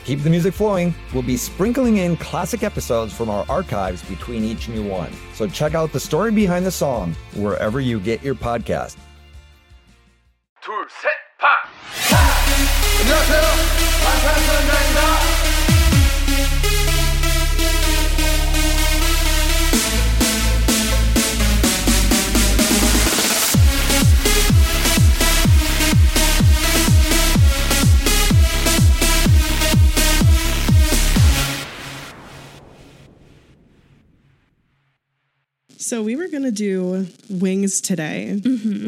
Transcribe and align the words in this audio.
To 0.00 0.02
keep 0.02 0.22
the 0.22 0.30
music 0.30 0.54
flowing, 0.54 0.94
we'll 1.12 1.22
be 1.22 1.36
sprinkling 1.36 1.98
in 1.98 2.16
classic 2.16 2.62
episodes 2.62 3.12
from 3.12 3.30
our 3.30 3.44
archives 3.48 4.02
between 4.04 4.44
each 4.44 4.68
new 4.68 4.82
one. 4.88 5.12
So 5.34 5.46
check 5.46 5.74
out 5.74 5.92
the 5.92 6.00
story 6.00 6.32
behind 6.32 6.66
the 6.66 6.70
song 6.70 7.14
wherever 7.34 7.80
you 7.80 8.00
get 8.00 8.22
your 8.22 8.34
podcast. 8.34 8.96
둘, 10.62 10.74
셋, 10.88 11.10
파! 11.38 11.46
안녕하세요. 13.00 13.42
방탄소년단입니다. 14.02 15.19
So 35.91 36.01
we 36.01 36.15
were 36.15 36.29
gonna 36.29 36.51
do 36.51 37.05
wings 37.29 37.81
today, 37.81 38.39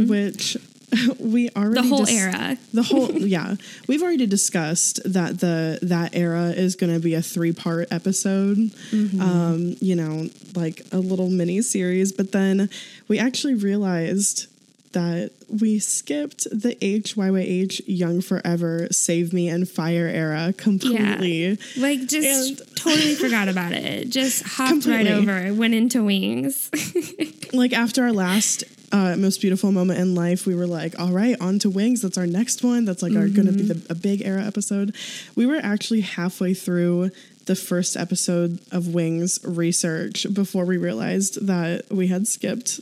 which 0.08 0.56
we 1.20 1.50
already 1.50 1.50
Mm-hmm. 1.50 1.74
The 1.74 1.84
whole 1.84 2.06
dis- 2.06 2.16
era. 2.16 2.58
The 2.74 2.84
whole 2.84 3.12
yeah, 3.28 3.56
we've 3.90 4.02
already 4.02 4.26
discussed 4.26 5.02
that 5.04 5.42
the 5.42 5.80
that 5.82 6.16
era 6.16 6.52
is 6.52 6.78
gonna 6.78 7.00
be 7.00 7.14
a 7.16 7.22
three 7.22 7.52
part 7.52 7.90
episode. 7.92 8.56
Mm-hmm. 8.92 9.20
Um, 9.20 9.76
you 9.82 9.98
know, 9.98 10.30
like 10.56 10.84
a 10.94 10.98
little 10.98 11.30
mini 11.30 11.62
series, 11.62 12.14
but 12.14 12.32
then 12.32 12.70
we 13.10 13.20
actually 13.20 13.56
realized 13.56 14.48
that 14.94 15.32
we 15.50 15.78
skipped 15.80 16.46
the 16.52 16.76
HYYH 16.82 17.82
Young 17.86 18.22
Forever, 18.22 18.88
Save 18.92 19.34
Me 19.34 19.50
and 19.50 19.68
Fire 19.70 20.08
era 20.08 20.54
completely. 20.58 21.58
Like 21.78 22.00
just 22.08 22.62
And- 22.62 22.76
totally 22.78 23.16
forgot 23.26 23.48
about 23.50 23.72
it. 23.74 24.10
Just 24.10 24.44
hopped 24.44 24.70
Completely. 24.84 25.12
right 25.28 25.46
over, 25.48 25.54
went 25.54 25.74
into 25.76 26.04
wings. 26.04 26.70
like 27.54 27.74
after 27.74 28.04
our 28.04 28.12
last 28.14 28.64
uh, 28.92 29.16
most 29.18 29.42
beautiful 29.42 29.72
moment 29.72 30.00
in 30.00 30.14
life, 30.16 30.46
we 30.46 30.54
were 30.56 30.68
like, 30.68 31.00
all 31.00 31.12
right, 31.12 31.36
on 31.42 31.58
to 31.60 31.70
wings. 31.70 32.02
That's 32.02 32.18
our 32.18 32.28
next 32.28 32.64
one. 32.64 32.86
That's 32.86 33.02
like 33.02 33.16
our 33.16 33.28
going 33.28 33.48
to 33.48 33.52
be 33.54 33.64
the, 33.64 33.86
a 33.90 33.96
big 33.96 34.22
era 34.22 34.44
episode. 34.44 34.96
We 35.36 35.46
were 35.48 35.60
actually 35.62 36.02
halfway 36.02 36.54
through 36.54 37.10
the 37.46 37.56
first 37.56 37.98
episode 37.98 38.60
of 38.72 38.94
Wings 38.94 39.40
research 39.44 40.26
before 40.34 40.64
we 40.66 40.78
realized 40.78 41.46
that 41.48 41.92
we 41.92 42.08
had 42.08 42.28
skipped 42.28 42.80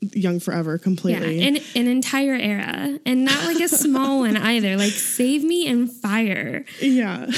Young 0.00 0.40
Forever 0.40 0.72
yeah, 0.72 0.82
completely. 0.82 1.42
an, 1.46 1.58
an 1.76 1.86
entire 1.86 2.34
era, 2.34 2.98
and 3.06 3.24
not 3.24 3.44
like 3.44 3.60
a 3.60 3.68
small 3.84 4.20
one 4.20 4.36
either. 4.36 4.76
Like 4.76 4.92
Save 4.92 5.44
Me 5.44 5.66
and 5.68 5.90
Fire. 5.90 6.64
yeah. 6.80 7.26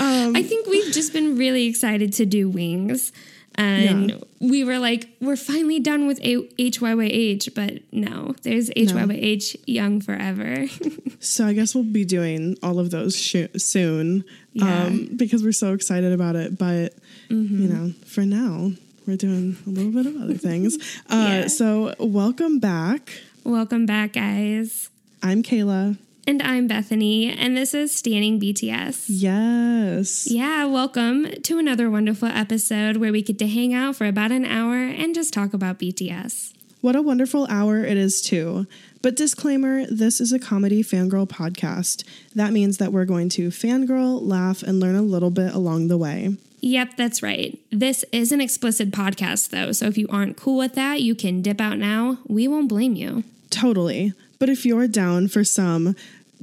I 0.00 0.42
think 0.42 0.66
we've 0.68 0.92
just 0.92 1.12
been 1.12 1.36
really 1.36 1.66
excited 1.66 2.12
to 2.14 2.26
do 2.26 2.48
Wings. 2.48 3.12
And 3.56 4.10
Yeah. 4.10 4.16
we 4.38 4.62
were 4.62 4.78
like, 4.78 5.08
we're 5.20 5.34
finally 5.34 5.80
done 5.80 6.06
with 6.06 6.20
A- 6.22 6.46
HYYH, 6.60 7.52
but 7.54 7.80
no, 7.92 8.36
there's 8.42 8.70
HYYH 8.70 9.56
Young 9.66 10.00
Forever. 10.00 10.66
So 11.20 11.44
I 11.44 11.52
guess 11.52 11.74
we'll 11.74 11.82
be 11.82 12.04
doing 12.04 12.56
all 12.62 12.78
of 12.78 12.92
those 12.92 13.16
sh- 13.20 13.48
soon 13.56 14.22
Yeah. 14.52 14.84
um, 14.84 15.10
because 15.16 15.42
we're 15.42 15.50
so 15.50 15.72
excited 15.72 16.12
about 16.12 16.36
it. 16.36 16.56
But 16.56 16.94
you 17.28 17.68
know, 17.68 17.92
for 18.06 18.20
now, 18.24 18.70
we're 19.08 19.16
doing 19.16 19.56
a 19.66 19.70
little 19.70 19.90
bit 19.90 20.04
of 20.04 20.20
other 20.20 20.34
things. 20.34 20.76
Uh, 21.10 21.40
Yeah. 21.42 21.46
So 21.46 21.94
welcome 21.98 22.58
back. 22.58 23.10
Welcome 23.42 23.86
back, 23.86 24.12
guys. 24.12 24.90
I'm 25.22 25.42
Kayla. 25.42 25.96
And 26.26 26.42
I'm 26.42 26.66
Bethany, 26.68 27.32
and 27.32 27.56
this 27.56 27.72
is 27.72 27.94
Standing 27.94 28.38
BTS. 28.38 29.06
Yes. 29.08 30.30
Yeah, 30.30 30.66
welcome 30.66 31.30
to 31.44 31.58
another 31.58 31.88
wonderful 31.88 32.28
episode 32.28 32.98
where 32.98 33.10
we 33.10 33.22
get 33.22 33.38
to 33.38 33.48
hang 33.48 33.72
out 33.72 33.96
for 33.96 34.04
about 34.04 34.30
an 34.30 34.44
hour 34.44 34.76
and 34.76 35.14
just 35.14 35.32
talk 35.32 35.54
about 35.54 35.78
BTS. 35.78 36.52
What 36.82 36.94
a 36.94 37.00
wonderful 37.00 37.46
hour 37.48 37.82
it 37.82 37.96
is, 37.96 38.20
too. 38.20 38.66
But 39.00 39.16
disclaimer 39.16 39.86
this 39.86 40.20
is 40.20 40.32
a 40.32 40.38
comedy 40.38 40.82
fangirl 40.82 41.26
podcast. 41.26 42.04
That 42.34 42.52
means 42.52 42.76
that 42.76 42.92
we're 42.92 43.06
going 43.06 43.30
to 43.30 43.48
fangirl, 43.48 44.20
laugh, 44.20 44.62
and 44.62 44.78
learn 44.78 44.96
a 44.96 45.02
little 45.02 45.30
bit 45.30 45.54
along 45.54 45.88
the 45.88 45.96
way. 45.96 46.36
Yep, 46.60 46.96
that's 46.96 47.22
right. 47.22 47.58
This 47.70 48.04
is 48.12 48.32
an 48.32 48.40
explicit 48.40 48.90
podcast, 48.90 49.50
though, 49.50 49.72
so 49.72 49.86
if 49.86 49.96
you 49.96 50.06
aren't 50.10 50.36
cool 50.36 50.58
with 50.58 50.74
that, 50.74 51.02
you 51.02 51.14
can 51.14 51.42
dip 51.42 51.60
out 51.60 51.78
now. 51.78 52.18
We 52.26 52.48
won't 52.48 52.68
blame 52.68 52.94
you. 52.94 53.24
Totally. 53.50 54.12
But 54.38 54.48
if 54.48 54.66
you're 54.66 54.88
down 54.88 55.28
for 55.28 55.44
some, 55.44 55.94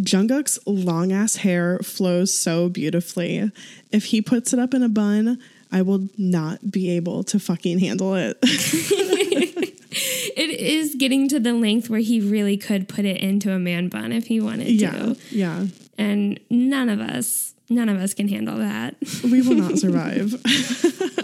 Jungkook's 0.01 0.59
long 0.65 1.11
ass 1.11 1.37
hair 1.37 1.79
flows 1.79 2.33
so 2.33 2.69
beautifully. 2.69 3.51
If 3.91 4.05
he 4.05 4.21
puts 4.21 4.53
it 4.53 4.59
up 4.59 4.73
in 4.73 4.83
a 4.83 4.89
bun, 4.89 5.39
I 5.71 5.81
will 5.81 6.07
not 6.17 6.71
be 6.71 6.91
able 6.91 7.23
to 7.25 7.39
fucking 7.39 7.79
handle 7.79 8.15
it. 8.15 8.37
It 10.35 10.49
is 10.49 10.95
getting 10.95 11.29
to 11.29 11.39
the 11.39 11.53
length 11.53 11.89
where 11.89 12.01
he 12.01 12.19
really 12.19 12.57
could 12.57 12.89
put 12.89 13.05
it 13.05 13.21
into 13.21 13.51
a 13.51 13.59
man 13.59 13.87
bun 13.87 14.11
if 14.11 14.27
he 14.27 14.41
wanted 14.41 14.69
yeah. 14.69 14.91
to. 14.91 15.17
Yeah. 15.31 15.67
And 15.97 16.39
none 16.49 16.89
of 16.89 16.99
us, 16.99 17.54
none 17.69 17.89
of 17.89 17.97
us 17.97 18.13
can 18.13 18.27
handle 18.27 18.57
that. 18.57 18.95
We 19.23 19.41
will 19.41 19.55
not 19.55 19.77
survive. 19.77 20.33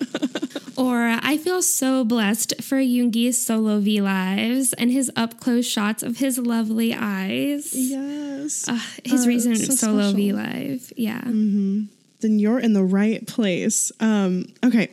Or 0.77 1.19
I 1.21 1.37
feel 1.37 1.61
so 1.61 2.03
blessed 2.03 2.55
for 2.63 2.77
Yoongi's 2.77 3.37
solo 3.45 3.79
V 3.79 4.01
lives 4.01 4.73
and 4.73 4.89
his 4.91 5.11
up 5.15 5.39
close 5.39 5.67
shots 5.67 6.01
of 6.01 6.17
his 6.17 6.39
lovely 6.39 6.91
eyes. 6.95 7.69
yes. 7.75 8.67
Uh, 8.67 8.79
his 9.03 9.25
Uh, 9.25 9.27
recent 9.27 9.57
so 9.57 9.75
solo 9.75 10.11
V 10.11 10.33
live. 10.33 10.91
Yeah. 10.97 11.21
then 11.23 12.39
you're 12.39 12.57
in 12.59 12.73
the 12.73 12.83
right 12.83 13.27
place. 13.27 13.91
Um, 13.99 14.45
okay. 14.65 14.89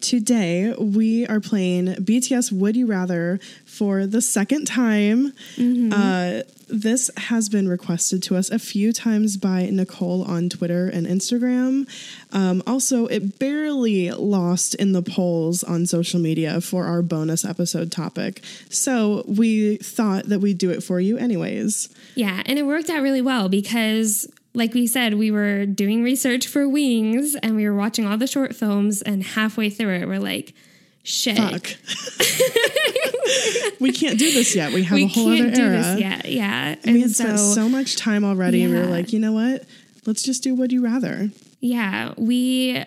Today 0.00 0.74
we 0.78 1.24
are 1.26 1.40
playing 1.40 1.86
BTS 2.02 2.50
Would 2.50 2.74
You 2.76 2.86
Rather 2.86 3.38
for 3.78 4.06
the 4.06 4.20
second 4.20 4.66
time. 4.66 5.32
Uh, 5.92 6.42
this 6.68 7.10
has 7.16 7.48
been 7.48 7.68
requested 7.68 8.22
to 8.24 8.36
us 8.36 8.50
a 8.50 8.58
few 8.58 8.92
times 8.92 9.36
by 9.36 9.70
Nicole 9.70 10.22
on 10.24 10.48
Twitter 10.48 10.88
and 10.88 11.06
Instagram. 11.06 11.88
Um, 12.32 12.62
also, 12.66 13.06
it 13.06 13.38
barely 13.38 14.10
lost 14.10 14.74
in 14.74 14.92
the 14.92 15.02
polls 15.02 15.62
on 15.62 15.86
social 15.86 16.20
media 16.20 16.60
for 16.60 16.84
our 16.86 17.02
bonus 17.02 17.44
episode 17.44 17.92
topic. 17.92 18.42
So 18.68 19.24
we 19.26 19.76
thought 19.76 20.24
that 20.24 20.40
we'd 20.40 20.58
do 20.58 20.70
it 20.70 20.82
for 20.82 21.00
you 21.00 21.16
anyways. 21.16 21.88
Yeah. 22.16 22.42
And 22.44 22.58
it 22.58 22.64
worked 22.64 22.90
out 22.90 23.02
really 23.02 23.22
well 23.22 23.48
because, 23.48 24.30
like 24.54 24.74
we 24.74 24.86
said, 24.88 25.14
we 25.14 25.30
were 25.30 25.66
doing 25.66 26.02
research 26.02 26.48
for 26.48 26.68
Wings 26.68 27.36
and 27.36 27.56
we 27.56 27.64
were 27.66 27.76
watching 27.76 28.06
all 28.06 28.18
the 28.18 28.26
short 28.26 28.54
films. 28.56 29.02
And 29.02 29.22
halfway 29.22 29.70
through 29.70 30.00
it, 30.00 30.08
we're 30.08 30.18
like, 30.18 30.52
shit. 31.02 31.38
We 33.80 33.92
can't 33.92 34.18
do 34.18 34.30
this 34.32 34.54
yet. 34.56 34.72
We 34.72 34.82
have 34.84 34.96
We 34.96 35.04
a 35.04 35.06
whole 35.08 35.26
can't 35.26 35.46
other 35.48 35.54
do 35.56 35.62
era. 35.62 35.76
this 35.78 36.00
yet. 36.00 36.24
Yeah. 36.30 36.74
And 36.84 36.94
we 36.94 37.00
had 37.00 37.08
And 37.08 37.16
spent 37.16 37.38
so 37.38 37.68
much 37.68 37.96
time 37.96 38.24
already. 38.24 38.62
and 38.64 38.72
We 38.72 38.78
were 38.80 38.86
like, 38.86 39.12
you 39.12 39.18
know 39.20 39.32
what? 39.32 39.64
Let's 40.06 40.22
just 40.22 40.42
do 40.42 40.54
Would 40.54 40.72
You 40.72 40.82
Rather. 40.84 41.30
Yeah, 41.60 42.14
we 42.16 42.84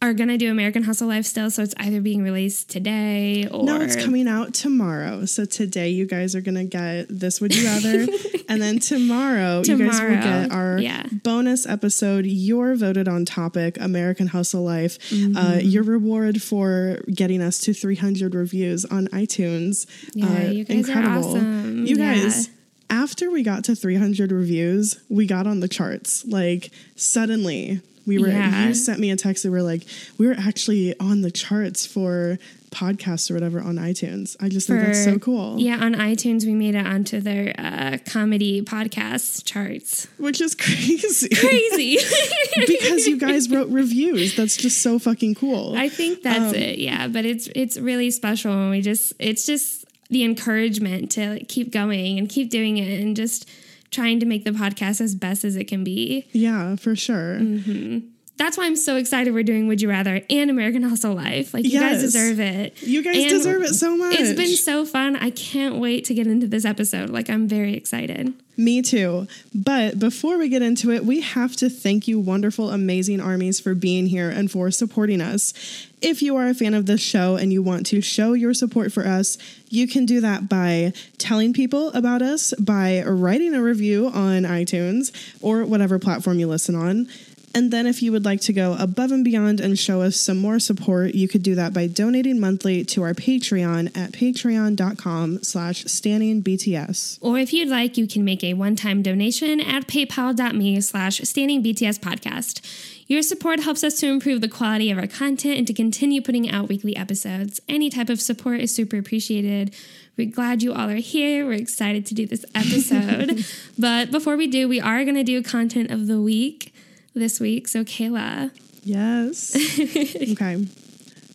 are 0.00 0.12
gonna 0.14 0.38
do 0.38 0.48
American 0.50 0.84
Hustle 0.84 1.08
Life 1.08 1.24
still, 1.26 1.50
so 1.50 1.62
it's 1.62 1.74
either 1.78 2.00
being 2.00 2.22
released 2.22 2.70
today 2.70 3.48
or 3.50 3.64
No, 3.64 3.80
it's 3.80 3.96
coming 3.96 4.28
out 4.28 4.54
tomorrow. 4.54 5.24
So 5.24 5.44
today 5.44 5.88
you 5.88 6.06
guys 6.06 6.36
are 6.36 6.40
gonna 6.40 6.64
get 6.64 7.06
this 7.08 7.40
Would 7.40 7.52
You 7.54 7.64
Rather, 7.66 8.06
and 8.48 8.62
then 8.62 8.78
tomorrow, 8.78 9.62
you 9.64 9.76
guys 9.76 9.78
will 10.00 10.08
Tomorrow, 10.08 10.20
get 10.22 10.52
our 10.52 10.78
yeah. 10.78 11.02
bonus 11.24 11.66
episode. 11.66 12.26
Your 12.26 12.76
voted 12.76 13.08
on 13.08 13.24
topic, 13.24 13.76
American 13.80 14.28
Hustle 14.28 14.62
Life. 14.62 15.00
Mm-hmm. 15.10 15.36
Uh, 15.36 15.54
your 15.56 15.82
reward 15.82 16.40
for 16.42 17.00
getting 17.12 17.42
us 17.42 17.58
to 17.62 17.74
300 17.74 18.36
reviews 18.36 18.84
on 18.84 19.08
iTunes. 19.08 19.86
Yeah, 20.14 20.26
Uh, 20.28 20.50
you 20.50 20.64
guys 20.64 20.88
are 20.90 21.02
awesome. 21.08 21.86
You 21.86 21.96
Yeah. 21.96 22.14
guys. 22.14 22.50
After 22.90 23.30
we 23.30 23.42
got 23.42 23.64
to 23.64 23.74
300 23.74 24.32
reviews, 24.32 24.98
we 25.10 25.26
got 25.26 25.46
on 25.46 25.60
the 25.60 25.68
charts. 25.68 26.24
Like 26.24 26.70
suddenly, 26.96 27.82
We 28.08 28.18
were 28.18 28.28
Yeah. 28.28 28.66
you 28.68 28.74
sent 28.74 28.98
me 28.98 29.10
a 29.12 29.16
text 29.16 29.44
that 29.44 29.52
we're 29.52 29.62
like 29.62 29.82
we 30.18 30.26
were 30.26 30.34
actually 30.36 30.98
on 30.98 31.20
the 31.20 31.30
charts 31.30 31.86
for 31.86 32.38
podcasts 32.70 33.30
or 33.30 33.34
whatever 33.34 33.60
on 33.60 33.76
iTunes. 33.76 34.36
I 34.40 34.48
just 34.50 34.66
think 34.66 34.80
that's 34.82 35.02
so 35.04 35.18
cool. 35.18 35.58
Yeah, 35.58 35.78
on 35.82 35.94
iTunes, 35.94 36.44
we 36.44 36.52
made 36.52 36.74
it 36.74 36.86
onto 36.86 37.18
their 37.20 37.54
uh, 37.58 37.96
comedy 38.04 38.60
podcast 38.60 39.44
charts. 39.46 40.06
Which 40.18 40.40
is 40.40 40.54
crazy. 40.64 41.28
Crazy. 41.34 41.98
because 42.66 43.06
you 43.06 43.16
guys 43.18 43.48
wrote 43.50 43.68
reviews. 43.70 44.36
That's 44.36 44.56
just 44.56 44.82
so 44.82 44.98
fucking 44.98 45.36
cool. 45.36 45.74
I 45.76 45.88
think 45.88 46.18
Um, 46.18 46.22
that's 46.24 46.56
it. 46.56 46.78
Yeah, 46.78 47.08
but 47.08 47.24
it's 47.24 47.48
it's 47.54 47.78
really 47.78 48.10
special, 48.10 48.52
and 48.52 48.70
we 48.70 48.80
just 48.82 49.12
it's 49.18 49.46
just 49.46 49.86
the 50.10 50.24
encouragement 50.24 51.10
to 51.12 51.30
like, 51.34 51.48
keep 51.48 51.70
going 51.70 52.18
and 52.18 52.28
keep 52.28 52.50
doing 52.50 52.76
it, 52.78 53.00
and 53.00 53.16
just 53.16 53.48
trying 53.90 54.20
to 54.20 54.26
make 54.26 54.44
the 54.44 54.50
podcast 54.50 55.00
as 55.00 55.14
best 55.14 55.44
as 55.44 55.56
it 55.56 55.64
can 55.64 55.84
be. 55.84 56.26
yeah, 56.32 56.76
for 56.76 56.94
sure. 56.96 57.38
Mm-hmm. 57.40 57.98
That's 58.36 58.56
why 58.56 58.66
I'm 58.66 58.76
so 58.76 58.94
excited 58.94 59.34
we're 59.34 59.42
doing 59.42 59.66
Would 59.66 59.82
You 59.82 59.88
Rather 59.88 60.20
and 60.30 60.48
American 60.48 60.82
Hustle 60.84 61.14
Life. 61.14 61.52
Like 61.52 61.64
you 61.64 61.80
guys 61.80 62.00
deserve 62.00 62.38
it. 62.38 62.80
You 62.82 63.02
guys 63.02 63.16
And 63.16 63.28
deserve 63.30 63.62
it 63.62 63.74
so 63.74 63.96
much. 63.96 64.14
It's 64.14 64.38
been 64.38 64.54
so 64.56 64.84
fun. 64.84 65.16
I 65.16 65.30
can't 65.30 65.76
wait 65.76 66.04
to 66.04 66.14
get 66.14 66.28
into 66.28 66.46
this 66.46 66.64
episode. 66.64 67.10
Like 67.10 67.28
I'm 67.28 67.48
very 67.48 67.74
excited. 67.74 68.32
Me 68.58 68.82
too. 68.82 69.28
But 69.54 70.00
before 70.00 70.36
we 70.36 70.48
get 70.48 70.62
into 70.62 70.90
it, 70.90 71.04
we 71.04 71.20
have 71.20 71.54
to 71.56 71.70
thank 71.70 72.08
you, 72.08 72.18
wonderful, 72.18 72.70
amazing 72.70 73.20
armies, 73.20 73.60
for 73.60 73.72
being 73.72 74.08
here 74.08 74.28
and 74.28 74.50
for 74.50 74.72
supporting 74.72 75.20
us. 75.20 75.54
If 76.02 76.22
you 76.22 76.34
are 76.34 76.48
a 76.48 76.54
fan 76.54 76.74
of 76.74 76.86
this 76.86 77.00
show 77.00 77.36
and 77.36 77.52
you 77.52 77.62
want 77.62 77.86
to 77.86 78.00
show 78.00 78.32
your 78.32 78.52
support 78.54 78.92
for 78.92 79.06
us, 79.06 79.38
you 79.68 79.86
can 79.86 80.06
do 80.06 80.20
that 80.22 80.48
by 80.48 80.92
telling 81.18 81.52
people 81.52 81.90
about 81.90 82.20
us, 82.20 82.52
by 82.54 83.04
writing 83.04 83.54
a 83.54 83.62
review 83.62 84.08
on 84.08 84.42
iTunes 84.42 85.12
or 85.40 85.64
whatever 85.64 86.00
platform 86.00 86.40
you 86.40 86.48
listen 86.48 86.74
on. 86.74 87.06
And 87.54 87.70
then 87.70 87.86
if 87.86 88.02
you 88.02 88.12
would 88.12 88.24
like 88.24 88.40
to 88.42 88.52
go 88.52 88.76
above 88.78 89.10
and 89.10 89.24
beyond 89.24 89.60
and 89.60 89.78
show 89.78 90.02
us 90.02 90.16
some 90.16 90.36
more 90.38 90.58
support, 90.58 91.14
you 91.14 91.28
could 91.28 91.42
do 91.42 91.54
that 91.54 91.72
by 91.72 91.86
donating 91.86 92.40
monthly 92.40 92.84
to 92.84 93.02
our 93.02 93.14
Patreon 93.14 93.96
at 93.96 94.12
patreon.com 94.12 95.42
slash 95.42 95.84
standingbts. 95.84 97.18
Or 97.20 97.38
if 97.38 97.52
you'd 97.52 97.68
like, 97.68 97.96
you 97.96 98.06
can 98.06 98.24
make 98.24 98.44
a 98.44 98.54
one-time 98.54 99.02
donation 99.02 99.60
at 99.60 99.86
paypal.me 99.86 100.80
slash 100.80 101.20
standing 101.22 101.62
BTS 101.62 101.98
podcast. 101.98 102.60
Your 103.06 103.22
support 103.22 103.60
helps 103.60 103.82
us 103.82 103.98
to 104.00 104.06
improve 104.06 104.42
the 104.42 104.48
quality 104.48 104.90
of 104.90 104.98
our 104.98 105.06
content 105.06 105.56
and 105.56 105.66
to 105.66 105.72
continue 105.72 106.20
putting 106.20 106.50
out 106.50 106.68
weekly 106.68 106.94
episodes. 106.94 107.58
Any 107.66 107.88
type 107.88 108.10
of 108.10 108.20
support 108.20 108.60
is 108.60 108.74
super 108.74 108.98
appreciated. 108.98 109.74
We're 110.18 110.30
glad 110.30 110.62
you 110.62 110.74
all 110.74 110.90
are 110.90 110.96
here. 110.96 111.46
We're 111.46 111.52
excited 111.54 112.04
to 112.06 112.14
do 112.14 112.26
this 112.26 112.44
episode. 112.54 113.46
but 113.78 114.10
before 114.10 114.36
we 114.36 114.46
do, 114.46 114.68
we 114.68 114.80
are 114.80 115.04
going 115.04 115.14
to 115.14 115.24
do 115.24 115.42
content 115.42 115.90
of 115.90 116.06
the 116.06 116.20
week 116.20 116.74
this 117.18 117.40
week. 117.40 117.68
So, 117.68 117.84
Kayla, 117.84 118.50
Yes. 118.84 119.54
okay. 120.32 120.66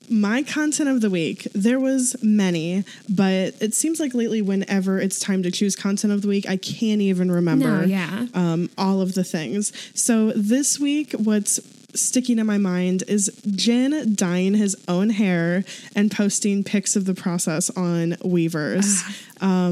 My 0.09 0.43
content 0.43 0.89
of 0.89 1.01
the 1.01 1.09
week, 1.09 1.47
there 1.53 1.79
was 1.79 2.15
many, 2.21 2.83
but 3.07 3.53
it 3.61 3.73
seems 3.73 3.99
like 3.99 4.13
lately 4.13 4.41
whenever 4.41 4.99
it's 4.99 5.19
time 5.19 5.43
to 5.43 5.51
choose 5.51 5.75
content 5.75 6.11
of 6.13 6.21
the 6.23 6.27
week, 6.27 6.47
I 6.47 6.57
can't 6.57 7.01
even 7.01 7.31
remember 7.31 7.81
No, 7.81 7.83
yeah. 7.83 8.25
um, 8.33 8.69
all 8.77 9.01
of 9.01 9.13
the 9.13 9.23
things. 9.23 9.71
So 9.97 10.31
this 10.31 10.79
week, 10.79 11.13
what's 11.13 11.59
sticking 11.95 12.39
in 12.39 12.45
my 12.45 12.57
mind 12.57 13.03
is 13.07 13.31
Jin 13.55 14.15
dyeing 14.15 14.53
his 14.55 14.75
own 14.87 15.09
hair 15.09 15.63
and 15.95 16.11
posting 16.11 16.63
pics 16.63 16.95
of 16.95 17.05
the 17.05 17.13
process 17.13 17.69
on 17.71 18.13
Weverse. 18.23 19.03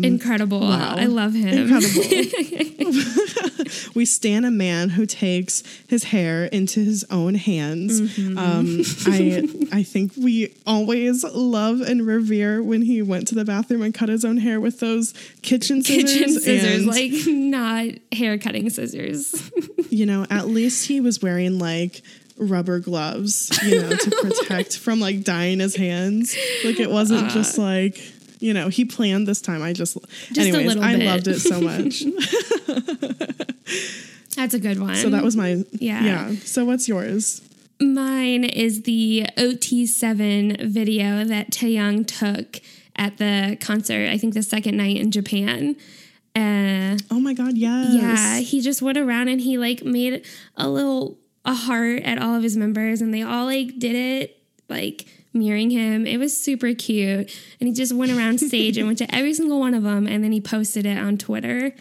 incredible. 0.04 0.64
Um, 0.64 0.80
wow. 0.80 0.96
I 0.98 1.06
love 1.06 1.34
him. 1.34 1.70
Incredible. 1.70 2.04
we 3.96 4.06
stand 4.06 4.46
a 4.46 4.52
man 4.52 4.90
who 4.90 5.06
takes 5.06 5.64
his 5.88 6.06
hair 6.06 6.46
into 6.46 6.84
his 6.84 7.06
own 7.10 7.36
hands. 7.36 8.02
Mm-hmm. 8.02 8.38
Um, 8.38 8.82
I 9.08 9.78
I 9.80 9.84
think 9.84 10.14
we 10.18 10.54
always 10.66 11.24
love 11.24 11.82
and 11.82 12.06
revere 12.06 12.62
when 12.62 12.82
he 12.82 13.02
went 13.02 13.28
to 13.30 13.36
the 13.36 13.46
bathroom 13.46 13.82
and 13.82 13.94
cut 13.94 14.10
his 14.10 14.26
own 14.26 14.38
hair 14.38 14.60
with 14.60 14.80
those 14.80 15.14
kitchen 15.42 15.82
scissors. 15.82 16.14
Kitchen 16.14 16.40
scissors, 16.40 16.86
like 16.86 17.12
not 17.28 17.88
hair 18.12 18.38
cutting 18.38 18.70
scissors. 18.70 19.52
you 19.90 20.06
know, 20.06 20.26
at 20.30 20.48
least 20.48 20.88
he 20.88 21.02
was 21.02 21.22
wearing 21.22 21.60
like 21.60 22.02
rubber 22.42 22.80
gloves, 22.80 23.50
you 23.64 23.82
know, 23.82 23.90
to 23.96 24.12
protect 24.22 24.78
from 24.78 25.00
like 25.00 25.24
dyeing 25.24 25.60
his 25.60 25.76
hands. 25.76 26.36
Like 26.66 26.80
it 26.80 26.90
wasn't 26.90 27.30
just 27.32 27.58
like. 27.58 28.02
You 28.44 28.56
know, 28.56 28.70
he 28.70 28.86
planned 28.86 29.28
this 29.28 29.40
time. 29.40 29.62
I 29.62 29.72
just, 29.72 29.96
Uh. 29.96 30.00
Just 30.30 30.40
a 30.40 30.42
anyways, 30.42 30.66
little 30.66 30.84
I 30.84 30.96
loved 30.96 31.28
it 31.28 31.40
so 31.42 31.62
much. 31.72 32.04
That's 34.36 34.56
a 34.56 34.60
good 34.60 34.80
one. 34.80 34.96
So 34.96 35.12
that 35.12 35.24
was 35.24 35.36
my 35.36 35.64
Yeah. 35.74 36.04
yeah. 36.04 36.32
So 36.44 36.66
what's 36.66 36.88
yours? 36.88 37.42
Mine 37.80 38.44
is 38.44 38.82
the 38.84 39.28
OT7 39.38 40.66
video 40.66 41.24
that 41.24 41.52
Taehyung 41.52 42.08
took 42.08 42.62
at 42.96 43.18
the 43.18 43.58
concert, 43.62 44.10
I 44.10 44.18
think 44.18 44.34
the 44.34 44.44
second 44.44 44.76
night 44.78 44.98
in 44.98 45.12
Japan. 45.12 45.76
Uh, 46.36 46.98
Oh 47.12 47.20
my 47.20 47.34
god, 47.34 47.58
yes. 47.58 47.94
yeah, 47.94 48.40
he 48.40 48.62
just 48.62 48.82
went 48.82 48.98
around 48.98 49.28
and 49.28 49.42
he 49.42 49.58
like 49.58 49.84
made 49.84 50.26
a 50.56 50.70
little 50.70 51.18
a 51.46 51.54
heart 51.54 52.04
at 52.04 52.20
all 52.22 52.36
of 52.36 52.44
his 52.44 52.56
members 52.58 53.02
and 53.02 53.14
they 53.14 53.22
all 53.24 53.46
like 53.46 53.80
did 53.80 53.96
it 53.96 54.38
like 54.70 55.06
mirroring 55.34 55.70
him. 55.70 56.06
It 56.06 56.18
was 56.18 56.36
super 56.40 56.74
cute. 56.74 57.36
And 57.60 57.68
he 57.68 57.74
just 57.74 57.94
went 57.94 58.12
around 58.12 58.40
stage 58.42 58.78
and 58.78 58.86
went 58.88 59.00
to 59.00 59.16
every 59.16 59.34
single 59.34 59.60
one 59.60 59.74
of 59.74 59.84
them 59.84 60.08
and 60.08 60.24
then 60.24 60.32
he 60.32 60.42
posted 60.42 60.86
it 60.86 60.98
on 60.98 61.18
Twitter. 61.18 61.74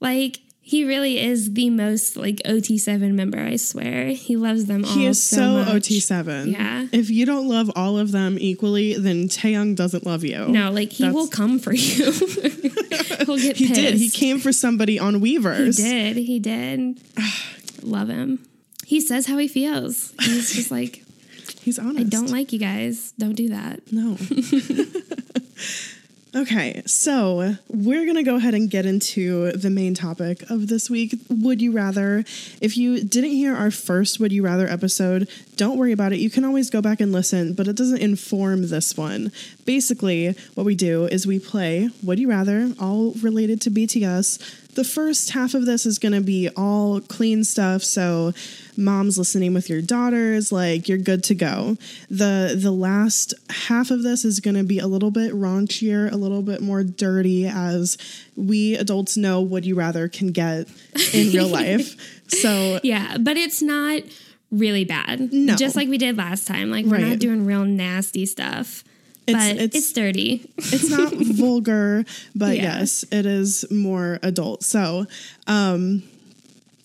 Like 0.00 0.38
he 0.60 0.84
really 0.84 1.20
is 1.20 1.52
the 1.52 1.70
most 1.70 2.16
like 2.16 2.36
OT7 2.44 3.12
member, 3.12 3.38
I 3.38 3.54
swear. 3.56 4.08
He 4.08 4.36
loves 4.36 4.64
them 4.66 4.84
all. 4.84 4.90
He 4.90 5.06
is 5.06 5.22
so, 5.22 5.64
much. 5.64 5.68
OT7. 5.68 6.52
Yeah. 6.52 6.86
If 6.90 7.08
you 7.08 7.24
don't 7.24 7.46
love 7.46 7.70
all 7.76 7.98
of 7.98 8.10
them 8.12 8.36
equally, 8.40 8.94
then 8.94 9.28
Taehyung 9.28 9.76
doesn't 9.76 10.04
love 10.04 10.24
you. 10.24 10.48
No, 10.48 10.72
like 10.72 10.90
he 10.90 11.04
That's- 11.04 11.14
will 11.14 11.28
come 11.28 11.58
for 11.60 11.72
you. 11.72 12.04
He'll 13.26 13.36
get 13.38 13.56
He 13.56 13.68
pissed. 13.68 13.74
did. 13.74 13.94
He 13.94 14.10
came 14.10 14.38
for 14.40 14.52
somebody 14.52 14.98
on 14.98 15.20
Weverse. 15.20 15.76
He 15.76 15.82
did. 15.82 16.16
He 16.16 16.38
did. 16.40 17.00
Love 17.82 18.08
him. 18.08 18.44
He 18.86 19.00
says 19.00 19.26
how 19.26 19.36
he 19.36 19.48
feels. 19.48 20.14
He's 20.20 20.54
just 20.54 20.70
like, 20.70 21.02
He's 21.62 21.78
honest. 21.80 21.98
I 21.98 22.04
don't 22.04 22.30
like 22.30 22.52
you 22.52 22.60
guys. 22.60 23.12
Don't 23.18 23.34
do 23.34 23.48
that. 23.48 23.80
No. 23.90 24.16
okay, 26.42 26.82
so 26.86 27.56
we're 27.68 28.04
going 28.04 28.14
to 28.16 28.22
go 28.22 28.36
ahead 28.36 28.54
and 28.54 28.70
get 28.70 28.86
into 28.86 29.50
the 29.50 29.70
main 29.70 29.94
topic 29.94 30.48
of 30.48 30.68
this 30.68 30.88
week. 30.88 31.16
Would 31.28 31.60
you 31.60 31.72
rather? 31.72 32.24
If 32.60 32.76
you 32.76 33.02
didn't 33.02 33.30
hear 33.30 33.54
our 33.54 33.72
first 33.72 34.20
Would 34.20 34.30
You 34.30 34.44
Rather 34.44 34.68
episode, 34.68 35.28
don't 35.56 35.76
worry 35.76 35.90
about 35.92 36.12
it. 36.12 36.18
You 36.20 36.30
can 36.30 36.44
always 36.44 36.70
go 36.70 36.80
back 36.80 37.00
and 37.00 37.10
listen, 37.10 37.54
but 37.54 37.66
it 37.66 37.76
doesn't 37.76 37.98
inform 38.00 38.68
this 38.68 38.96
one. 38.96 39.32
Basically, 39.64 40.36
what 40.54 40.64
we 40.64 40.76
do 40.76 41.06
is 41.06 41.26
we 41.26 41.40
play 41.40 41.90
Would 42.04 42.20
You 42.20 42.30
Rather, 42.30 42.70
all 42.78 43.12
related 43.22 43.60
to 43.62 43.70
BTS. 43.70 44.74
The 44.74 44.84
first 44.84 45.30
half 45.30 45.54
of 45.54 45.64
this 45.64 45.86
is 45.86 45.98
going 45.98 46.12
to 46.12 46.20
be 46.20 46.50
all 46.50 47.00
clean 47.00 47.44
stuff, 47.44 47.82
so 47.82 48.34
mom's 48.78 49.18
listening 49.18 49.54
with 49.54 49.68
your 49.68 49.80
daughters, 49.82 50.50
like 50.52 50.88
you're 50.88 50.98
good 50.98 51.22
to 51.24 51.34
go. 51.34 51.76
The 52.10 52.56
the 52.60 52.70
last 52.70 53.34
half 53.50 53.90
of 53.90 54.02
this 54.02 54.24
is 54.24 54.40
going 54.40 54.56
to 54.56 54.64
be 54.64 54.78
a 54.78 54.86
little 54.86 55.10
bit 55.10 55.32
raunchier, 55.32 56.10
a 56.12 56.16
little 56.16 56.42
bit 56.42 56.60
more 56.60 56.82
dirty 56.84 57.46
as 57.46 57.96
we 58.36 58.74
adults 58.74 59.16
know 59.16 59.40
would 59.40 59.64
you 59.66 59.74
rather 59.74 60.08
can 60.08 60.28
get 60.32 60.68
in 61.14 61.32
real 61.32 61.48
life. 61.62 61.94
So 62.28 62.80
Yeah, 62.82 63.16
but 63.18 63.36
it's 63.36 63.62
not 63.62 64.02
really 64.50 64.84
bad. 64.84 65.32
No. 65.32 65.56
Just 65.56 65.74
like 65.76 65.88
we 65.88 65.98
did 65.98 66.16
last 66.16 66.46
time. 66.46 66.70
Like 66.70 66.84
we're 66.86 66.98
Right. 66.98 67.08
not 67.08 67.18
doing 67.18 67.44
real 67.46 67.64
nasty 67.64 68.26
stuff. 68.26 68.84
It's- 69.26 69.44
but 69.48 69.56
it's- 69.60 69.74
it's, 69.82 69.92
dirty. 69.92 70.48
it's 70.56 70.88
not 70.88 71.12
vulgar, 71.16 72.04
but 72.36 72.56
Yeah. 72.56 72.78
yes, 72.78 73.04
it 73.10 73.26
is 73.26 73.64
more 73.72 74.20
adult. 74.22 74.62
So, 74.62 75.06
um, 75.48 76.04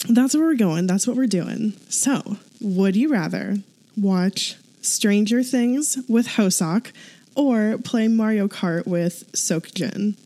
that's 0.10 0.36
where 0.36 0.46
we're 0.46 0.56
going. 0.56 0.88
That's 0.88 1.08
what 1.08 1.16
we're 1.16 1.28
doing. 1.28 1.74
So, 1.90 2.38
would 2.60 2.96
you 2.96 3.10
rather 3.10 3.58
watch 3.98 4.58
Stranger 4.82 5.44
Things 5.44 5.98
with 6.08 6.28
Hoseok 6.30 6.92
or 7.36 7.78
play 7.84 8.08
Mario 8.08 8.48
Kart 8.48 8.88
with 8.88 9.32
Seokjin? 9.34 10.18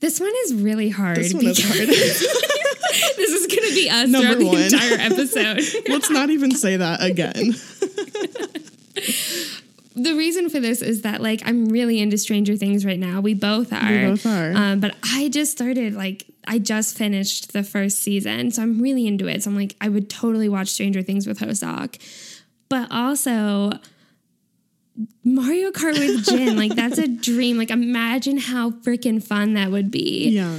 This 0.00 0.18
one 0.18 0.32
is 0.44 0.54
really 0.54 0.88
hard. 0.88 1.16
This 1.16 1.32
one 1.32 1.46
is 1.46 1.62
hard. 1.62 1.88
this 3.16 3.30
is 3.30 3.46
going 3.46 3.68
to 3.68 3.74
be 3.74 3.88
us 3.88 4.08
Number 4.08 4.34
throughout 4.34 4.50
the 4.50 4.64
entire 4.64 4.94
episode. 4.98 5.60
Let's 5.88 6.10
not 6.10 6.30
even 6.30 6.50
say 6.52 6.76
that 6.76 7.02
again. 7.02 7.34
the 9.94 10.16
reason 10.16 10.50
for 10.50 10.58
this 10.58 10.82
is 10.82 11.02
that 11.02 11.20
like 11.20 11.42
I'm 11.44 11.68
really 11.68 12.00
into 12.00 12.18
Stranger 12.18 12.56
Things 12.56 12.84
right 12.84 12.98
now. 12.98 13.20
We 13.20 13.34
both 13.34 13.72
are. 13.72 13.90
We 13.90 14.06
both 14.06 14.26
are. 14.26 14.52
Um, 14.52 14.80
but 14.80 14.96
I 15.04 15.28
just 15.28 15.52
started 15.52 15.94
like 15.94 16.26
I 16.46 16.58
just 16.58 16.96
finished 16.96 17.52
the 17.52 17.62
first 17.62 18.00
season, 18.00 18.50
so 18.50 18.62
I'm 18.62 18.80
really 18.80 19.06
into 19.06 19.28
it. 19.28 19.42
So 19.42 19.50
I'm 19.50 19.56
like 19.56 19.76
I 19.80 19.88
would 19.88 20.10
totally 20.10 20.48
watch 20.48 20.68
Stranger 20.68 21.02
Things 21.02 21.26
with 21.26 21.38
Hoseok, 21.38 21.98
but 22.68 22.88
also 22.90 23.72
Mario 25.24 25.70
Kart 25.70 25.98
with 25.98 26.24
Jin. 26.24 26.56
like 26.56 26.74
that's 26.74 26.98
a 26.98 27.08
dream. 27.28 27.58
Like 27.58 27.70
imagine 27.70 28.38
how 28.38 28.70
freaking 28.70 29.22
fun 29.22 29.54
that 29.54 29.70
would 29.70 29.90
be. 29.90 30.30
Yeah. 30.30 30.58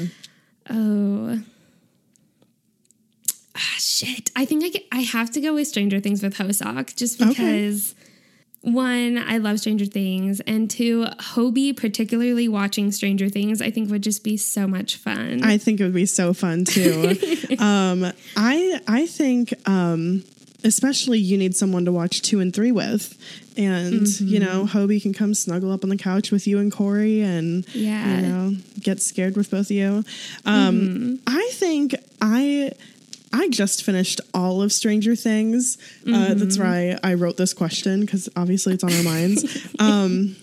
Oh. 0.69 1.41
Ah, 3.55 3.75
shit. 3.77 4.31
I 4.35 4.45
think 4.45 4.63
I, 4.63 4.69
get, 4.69 4.83
I 4.91 5.01
have 5.01 5.29
to 5.31 5.41
go 5.41 5.53
with 5.53 5.67
Stranger 5.67 5.99
Things 5.99 6.23
with 6.23 6.35
Hoseok 6.35 6.95
just 6.95 7.19
because 7.19 7.93
one, 8.63 9.17
I 9.17 9.37
love 9.37 9.59
Stranger 9.59 9.85
Things, 9.85 10.39
and 10.41 10.69
two, 10.69 11.05
Hobi, 11.19 11.75
particularly 11.75 12.47
watching 12.47 12.91
Stranger 12.91 13.27
Things, 13.29 13.61
I 13.61 13.69
think 13.69 13.91
would 13.91 14.01
just 14.03 14.23
be 14.23 14.37
so 14.37 14.67
much 14.67 14.95
fun. 14.95 15.43
I 15.43 15.57
think 15.57 15.79
it 15.79 15.83
would 15.83 15.93
be 15.93 16.05
so 16.05 16.33
fun 16.33 16.63
too. 16.65 17.15
um, 17.59 18.11
I 18.37 18.79
I 18.87 19.05
think 19.05 19.53
um, 19.67 20.23
especially 20.63 21.19
you 21.19 21.37
need 21.37 21.55
someone 21.57 21.83
to 21.85 21.91
watch 21.91 22.21
two 22.21 22.39
and 22.39 22.53
three 22.55 22.71
with, 22.71 23.17
and 23.57 24.07
you 24.21 24.39
know 24.39 24.65
Hobi 24.65 25.01
can 25.01 25.13
come 25.13 25.33
snuggle 25.33 25.71
up 25.71 25.83
on 25.83 25.89
the 25.89 25.97
couch 25.97 26.31
with 26.31 26.47
you 26.47 26.57
and 26.59 26.71
Corey, 26.71 27.21
and 27.21 27.65
Yeah. 27.75 28.15
you 28.15 28.21
know 28.27 28.55
get 28.79 29.01
scared 29.01 29.35
with 29.35 29.51
both 29.51 29.67
of 29.67 29.71
you. 29.71 30.05
Um, 30.45 31.19
I 31.27 31.49
think 31.51 31.95
I. 32.21 32.71
I 33.33 33.49
just 33.49 33.83
finished 33.83 34.21
all 34.33 34.61
of 34.61 34.71
Stranger 34.71 35.15
Things. 35.15 35.79
Uh, 36.07 36.35
that's 36.35 36.57
why 36.59 36.97
I 37.03 37.15
wrote 37.15 37.35
this 37.35 37.53
question 37.53 38.01
because 38.01 38.29
obviously 38.35 38.75
it's 38.75 38.83
on 38.83 38.93
our 38.93 39.03
minds. 39.03 39.67
um, 39.79 40.35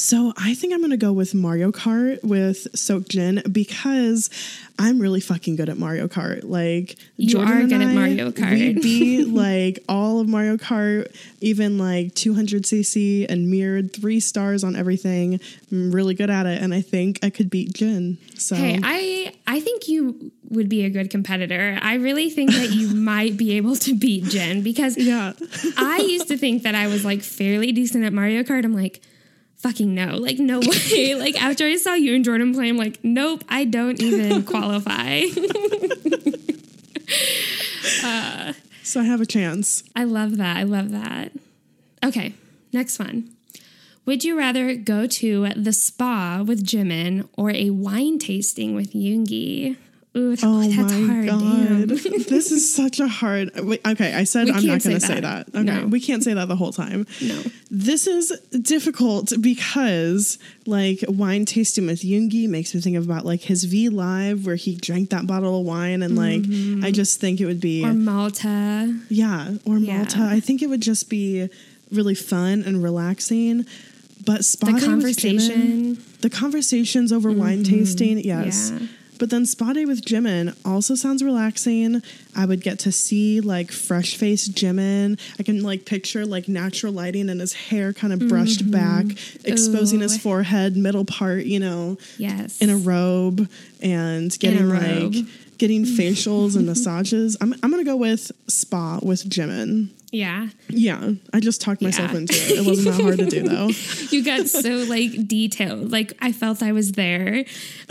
so 0.00 0.32
I 0.38 0.54
think 0.54 0.72
I'm 0.72 0.80
gonna 0.80 0.96
go 0.96 1.12
with 1.12 1.34
Mario 1.34 1.70
Kart 1.70 2.24
with 2.24 2.66
Seokjin 2.72 3.52
because 3.52 4.30
I'm 4.78 4.98
really 4.98 5.20
fucking 5.20 5.56
good 5.56 5.68
at 5.68 5.76
Mario 5.76 6.08
Kart. 6.08 6.42
Like 6.42 6.96
You 7.18 7.38
are 7.38 7.58
and 7.58 7.68
good 7.68 7.82
at 7.82 7.94
Mario 7.94 8.30
Kart. 8.30 8.52
We 8.52 8.72
beat 8.80 9.28
like 9.28 9.78
all 9.90 10.20
of 10.20 10.26
Mario 10.26 10.56
Kart, 10.56 11.14
even 11.42 11.76
like 11.76 12.14
200cc 12.14 13.26
and 13.28 13.50
mirrored 13.50 13.92
three 13.92 14.20
stars 14.20 14.64
on 14.64 14.74
everything. 14.74 15.38
I'm 15.70 15.92
really 15.92 16.14
good 16.14 16.30
at 16.30 16.46
it, 16.46 16.62
and 16.62 16.72
I 16.72 16.80
think 16.80 17.18
I 17.22 17.28
could 17.28 17.50
beat 17.50 17.74
Jin. 17.74 18.16
So 18.36 18.56
Hey, 18.56 18.80
I 18.82 19.34
I 19.46 19.60
think 19.60 19.86
you 19.86 20.32
would 20.48 20.70
be 20.70 20.86
a 20.86 20.90
good 20.90 21.10
competitor. 21.10 21.78
I 21.82 21.96
really 21.96 22.30
think 22.30 22.52
that 22.52 22.70
you 22.70 22.88
might 22.94 23.36
be 23.36 23.58
able 23.58 23.76
to 23.76 23.94
beat 23.94 24.24
Jin 24.24 24.62
because 24.62 24.96
yeah, 24.96 25.34
I 25.76 25.98
used 26.08 26.28
to 26.28 26.38
think 26.38 26.62
that 26.62 26.74
I 26.74 26.86
was 26.86 27.04
like 27.04 27.20
fairly 27.20 27.70
decent 27.72 28.04
at 28.04 28.14
Mario 28.14 28.42
Kart. 28.44 28.64
I'm 28.64 28.74
like, 28.74 29.02
fucking 29.60 29.94
no, 29.94 30.16
like 30.16 30.38
no 30.38 30.60
way. 30.90 31.14
like 31.14 31.40
after 31.40 31.64
I 31.66 31.76
saw 31.76 31.94
you 31.94 32.14
and 32.14 32.24
Jordan 32.24 32.54
play, 32.54 32.68
I'm 32.68 32.76
like, 32.76 32.98
nope, 33.02 33.44
I 33.48 33.64
don't 33.64 34.00
even 34.00 34.42
qualify. 34.52 35.22
Uh, 38.04 38.52
so 38.84 39.00
I 39.00 39.04
have 39.04 39.20
a 39.20 39.26
chance. 39.26 39.82
I 39.96 40.04
love 40.04 40.36
that. 40.36 40.56
I 40.56 40.62
love 40.62 40.90
that. 40.92 41.32
Okay, 42.04 42.34
next 42.72 42.98
one. 42.98 43.30
Would 44.06 44.22
you 44.24 44.38
rather 44.38 44.74
go 44.76 45.06
to 45.06 45.48
the 45.56 45.72
spa 45.72 46.42
with 46.46 46.64
Jimin 46.64 47.28
or 47.36 47.50
a 47.50 47.70
wine 47.70 48.18
tasting 48.18 48.74
with 48.74 48.92
Yoongi? 48.92 49.76
Ooh, 50.16 50.34
that- 50.34 50.44
Oh 50.44 50.60
that's 50.62 50.92
my 50.92 51.06
hard. 51.06 51.26
god, 51.28 51.88
this 52.28 52.50
is 52.50 52.74
such 52.74 52.98
a 52.98 53.06
hard. 53.06 53.50
Wait, 53.60 53.80
okay, 53.86 54.12
I 54.14 54.24
said 54.24 54.46
We 54.46 54.52
I'm 54.52 54.66
not 54.66 54.82
going 54.82 54.98
to 54.98 55.00
say 55.00 55.20
that. 55.20 55.48
Okay, 55.50 55.62
No. 55.62 55.86
we 55.86 56.00
can't 56.00 56.24
say 56.24 56.34
that 56.34 56.48
the 56.48 56.56
whole 56.56 56.72
time. 56.72 57.06
No. 57.22 57.40
This 57.70 58.08
is 58.08 58.32
difficult 58.60 59.32
because 59.40 60.38
like 60.66 61.04
wine 61.06 61.44
tasting 61.44 61.86
with 61.86 62.00
Yoongi 62.02 62.48
makes 62.48 62.74
me 62.74 62.80
think 62.80 62.96
about 62.96 63.24
like 63.24 63.42
his 63.42 63.62
V 63.64 63.88
Live 63.88 64.46
where 64.46 64.56
he 64.56 64.74
drank 64.74 65.10
that 65.10 65.28
bottle 65.28 65.60
of 65.60 65.64
wine 65.66 66.02
and 66.02 66.16
like 66.16 66.40
I 66.40 66.46
mm-hmm. 66.46 66.92
just 66.92 67.20
think 67.20 67.40
it 67.40 67.46
would 67.46 67.60
be 67.60 67.84
Or 67.84 67.92
Malta. 67.94 68.98
yeah 69.08 69.52
or 69.64 69.78
Yeah. 69.78 69.98
Malta. 69.98 70.22
I 70.22 70.40
think 70.40 70.60
it 70.62 70.66
would 70.68 70.82
just 70.82 71.08
be 71.08 71.48
really 71.92 72.16
fun 72.16 72.64
and 72.66 72.82
relaxing. 72.82 73.64
But 74.26 74.44
spa 74.44 74.72
The 74.72 74.80
conversation. 74.80 75.96
Jimin- 75.96 76.20
the 76.20 76.30
conversations 76.30 77.12
over 77.12 77.30
wine 77.30 77.62
mm-hmm. 77.62 77.74
tasting, 77.76 78.18
yes. 78.18 78.72
Yeah. 78.74 78.86
But 79.20 79.28
then 79.28 79.44
spa 79.44 79.74
day 79.74 79.84
with 79.84 80.02
Jimin 80.02 80.56
also 80.64 80.94
sounds 80.94 81.22
relaxing. 81.22 82.02
I 82.34 82.46
would 82.46 82.62
get 82.62 82.78
to 82.80 82.90
see 82.90 83.40
like 83.42 83.70
fresh 83.70 84.16
faced 84.16 84.54
Jimin. 84.54 85.20
I 85.38 85.42
can 85.42 85.62
like 85.62 85.84
picture 85.84 86.24
like 86.24 86.48
natural 86.48 86.92
lighting 86.94 87.28
and 87.28 87.38
his 87.40 87.52
hair 87.52 87.92
kind 87.92 88.14
of 88.14 88.28
brushed 88.30 88.68
back, 88.70 89.04
exposing 89.44 90.00
his 90.00 90.12
Mm-hmm. 90.14 90.22
Forehead, 90.22 90.76
middle 90.76 91.04
part, 91.04 91.44
you 91.44 91.60
know, 91.60 91.98
Yes. 92.16 92.60
in 92.62 92.70
a 92.70 92.76
robe 92.76 93.48
and 93.82 94.36
getting 94.38 94.68
robe. 94.70 95.14
Getting 95.60 95.84
facials 96.00 96.56
and 96.56 96.66
massages. 96.66 97.36
I'm 97.40 97.52
I'm 97.62 97.70
gonna 97.70 97.84
go 97.84 97.96
with 97.96 98.32
spa 98.48 98.98
with 99.02 99.28
Jimin. 99.28 99.90
yeah. 100.10 100.48
Yeah, 100.68 101.12
I 101.32 101.38
just 101.40 101.60
talked 101.60 101.82
myself 101.82 102.10
Yeah. 102.12 102.18
into 102.18 102.34
it. 102.34 102.58
It 102.58 102.66
wasn't 102.66 102.96
that 102.96 103.02
hard 103.02 103.18
to 103.18 103.26
do 103.26 103.42
though. 103.54 103.68
You 104.10 104.24
got 104.24 104.48
so 104.48 104.70
like 104.88 105.28
detailed. 105.28 105.92
Like 105.92 106.14
I 106.20 106.32
felt 106.32 106.62
I 106.62 106.72
was 106.72 106.92
there. 106.92 107.44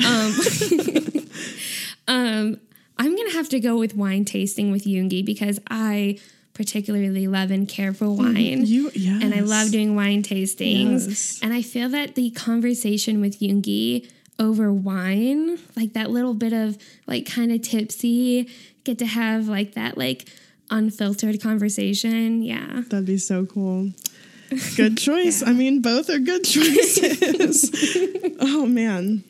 Um, 0.05 0.33
um, 2.07 2.59
I'm 2.97 3.15
gonna 3.15 3.31
have 3.33 3.49
to 3.49 3.59
go 3.59 3.77
with 3.77 3.95
wine 3.95 4.25
tasting 4.25 4.71
with 4.71 4.83
Yoongi 4.85 5.23
because 5.25 5.59
I 5.69 6.19
particularly 6.53 7.27
love 7.27 7.51
and 7.51 7.69
care 7.69 7.93
for 7.93 8.09
wine. 8.09 8.65
You 8.65 8.91
yes. 8.93 9.23
and 9.23 9.33
I 9.33 9.39
love 9.39 9.71
doing 9.71 9.95
wine 9.95 10.23
tastings. 10.23 11.07
Yes. 11.07 11.39
And 11.41 11.53
I 11.53 11.61
feel 11.61 11.87
that 11.89 12.15
the 12.15 12.31
conversation 12.31 13.21
with 13.21 13.39
Yoongi 13.39 14.09
over 14.39 14.71
wine, 14.71 15.59
like 15.75 15.93
that 15.93 16.09
little 16.09 16.33
bit 16.33 16.53
of 16.53 16.77
like 17.07 17.25
kind 17.29 17.51
of 17.51 17.61
tipsy, 17.61 18.49
get 18.83 18.97
to 18.99 19.05
have 19.05 19.47
like 19.47 19.73
that 19.73 19.97
like 19.97 20.29
unfiltered 20.69 21.41
conversation. 21.41 22.41
Yeah. 22.41 22.83
That'd 22.87 23.05
be 23.05 23.17
so 23.17 23.45
cool. 23.45 23.91
Good 24.75 24.97
choice. 24.99 25.43
I 25.45 25.53
mean, 25.53 25.81
both 25.81 26.09
are 26.09 26.19
good 26.19 26.43
choices. 26.43 27.69
oh 28.39 28.65
man, 28.65 29.23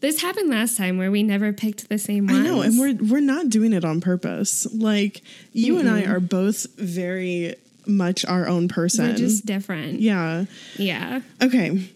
This 0.00 0.20
happened 0.20 0.50
last 0.50 0.76
time 0.76 0.98
where 0.98 1.10
we 1.10 1.22
never 1.22 1.52
picked 1.52 1.88
the 1.88 1.98
same 1.98 2.26
ones. 2.26 2.38
I 2.38 2.42
know, 2.42 2.60
and 2.62 2.78
we're 2.78 2.94
we're 2.94 3.20
not 3.20 3.48
doing 3.48 3.72
it 3.72 3.84
on 3.84 4.00
purpose. 4.00 4.66
Like 4.72 5.22
you 5.52 5.78
and 5.78 5.88
I 5.88 6.04
are 6.04 6.20
both 6.20 6.66
very 6.76 7.54
much 7.86 8.24
our 8.26 8.46
own 8.46 8.68
person. 8.68 9.08
We're 9.08 9.16
just 9.16 9.46
different. 9.46 10.00
yeah. 10.00 10.44
Yeah. 10.76 11.20
Okay. 11.42 11.88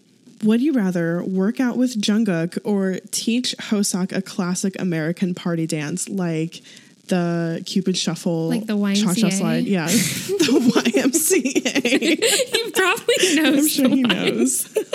Would 0.43 0.61
you 0.61 0.73
rather 0.73 1.23
work 1.23 1.59
out 1.59 1.77
with 1.77 1.99
Jungkook 1.99 2.57
or 2.63 2.99
teach 3.11 3.55
Hoseok 3.57 4.15
a 4.15 4.21
classic 4.21 4.79
American 4.79 5.33
party 5.33 5.65
dance 5.67 6.09
like 6.09 6.61
the 7.07 7.61
Cupid 7.65 7.97
Shuffle, 7.97 8.49
Like 8.49 8.65
the 8.65 8.77
YMCA? 8.77 9.31
Slide? 9.31 9.65
Yeah, 9.65 9.87
the 9.87 10.71
YMCA. 10.85 12.23
he 12.55 12.71
probably 12.71 13.35
knows. 13.35 13.57
I'm 13.59 13.67
sure 13.67 13.89
he 13.89 14.01
knows. 14.01 14.77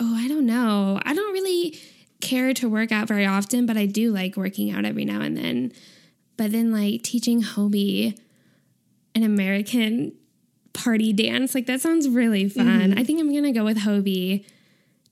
Oh, 0.00 0.14
I 0.14 0.28
don't 0.28 0.46
know. 0.46 1.00
I 1.04 1.12
don't 1.12 1.32
really 1.32 1.76
care 2.20 2.54
to 2.54 2.68
work 2.68 2.92
out 2.92 3.08
very 3.08 3.26
often, 3.26 3.66
but 3.66 3.76
I 3.76 3.86
do 3.86 4.12
like 4.12 4.36
working 4.36 4.70
out 4.70 4.84
every 4.84 5.04
now 5.04 5.20
and 5.20 5.36
then. 5.36 5.72
But 6.36 6.52
then, 6.52 6.70
like 6.70 7.02
teaching 7.02 7.42
Hobi 7.42 8.16
an 9.16 9.24
American 9.24 10.12
party 10.78 11.12
dance, 11.12 11.54
like 11.54 11.66
that 11.66 11.80
sounds 11.80 12.08
really 12.08 12.48
fun. 12.48 12.66
Mm-hmm. 12.66 12.98
I 12.98 13.04
think 13.04 13.20
I'm 13.20 13.32
gonna 13.34 13.52
go 13.52 13.64
with 13.64 13.78
Hobi, 13.78 14.44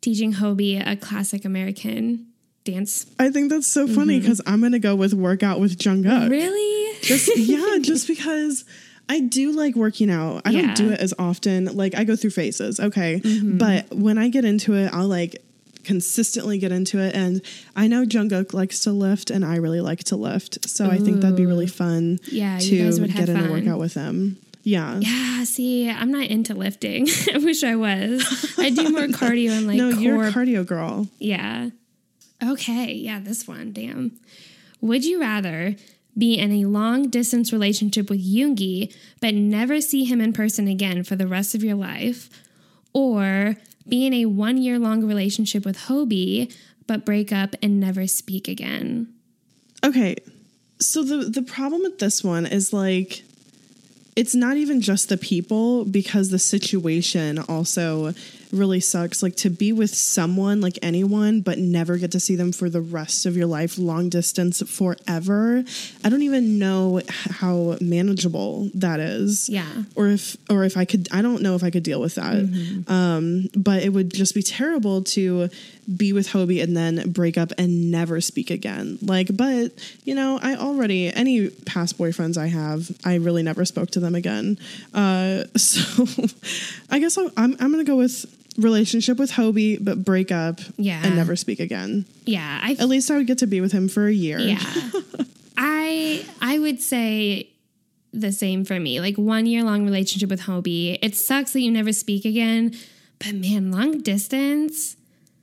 teaching 0.01 0.35
Hobi 0.35 0.83
a 0.87 0.97
classic 0.97 1.45
American 1.45 2.27
dance. 2.65 3.07
I 3.19 3.31
think 3.31 3.51
that's 3.51 3.67
so 3.67 3.87
funny 3.87 4.21
because 4.21 4.41
I'm 4.47 4.61
gonna 4.63 4.79
go 4.79 4.95
with 4.95 5.13
workout 5.15 5.61
with 5.61 5.79
Jungkook. 5.79 6.31
Really? 6.31 6.99
Just 7.03 7.31
yeah, 7.37 7.79
just 7.81 8.07
because 8.09 8.65
I 9.09 9.21
do 9.21 9.53
like 9.53 9.77
working 9.77 10.11
out. 10.11 10.43
I 10.45 10.51
Yeah. 10.51 10.63
don't 10.63 10.77
do 10.77 10.91
it 10.91 11.01
as 11.01 11.15
often. 11.19 11.67
Like 11.77 11.95
I 11.95 12.05
go 12.05 12.17
through 12.17 12.31
phases, 12.31 12.81
okay, 12.81 13.21
Mm-hmm. 13.25 13.59
but 13.59 13.93
when 13.95 14.19
I 14.19 14.29
get 14.29 14.45
into 14.45 14.75
it, 14.75 14.91
I'll 14.93 15.07
like 15.09 15.37
consistently 15.85 16.59
get 16.59 16.73
into 16.73 16.99
it. 16.99 17.15
And 17.15 17.41
I 17.77 17.87
know 17.87 18.05
Jungkook 18.05 18.53
likes 18.53 18.81
to 18.81 18.91
lift, 18.93 19.31
and 19.31 19.45
I 19.45 19.57
really 19.57 19.81
like 19.81 20.03
to 20.05 20.17
lift, 20.17 20.69
so 20.69 20.91
I 20.91 20.99
think 20.99 21.21
that'd 21.21 21.37
be 21.37 21.47
really 21.47 21.69
fun. 21.69 22.19
Yeah, 22.31 22.59
you 22.59 22.71
to 22.79 22.85
guys 22.85 23.01
would 23.01 23.13
get 23.15 23.29
have 23.29 23.29
in 23.29 23.37
a 23.37 23.41
fun. 23.43 23.51
workout 23.53 23.79
with 23.79 23.95
him. 23.95 24.39
Yeah. 24.67 24.99
Yeah. 24.99 25.45
See, 25.45 25.89
I'm 25.89 26.11
not 26.11 26.27
into 26.27 26.53
lifting. 26.53 27.07
I 27.33 27.39
wish 27.39 27.63
I 27.63 27.77
was. 27.77 28.57
I 28.59 28.71
do 28.71 28.91
more 28.91 29.03
cardio 29.07 29.51
and 29.51 29.69
like 29.69 29.77
no, 29.77 29.93
core 29.93 30.01
you're 30.03 30.25
a 30.25 30.33
cardio 30.33 30.67
girl. 30.67 31.07
Yeah. 31.21 31.71
Okay. 32.43 32.93
Yeah, 32.93 33.21
this 33.21 33.47
one. 33.47 33.73
Damn. 33.73 34.19
Would 34.81 35.05
you 35.05 35.21
rather 35.21 35.77
be 36.19 36.37
in 36.37 36.51
a 36.51 36.65
long 36.65 37.09
distance 37.11 37.53
relationship 37.53 38.11
with 38.11 38.21
Yoongi 38.21 38.93
but 39.21 39.35
never 39.35 39.81
see 39.81 40.05
him 40.05 40.21
in 40.21 40.33
person 40.33 40.67
again 40.67 41.05
for 41.05 41.15
the 41.15 41.29
rest 41.29 41.55
of 41.55 41.63
your 41.63 41.77
life? 41.77 42.29
Or 42.93 43.55
be 43.89 44.05
in 44.05 44.13
a 44.15 44.25
one 44.27 44.59
year 44.59 44.81
long 44.81 45.05
relationship 45.05 45.65
with 45.65 45.79
Hobi 45.83 46.53
but 46.89 47.07
break 47.07 47.31
up 47.31 47.55
and 47.63 47.79
never 47.79 48.09
speak 48.09 48.49
again? 48.49 49.15
Okay. 49.85 50.17
So 50.81 51.05
the 51.05 51.31
the 51.31 51.43
problem 51.43 51.83
with 51.83 52.01
this 52.01 52.25
one 52.25 52.47
is 52.47 52.73
like 52.73 53.23
it's 54.17 54.35
not 54.35 54.57
even 54.57 54.81
just 54.81 55.11
the 55.11 55.19
people 55.19 55.85
because 55.85 56.31
the 56.31 56.39
situation 56.39 57.39
also 57.39 58.15
really 58.53 58.81
sucks. 58.81 59.23
Like 59.23 59.37
to 59.37 59.51
be 59.51 59.73
with 59.73 59.95
someone, 59.95 60.61
like 60.61 60.79
anyone, 60.83 61.41
but 61.41 61.59
never 61.59 61.97
get 61.97 62.13
to 62.13 62.21
see 62.21 62.37
them 62.37 62.53
for 62.53 62.69
the 62.69 62.81
rest 62.81 63.27
of 63.27 63.37
your 63.37 63.47
life, 63.47 63.79
long 63.79 64.09
distance 64.09 64.63
forever. 64.63 65.65
I 66.05 66.09
don't 66.09 66.23
even 66.23 66.59
know 66.59 67.01
how 67.09 67.77
manageable 67.81 68.71
that 68.75 69.01
is. 69.01 69.49
Yeah. 69.49 69.67
Or 69.95 70.09
if, 70.09 70.37
or 70.49 70.65
if 70.65 70.77
I 70.77 70.85
could, 70.85 71.09
I 71.13 71.23
don't 71.23 71.43
know 71.43 71.55
if 71.55 71.63
I 71.63 71.71
could 71.71 71.83
deal 71.83 72.01
with 72.01 72.15
that. 72.17 72.85
Um, 72.89 73.49
but 73.57 73.83
it 73.83 73.91
would 73.91 74.13
just 74.13 74.35
be 74.35 74.43
terrible 74.43 75.03
to 75.03 75.49
be 75.95 76.13
with 76.13 76.29
Hobi 76.29 76.63
and 76.63 76.77
then 76.77 77.11
break 77.13 77.39
up 77.39 77.53
and 77.59 77.91
never 77.91 78.21
speak 78.21 78.51
again. 78.51 78.99
Like, 79.03 79.37
but 79.37 79.73
you 80.05 80.15
know, 80.15 80.39
I 80.43 80.57
already 80.57 81.13
any 81.13 81.51
past 81.51 81.99
boyfriends 81.99 82.37
I 82.37 82.47
have, 82.47 82.91
I 83.05 83.17
really 83.17 83.43
never 83.43 83.65
spoke 83.65 83.91
to 83.93 84.01
them 84.01 84.15
again. 84.15 84.59
Uh, 84.93 85.45
so 85.57 86.07
I 86.91 86.99
guess 86.99 87.17
I'm 87.17 87.31
I'm 87.37 87.71
gonna 87.71 87.85
go 87.85 87.97
with 87.97 88.27
relationship 88.59 89.19
with 89.19 89.33
Hobi, 89.33 89.79
but 89.83 90.05
break 90.05 90.31
up 90.33 90.61
Yeah. 90.79 91.01
and 91.05 91.17
never 91.17 91.37
speak 91.37 91.61
again. 91.61 92.05
Yeah, 92.25 92.61
I 92.63 92.73
At 92.79 92.89
least 92.89 93.11
I 93.11 93.17
would 93.17 93.27
get 93.27 93.39
to 93.39 93.47
be 93.47 93.61
with 93.61 93.73
him 93.73 93.89
for 93.89 94.07
a 94.07 94.13
year. 94.13 94.39
Yeah. 94.39 94.61
I 95.57 96.25
I 96.41 96.59
would 96.59 96.81
say 96.81 97.51
the 98.13 98.33
same 98.33 98.65
for 98.65 98.79
me. 98.81 99.01
Like 99.01 99.17
one 99.17 99.47
year 99.47 99.63
long 99.63 99.85
relationship 99.85 100.31
with 100.31 100.43
Hobi. 100.43 100.99
It 101.03 101.15
sucks 101.17 101.53
that 101.53 101.61
you 101.61 101.71
never 101.71 101.93
speak 101.93 102.25
again, 102.25 102.75
but 103.19 103.35
man, 103.35 103.71
long 103.73 104.01
distance 104.01 104.97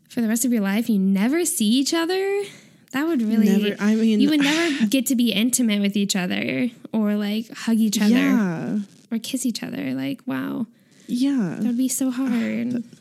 for 0.09 0.21
the 0.21 0.27
rest 0.27 0.45
of 0.45 0.51
your 0.53 0.61
life, 0.61 0.89
you 0.89 0.99
never 0.99 1.45
see 1.45 1.65
each 1.67 1.93
other. 1.93 2.43
That 2.91 3.07
would 3.07 3.21
really 3.23 3.49
Never- 3.49 3.75
I 3.81 3.95
mean- 3.95 4.21
you 4.21 4.29
would 4.29 4.41
never 4.43 4.85
get 4.87 5.05
to 5.07 5.15
be 5.15 5.31
intimate 5.31 5.81
with 5.81 5.95
each 5.97 6.15
other 6.15 6.69
or 6.91 7.15
like 7.15 7.49
hug 7.51 7.77
each 7.77 7.99
other 7.99 8.09
Yeah. 8.13 8.79
or 9.11 9.17
kiss 9.19 9.45
each 9.45 9.63
other. 9.63 9.93
Like, 9.93 10.21
wow. 10.27 10.67
Yeah. 11.07 11.55
That 11.59 11.67
would 11.67 11.77
be 11.77 11.87
so 11.89 12.11
hard. 12.11 12.83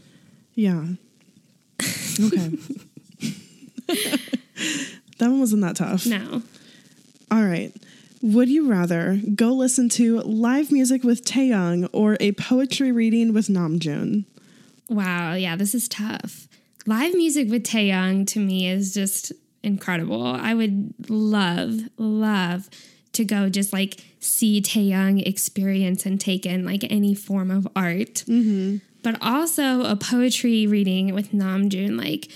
Yeah. 0.55 0.85
Okay. 2.21 2.49
that 3.87 5.29
one 5.29 5.41
wasn't 5.41 5.63
that 5.63 5.77
tough. 5.77 6.07
No. 6.07 6.43
All 7.31 7.43
right. 7.43 7.73
Would 8.21 8.49
you 8.49 8.71
rather 8.71 9.21
go 9.35 9.53
listen 9.53 9.89
to 9.91 10.21
live 10.21 10.71
music 10.71 11.03
with 11.03 11.25
Taehyung 11.25 11.89
or 11.93 12.17
a 12.21 12.33
poetry 12.33 12.93
reading 12.93 13.33
with 13.35 13.49
Namjoon? 13.49 14.25
Wow, 14.89 15.35
yeah, 15.35 15.57
this 15.57 15.75
is 15.75 15.89
tough. 15.89 16.47
Live 16.87 17.15
music 17.15 17.49
with 17.51 17.65
Taehyung 17.65 18.27
to 18.29 18.39
me 18.39 18.69
is 18.69 18.95
just 18.95 19.33
incredible. 19.63 20.25
I 20.25 20.55
would 20.55 20.95
love, 21.09 21.81
love 21.97 22.69
to 23.13 23.25
go 23.25 23.49
just 23.49 23.73
like 23.73 24.05
see 24.21 24.61
Taehyung 24.61 25.27
experience 25.27 26.07
and 26.07 26.21
take 26.21 26.47
in 26.47 26.65
like 26.65 26.85
any 26.91 27.15
form 27.15 27.51
of 27.51 27.67
art. 27.75 28.25
Mm-hmm. 28.29 28.79
But 29.03 29.19
also 29.21 29.83
a 29.85 29.97
poetry 29.97 30.67
reading 30.67 31.15
with 31.15 31.33
Namjoon. 31.33 31.99
Like, 31.99 32.29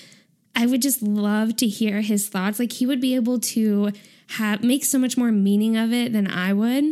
I 0.54 0.66
would 0.66 0.82
just 0.82 1.02
love 1.02 1.56
to 1.56 1.66
hear 1.66 2.00
his 2.00 2.28
thoughts. 2.28 2.58
Like, 2.58 2.72
he 2.72 2.86
would 2.86 3.00
be 3.00 3.14
able 3.14 3.38
to 3.40 3.92
have 4.30 4.62
make 4.62 4.84
so 4.84 4.98
much 4.98 5.16
more 5.16 5.30
meaning 5.30 5.76
of 5.76 5.92
it 5.92 6.12
than 6.12 6.26
I 6.26 6.52
would 6.52 6.84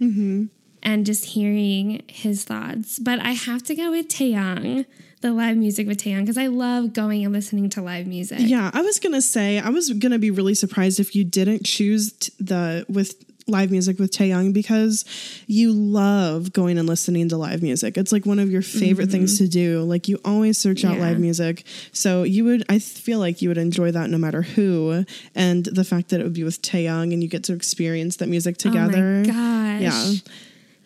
mm-hmm. 0.00 0.46
and 0.82 1.06
just 1.06 1.26
hearing 1.26 2.02
his 2.08 2.44
thoughts. 2.44 2.98
But 2.98 3.20
I 3.20 3.32
have 3.32 3.62
to 3.64 3.74
go 3.74 3.90
with 3.90 4.08
Taehyung, 4.08 4.86
the 5.20 5.32
live 5.32 5.56
music 5.56 5.86
with 5.86 5.98
Taehyung, 5.98 6.20
because 6.20 6.38
I 6.38 6.46
love 6.46 6.92
going 6.92 7.24
and 7.24 7.34
listening 7.34 7.68
to 7.70 7.82
live 7.82 8.06
music. 8.06 8.38
Yeah, 8.40 8.70
I 8.72 8.80
was 8.80 8.98
gonna 8.98 9.20
say 9.20 9.58
I 9.58 9.68
was 9.68 9.92
gonna 9.92 10.18
be 10.18 10.30
really 10.30 10.54
surprised 10.54 10.98
if 10.98 11.14
you 11.14 11.24
didn't 11.24 11.66
choose 11.66 12.12
the 12.38 12.86
with 12.88 13.24
live 13.48 13.70
music 13.70 13.98
with 13.98 14.12
Taehyung 14.12 14.52
because 14.52 15.04
you 15.46 15.72
love 15.72 16.52
going 16.52 16.78
and 16.78 16.86
listening 16.86 17.28
to 17.30 17.36
live 17.36 17.62
music. 17.62 17.96
It's 17.96 18.12
like 18.12 18.26
one 18.26 18.38
of 18.38 18.50
your 18.50 18.62
favorite 18.62 19.10
things 19.10 19.38
to 19.38 19.48
do. 19.48 19.82
Like 19.82 20.08
you 20.08 20.20
always 20.24 20.58
search 20.58 20.84
out 20.84 20.88
Mm-hmm. 20.88 21.02
Live 21.02 21.20
music, 21.20 21.64
so 21.92 22.22
you 22.24 22.44
would. 22.44 22.64
I 22.68 22.78
feel 22.78 23.18
like 23.20 23.40
you 23.40 23.48
would 23.50 23.58
enjoy 23.58 23.92
that 23.92 24.10
no 24.10 24.18
matter 24.18 24.42
who. 24.42 25.04
And 25.34 25.64
the 25.64 25.84
fact 25.84 26.08
that 26.08 26.20
it 26.20 26.24
would 26.24 26.32
be 26.32 26.44
with 26.44 26.60
Taehyung 26.60 27.12
and 27.12 27.22
you 27.22 27.28
get 27.28 27.44
to 27.44 27.52
experience 27.52 28.16
that 28.16 28.28
music 28.28 28.56
together. 28.56 29.22
Oh 29.24 29.32
my 29.32 29.78
gosh. 29.80 29.82
Yeah. 29.82 30.12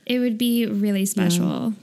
It 0.04 0.18
would 0.18 0.36
be 0.36 0.66
really 0.66 1.06
special. 1.06 1.70
Yeah. 1.70 1.81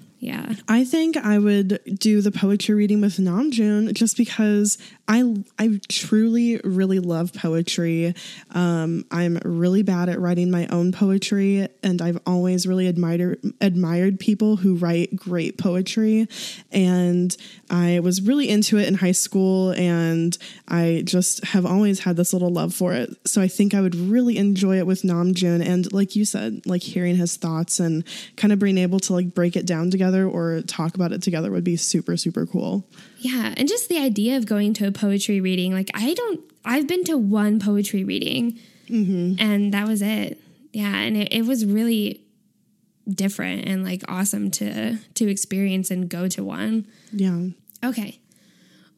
I 0.68 0.84
think 0.84 1.16
I 1.16 1.38
would 1.38 1.80
do 1.98 2.22
the 2.22 2.32
poetry 2.32 2.76
reading 2.76 3.00
with 3.00 3.18
Namjoon 3.18 3.94
just 3.94 4.18
because 4.18 4.78
I 5.08 5.24
I 5.58 5.80
truly 5.88 6.60
really 6.64 7.00
love 7.00 7.34
poetry. 7.34 8.14
Um, 8.52 9.06
I'm 9.12 9.40
really 9.46 9.82
bad 9.82 10.10
at 10.10 10.20
writing 10.20 10.52
my 10.52 10.68
own 10.68 10.92
poetry, 10.92 11.70
and 11.82 12.02
I've 12.02 12.20
always 12.26 12.68
really 12.68 12.88
admired 12.88 13.40
admired 13.62 14.20
people 14.20 14.58
who 14.58 14.76
write 14.76 15.16
great 15.16 15.58
poetry. 15.58 16.28
And 16.70 17.36
I 17.70 18.02
was 18.02 18.22
really 18.22 18.50
into 18.50 18.78
it 18.78 18.90
in 18.90 18.96
high 18.96 19.14
school, 19.14 19.72
and 19.72 20.38
I 20.68 21.04
just 21.06 21.46
have 21.46 21.66
always 21.66 22.02
had 22.02 22.18
this 22.18 22.34
little 22.34 22.52
love 22.52 22.74
for 22.74 22.94
it. 22.94 23.10
So 23.26 23.42
I 23.42 23.48
think 23.48 23.74
I 23.74 23.80
would 23.80 23.96
really 23.96 24.38
enjoy 24.38 24.80
it 24.80 24.86
with 24.86 25.04
Namjoon, 25.04 25.66
and 25.66 25.92
like 25.94 26.18
you 26.18 26.26
said, 26.26 26.66
like 26.66 26.84
hearing 26.84 27.16
his 27.16 27.38
thoughts 27.38 27.80
and 27.80 28.04
kind 28.36 28.52
of 28.52 28.60
being 28.60 28.78
able 28.78 29.00
to 29.00 29.14
like 29.14 29.34
break 29.34 29.56
it 29.56 29.66
down 29.66 29.90
together 29.90 30.09
or 30.16 30.62
talk 30.62 30.96
about 30.96 31.12
it 31.12 31.22
together 31.22 31.52
would 31.52 31.64
be 31.64 31.76
super 31.76 32.18
super 32.18 32.46
cool. 32.46 32.86
Yeah. 33.20 33.54
And 33.58 33.68
just 33.68 33.90
the 33.90 33.98
idea 33.98 34.38
of 34.38 34.46
going 34.46 34.74
to 34.76 34.88
a 34.88 34.92
poetry 34.92 35.42
reading, 35.42 35.74
like, 35.74 35.92
I 35.94 36.14
don't, 36.14 36.40
I've 36.64 36.88
been 36.88 37.04
to 37.06 37.18
one 37.18 37.60
poetry 37.60 38.04
reading 38.04 38.60
mm-hmm. 38.90 39.36
and 39.40 39.74
that 39.74 39.88
was 39.88 40.02
it. 40.02 40.42
Yeah. 40.72 40.96
And 40.96 41.18
it, 41.18 41.34
it 41.34 41.46
was 41.46 41.66
really 41.66 42.22
different 43.10 43.68
and 43.68 43.84
like 43.84 44.04
awesome 44.08 44.52
to 44.52 44.96
to 45.16 45.28
experience 45.28 45.90
and 45.92 46.10
go 46.10 46.28
to 46.28 46.44
one. 46.44 46.86
Yeah. 47.12 47.48
Okay. 47.84 48.20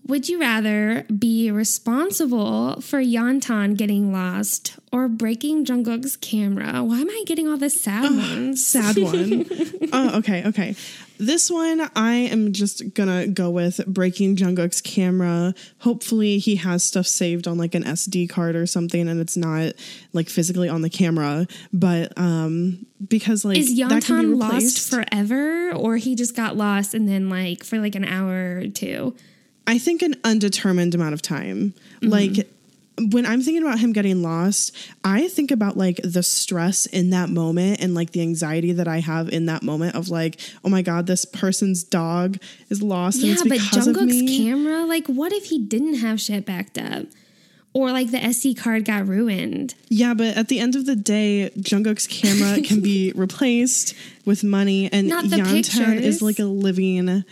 Would 0.08 0.28
you 0.28 0.40
rather 0.40 1.04
be 1.04 1.52
responsible 1.52 2.82
for 2.82 3.00
Yeontan 3.00 3.78
getting 3.78 4.12
lost 4.12 4.78
or 4.92 5.08
breaking 5.08 5.64
Jungkook's 5.66 6.16
camera? 6.16 6.84
Why 6.84 7.02
am 7.02 7.10
I 7.10 7.24
getting 7.28 7.48
all 7.48 7.58
the 7.58 7.70
sad 7.70 8.04
ones? 8.12 8.66
sad 8.66 8.98
one. 8.98 9.46
oh, 9.94 10.18
okay, 10.18 10.44
okay. 10.48 10.76
This 11.20 11.52
one, 11.52 11.88
I 11.96 12.14
am 12.14 12.52
just 12.52 12.96
gonna 12.96 13.28
go 13.28 13.52
with 13.52 13.86
breaking 13.86 14.38
Jungkook's 14.38 14.82
camera. 14.82 15.54
Hopefully, 15.82 16.40
he 16.40 16.56
has 16.56 16.84
stuff 16.84 17.06
saved 17.06 17.48
on 17.48 17.60
like 17.60 17.76
an 17.76 17.84
SD 17.84 18.28
card 18.28 18.56
or 18.56 18.66
something, 18.66 19.08
and 19.08 19.22
it's 19.22 19.38
not 19.38 19.74
like 20.14 20.30
physically 20.30 20.68
on 20.68 20.82
the 20.82 20.90
camera. 20.90 21.46
But 21.72 22.18
um, 22.18 22.88
because 23.08 23.46
like 23.46 23.60
Is 23.60 23.78
that 23.78 24.04
can 24.04 24.32
be 24.32 24.36
Yeontan 24.36 24.40
lost 24.40 24.90
forever 24.90 25.72
or 25.74 25.98
he 25.98 26.16
just 26.16 26.36
got 26.36 26.58
lost 26.58 26.96
and 26.96 27.08
then 27.08 27.30
like 27.30 27.64
for 27.64 27.78
like 27.78 27.94
an 27.94 28.04
hour 28.04 28.58
or 28.58 28.68
two? 28.68 29.16
I 29.68 29.78
think 29.78 30.02
an 30.02 30.16
undetermined 30.24 30.96
amount 30.96 31.14
of 31.14 31.22
time. 31.22 31.74
Mm-hmm. 32.02 32.08
Like 32.10 32.48
when 33.10 33.26
I'm 33.26 33.42
thinking 33.42 33.64
about 33.64 33.80
him 33.80 33.94
getting 33.94 34.22
lost, 34.22 34.76
I 35.04 35.28
think 35.30 35.50
about 35.50 35.78
like 35.78 36.00
the 36.04 36.22
stress 36.22 36.86
in 36.86 37.10
that 37.12 37.30
moment 37.30 37.80
and 37.82 37.96
like 37.96 38.12
the 38.12 38.22
anxiety 38.22 38.74
that 38.74 38.88
I 38.88 39.00
have 39.00 39.30
in 39.30 39.46
that 39.48 39.64
moment 39.64 39.96
of 39.96 40.10
like, 40.10 40.40
oh 40.64 40.70
my 40.70 40.82
god, 40.82 41.08
this 41.08 41.26
person's 41.26 41.84
dog 41.84 42.38
is 42.70 42.84
lost 42.84 43.18
and 43.20 43.28
Yeah, 43.28 43.34
it's 43.34 43.44
but 43.44 43.52
because 43.52 43.88
of 43.88 43.96
Jungkook's 43.96 44.22
me. 44.22 44.46
camera, 44.46 44.86
like 44.86 45.08
what 45.08 45.32
if 45.32 45.46
he 45.46 45.58
didn't 45.58 45.96
have 45.96 46.20
shit 46.20 46.46
backed 46.46 46.78
up? 46.78 47.06
Or 47.74 47.92
like 47.94 48.12
the 48.12 48.18
SD 48.18 48.58
card 48.60 48.84
got 48.84 49.08
ruined. 49.08 49.76
yeah, 49.88 50.14
but 50.14 50.36
at 50.36 50.50
the 50.50 50.60
end 50.60 50.76
of 50.76 50.86
the 50.86 50.96
day, 50.98 51.52
Jungkook's 51.58 52.06
camera 52.06 52.62
can 52.68 52.82
be 52.82 53.14
replaced 53.16 53.96
with 54.26 54.44
money, 54.44 54.92
and 54.92 55.08
Not 55.08 55.24
Yeontan 55.24 56.02
is 56.02 56.22
like 56.22 56.40
a 56.40 56.44
living 56.44 57.24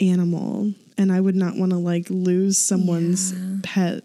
animal, 0.00 0.72
and 1.00 1.10
I 1.10 1.18
would 1.18 1.34
not 1.34 1.56
want 1.56 1.72
to 1.72 1.78
like 1.78 2.08
lose 2.10 2.58
someone's 2.58 3.34
pet. 3.62 4.04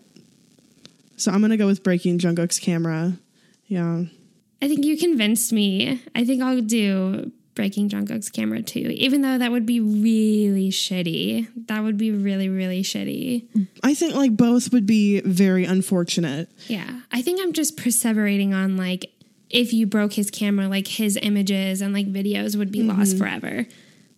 So 1.18 1.30
I'm 1.30 1.42
gonna 1.42 1.58
go 1.58 1.68
with 1.68 1.84
breaking 1.84 2.20
Jungkook's 2.20 2.58
camera. 2.58 3.18
Yeah. 3.68 4.06
I 4.62 4.68
think 4.70 4.86
you 4.86 4.98
convinced 4.98 5.52
me. 5.52 6.02
I 6.16 6.24
think 6.24 6.42
I'll 6.42 6.62
do 6.62 7.32
breaking 7.54 7.90
Jungkook's 7.90 8.30
camera 8.30 8.62
too, 8.62 8.80
even 8.96 9.22
though 9.22 9.38
that 9.38 9.52
would 9.52 9.66
be 9.66 9.82
really 9.82 10.70
shitty. 10.70 11.48
That 11.68 11.84
would 11.84 11.98
be 11.98 12.12
really, 12.12 12.48
really 12.48 12.82
shitty. 12.82 13.68
I 13.84 13.94
think 13.94 14.16
like 14.16 14.38
both 14.38 14.72
would 14.72 14.86
be 14.86 15.20
very 15.22 15.66
unfortunate. 15.66 16.50
Yeah. 16.68 17.02
I 17.12 17.22
think 17.22 17.42
I'm 17.42 17.52
just 17.52 17.76
perseverating 17.76 18.54
on 18.54 18.78
like 18.78 19.12
if 19.50 19.74
you 19.74 19.86
broke 19.86 20.14
his 20.14 20.32
camera, 20.32 20.70
like 20.70 20.88
his 20.88 21.18
images 21.22 21.82
and 21.82 21.94
like 21.94 22.08
videos 22.12 22.56
would 22.56 22.72
be 22.72 22.84
lost 22.84 23.16
mm-hmm. 23.16 23.20
forever. 23.20 23.68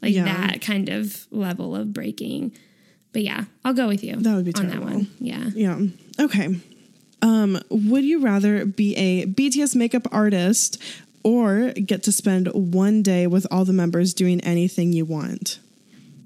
Like 0.02 0.14
Yeah. 0.14 0.26
that 0.26 0.62
kind 0.62 0.90
of 0.90 1.28
level 1.32 1.76
of 1.76 1.92
breaking. 1.92 2.54
But 3.14 3.24
yeah, 3.24 3.46
I'll 3.66 3.74
go 3.74 3.88
with 3.88 4.04
you. 4.04 4.16
That 4.16 4.36
would 4.36 4.46
be 4.46 4.54
on 4.56 4.68
that 4.68 4.82
one. 4.82 5.08
Yeah. 5.20 5.50
Yeah. 5.54 5.80
Okay. 6.20 6.60
Um, 7.22 7.60
would 7.70 8.04
you 8.04 8.20
rather 8.20 8.66
be 8.66 8.96
a 8.96 9.26
BTS 9.26 9.76
makeup 9.76 10.08
artist 10.12 10.82
or 11.24 11.72
get 11.72 12.04
to 12.04 12.12
spend 12.12 12.48
one 12.54 13.02
day 13.02 13.28
with 13.28 13.48
all 13.50 13.66
the 13.66 13.74
members 13.74 14.14
doing 14.14 14.40
anything 14.42 14.94
you 14.94 15.06
want? 15.06 15.60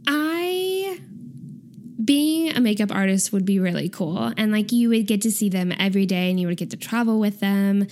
I 0.08 1.00
being 2.04 2.56
a 2.56 2.60
makeup 2.60 2.92
artist 2.92 3.32
would 3.32 3.46
be 3.46 3.60
really 3.60 3.88
cool 3.88 4.34
and 4.36 4.52
like 4.52 4.72
you 4.72 4.90
would 4.90 5.06
get 5.06 5.22
to 5.22 5.32
see 5.32 5.50
them 5.50 5.72
every 5.80 6.06
day 6.06 6.30
and 6.30 6.40
you 6.40 6.48
would 6.48 6.58
get 6.58 6.72
to 6.72 6.78
travel 6.78 7.20
with 7.20 7.40
them. 7.40 7.88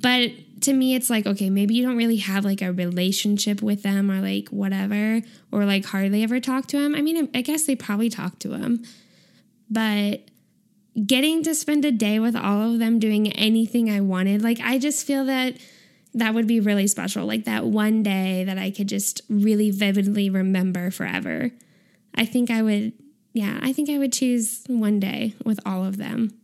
But 0.00 0.30
to 0.68 0.74
me 0.74 0.94
it's 0.94 1.08
like 1.08 1.26
okay 1.26 1.48
maybe 1.48 1.74
you 1.74 1.82
don't 1.82 1.96
really 1.96 2.16
have 2.16 2.44
like 2.44 2.60
a 2.60 2.70
relationship 2.70 3.62
with 3.62 3.82
them 3.82 4.10
or 4.10 4.20
like 4.20 4.48
whatever 4.50 5.22
or 5.50 5.64
like 5.64 5.86
hardly 5.86 6.22
ever 6.22 6.40
talk 6.40 6.66
to 6.66 6.78
him 6.78 6.94
i 6.94 7.00
mean 7.00 7.28
i 7.34 7.40
guess 7.40 7.64
they 7.64 7.74
probably 7.74 8.10
talk 8.10 8.38
to 8.38 8.52
him 8.52 8.84
but 9.70 10.20
getting 11.06 11.42
to 11.42 11.54
spend 11.54 11.84
a 11.86 11.92
day 11.92 12.18
with 12.18 12.36
all 12.36 12.70
of 12.70 12.78
them 12.78 12.98
doing 12.98 13.32
anything 13.32 13.88
i 13.88 13.98
wanted 13.98 14.42
like 14.42 14.60
i 14.60 14.78
just 14.78 15.06
feel 15.06 15.24
that 15.24 15.56
that 16.12 16.34
would 16.34 16.46
be 16.46 16.60
really 16.60 16.86
special 16.86 17.24
like 17.24 17.44
that 17.44 17.64
one 17.64 18.02
day 18.02 18.44
that 18.44 18.58
i 18.58 18.70
could 18.70 18.88
just 18.88 19.22
really 19.30 19.70
vividly 19.70 20.28
remember 20.28 20.90
forever. 20.90 21.50
I 22.14 22.24
think 22.24 22.50
i 22.50 22.60
would 22.60 22.92
yeah 23.32 23.58
i 23.62 23.72
think 23.72 23.88
i 23.88 23.98
would 23.98 24.12
choose 24.12 24.64
one 24.66 25.00
day 25.00 25.34
with 25.44 25.60
all 25.64 25.84
of 25.84 25.96
them. 25.96 26.34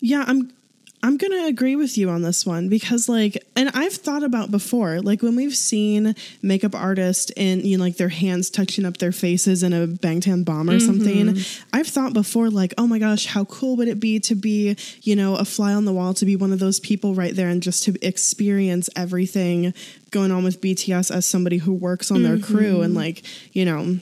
Yeah, 0.00 0.24
I'm 0.26 0.52
I'm 1.02 1.16
going 1.16 1.32
to 1.32 1.46
agree 1.46 1.76
with 1.76 1.96
you 1.96 2.10
on 2.10 2.22
this 2.22 2.44
one 2.44 2.68
because 2.68 3.08
like 3.08 3.42
and 3.56 3.70
I've 3.74 3.92
thought 3.92 4.22
about 4.22 4.50
before 4.50 5.00
like 5.00 5.22
when 5.22 5.34
we've 5.34 5.56
seen 5.56 6.14
makeup 6.42 6.74
artists 6.74 7.30
and 7.36 7.62
you 7.62 7.78
know 7.78 7.84
like 7.84 7.96
their 7.96 8.10
hands 8.10 8.50
touching 8.50 8.84
up 8.84 8.98
their 8.98 9.12
faces 9.12 9.62
in 9.62 9.72
a 9.72 9.86
Bangtan 9.86 10.44
bomb 10.44 10.68
or 10.68 10.74
mm-hmm. 10.78 10.86
something 10.86 11.36
I've 11.72 11.86
thought 11.86 12.12
before 12.12 12.50
like 12.50 12.74
oh 12.76 12.86
my 12.86 12.98
gosh 12.98 13.26
how 13.26 13.44
cool 13.46 13.76
would 13.76 13.88
it 13.88 13.98
be 13.98 14.20
to 14.20 14.34
be 14.34 14.76
you 15.02 15.16
know 15.16 15.36
a 15.36 15.44
fly 15.44 15.72
on 15.72 15.86
the 15.86 15.92
wall 15.92 16.12
to 16.14 16.26
be 16.26 16.36
one 16.36 16.52
of 16.52 16.58
those 16.58 16.80
people 16.80 17.14
right 17.14 17.34
there 17.34 17.48
and 17.48 17.62
just 17.62 17.84
to 17.84 17.94
experience 18.06 18.90
everything 18.94 19.72
going 20.10 20.30
on 20.30 20.44
with 20.44 20.60
BTS 20.60 21.10
as 21.10 21.24
somebody 21.24 21.58
who 21.58 21.72
works 21.72 22.10
on 22.10 22.22
their 22.22 22.38
crew 22.38 22.74
mm-hmm. 22.74 22.82
and 22.82 22.94
like 22.94 23.22
you 23.52 23.64
know 23.64 23.98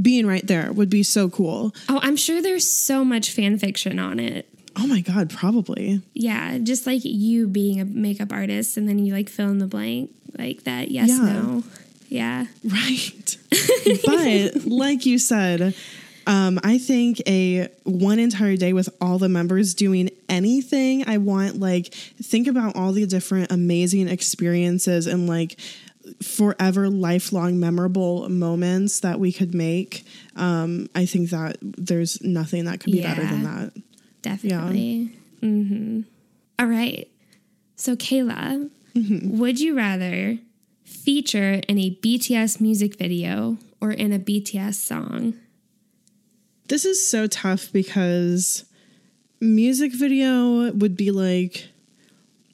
being 0.00 0.26
right 0.26 0.46
there 0.46 0.72
would 0.72 0.88
be 0.88 1.02
so 1.02 1.28
cool. 1.28 1.74
oh 1.90 2.00
i'm 2.02 2.16
sure 2.16 2.40
there's 2.40 2.66
so 2.66 3.04
much 3.04 3.30
fan 3.30 3.58
fiction 3.58 3.98
on 3.98 4.18
it 4.18 4.48
Oh 4.76 4.86
my 4.86 5.00
god, 5.00 5.30
probably. 5.30 6.00
Yeah, 6.14 6.58
just 6.58 6.86
like 6.86 7.02
you 7.04 7.46
being 7.46 7.80
a 7.80 7.84
makeup 7.84 8.32
artist 8.32 8.76
and 8.76 8.88
then 8.88 8.98
you 8.98 9.12
like 9.12 9.28
fill 9.28 9.50
in 9.50 9.58
the 9.58 9.66
blank 9.66 10.10
like 10.38 10.64
that. 10.64 10.90
Yes, 10.90 11.08
Yeah. 11.08 11.18
no. 11.18 11.64
Yeah. 12.08 12.46
Right. 12.64 13.36
but 14.04 14.66
like 14.66 15.06
you 15.06 15.18
said, 15.18 15.74
um, 16.26 16.60
I 16.62 16.78
think 16.78 17.20
a 17.26 17.68
one 17.84 18.18
entire 18.18 18.56
day 18.56 18.72
with 18.72 18.88
all 19.00 19.18
the 19.18 19.28
members 19.28 19.74
doing 19.74 20.10
anything 20.28 21.08
I 21.08 21.18
want, 21.18 21.58
like 21.58 21.92
think 21.94 22.46
about 22.48 22.76
all 22.76 22.92
the 22.92 23.06
different 23.06 23.50
amazing 23.50 24.08
experiences 24.08 25.06
and 25.06 25.26
like 25.26 25.58
forever 26.22 26.88
lifelong 26.88 27.58
memorable 27.58 28.28
moments 28.28 29.00
that 29.00 29.18
we 29.18 29.32
could 29.32 29.54
make. 29.54 30.04
Um, 30.36 30.88
I 30.94 31.06
think 31.06 31.30
that 31.30 31.56
there's 31.62 32.22
nothing 32.22 32.64
that 32.66 32.80
could 32.80 32.92
be 32.92 33.02
better 33.02 33.22
than 33.22 33.44
that. 33.44 33.72
Definitely. 34.22 35.12
Mm-hmm. 35.42 36.00
All 36.58 36.66
right. 36.66 37.08
So, 37.76 37.96
Kayla, 37.96 38.70
Mm-hmm. 38.94 39.38
would 39.38 39.58
you 39.58 39.74
rather 39.74 40.38
feature 40.84 41.62
in 41.66 41.78
a 41.78 41.96
BTS 42.02 42.60
music 42.60 42.96
video 42.98 43.56
or 43.80 43.90
in 43.90 44.12
a 44.12 44.18
BTS 44.18 44.74
song? 44.74 45.32
This 46.68 46.84
is 46.84 47.06
so 47.10 47.26
tough 47.26 47.72
because 47.72 48.66
music 49.40 49.92
video 49.94 50.70
would 50.72 50.94
be 50.96 51.10
like 51.10 51.68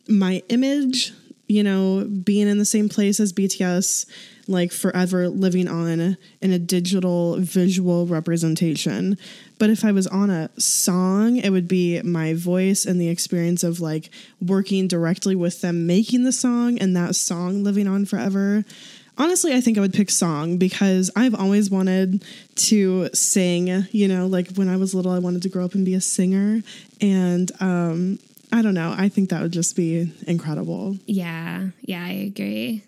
my 0.09 0.42
image, 0.48 1.12
you 1.48 1.62
know, 1.64 2.04
being 2.04 2.46
in 2.46 2.59
the 2.59 2.64
same 2.64 2.88
place 2.88 3.18
as 3.20 3.33
BTS, 3.33 4.07
like 4.46 4.70
forever 4.72 5.28
living 5.28 5.66
on 5.66 6.16
in 6.40 6.52
a 6.52 6.59
digital 6.59 7.37
visual 7.40 8.07
representation. 8.07 9.18
But 9.59 9.71
if 9.71 9.85
I 9.85 9.92
was 9.92 10.07
on 10.07 10.31
a 10.31 10.51
song, 10.59 11.37
it 11.37 11.51
would 11.51 11.68
be 11.68 12.01
my 12.03 12.35
voice 12.35 12.85
and 12.85 13.01
the 13.01 13.09
experience 13.09 13.64
of 13.64 13.81
like 13.81 14.11
working 14.40 14.88
directly 14.88 15.35
with 15.35 15.61
them 15.61 15.87
making 15.87 16.25
the 16.25 16.33
song 16.33 16.79
and 16.79 16.97
that 16.97 17.16
song 17.16 17.64
living 17.64 17.88
on 17.88 18.05
forever. 18.05 18.64
Honestly, 19.16 19.53
I 19.53 19.61
think 19.61 19.77
I 19.77 19.81
would 19.81 19.92
pick 19.92 20.11
song 20.11 20.59
because 20.59 21.11
I've 21.16 21.35
always 21.35 21.71
wanted 21.71 22.25
to 22.55 23.09
sing. 23.12 23.87
You 23.90 24.07
know, 24.07 24.27
like 24.29 24.53
when 24.53 24.68
I 24.68 24.77
was 24.77 24.94
little, 24.94 25.11
I 25.11 25.18
wanted 25.18 25.42
to 25.42 25.49
grow 25.49 25.64
up 25.64 25.75
and 25.75 25.85
be 25.85 25.94
a 25.94 26.01
singer. 26.01 26.62
And 27.01 27.51
um, 27.61 28.21
I 28.53 28.62
don't 28.62 28.75
know. 28.75 28.94
I 28.97 29.09
think 29.09 29.31
that 29.31 29.42
would 29.42 29.53
just 29.53 29.77
be 29.77 30.12
incredible. 30.27 30.97
Yeah, 31.07 31.68
yeah, 31.83 32.05
I 32.05 32.12
agree. 32.12 32.85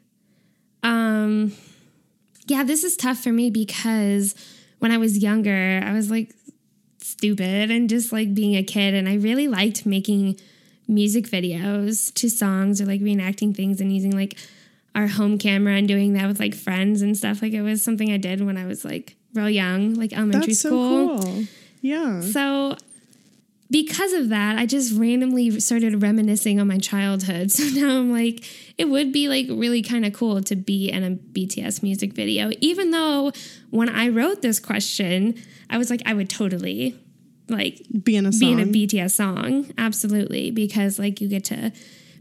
Um 0.82 1.52
yeah, 2.46 2.64
this 2.64 2.82
is 2.82 2.96
tough 2.96 3.18
for 3.18 3.32
me 3.32 3.50
because 3.50 4.34
when 4.80 4.90
I 4.90 4.98
was 4.98 5.18
younger, 5.18 5.80
I 5.84 5.92
was 5.92 6.10
like 6.10 6.34
stupid 7.20 7.70
and 7.70 7.90
just 7.90 8.12
like 8.12 8.34
being 8.34 8.56
a 8.56 8.62
kid 8.62 8.94
and 8.94 9.06
I 9.06 9.16
really 9.16 9.46
liked 9.46 9.84
making 9.84 10.40
music 10.88 11.26
videos 11.26 12.12
to 12.14 12.30
songs 12.30 12.80
or 12.80 12.86
like 12.86 13.02
reenacting 13.02 13.54
things 13.54 13.78
and 13.78 13.92
using 13.92 14.12
like 14.12 14.38
our 14.94 15.06
home 15.06 15.36
camera 15.36 15.74
and 15.74 15.86
doing 15.86 16.14
that 16.14 16.26
with 16.26 16.40
like 16.40 16.54
friends 16.54 17.02
and 17.02 17.14
stuff. 17.14 17.42
Like 17.42 17.52
it 17.52 17.60
was 17.60 17.82
something 17.82 18.10
I 18.10 18.16
did 18.16 18.40
when 18.40 18.56
I 18.56 18.64
was 18.64 18.86
like 18.86 19.16
real 19.34 19.50
young, 19.50 19.94
like 19.96 20.14
elementary 20.14 20.46
That's 20.46 20.60
school. 20.60 21.18
so 21.18 21.24
cool. 21.24 21.44
Yeah. 21.82 22.22
So 22.22 22.76
because 23.70 24.14
of 24.14 24.30
that, 24.30 24.58
I 24.58 24.64
just 24.64 24.98
randomly 24.98 25.60
started 25.60 26.02
reminiscing 26.02 26.58
on 26.58 26.68
my 26.68 26.78
childhood. 26.78 27.52
So 27.60 27.64
now 27.64 27.98
I'm 27.98 28.10
like, 28.10 28.44
it 28.78 28.86
would 28.86 29.12
be 29.12 29.28
like 29.28 29.46
really 29.50 29.82
kind 29.82 30.06
of 30.06 30.14
cool 30.14 30.42
to 30.42 30.56
be 30.56 30.90
in 30.90 31.04
a 31.04 31.10
BTS 31.10 31.82
music 31.82 32.14
video. 32.14 32.50
Even 32.62 32.92
though 32.92 33.30
when 33.68 33.90
I 33.90 34.08
wrote 34.08 34.40
this 34.40 34.58
question, 34.58 35.34
I 35.68 35.76
was 35.76 35.90
like, 35.90 36.00
I 36.06 36.14
would 36.14 36.30
totally 36.30 36.98
like 37.50 37.82
being 38.02 38.26
a 38.26 38.30
be 38.30 38.52
in 38.52 38.60
a. 38.60 38.64
BTS 38.64 39.12
song. 39.12 39.72
Absolutely. 39.76 40.50
Because 40.50 40.98
like 40.98 41.20
you 41.20 41.28
get 41.28 41.44
to 41.46 41.72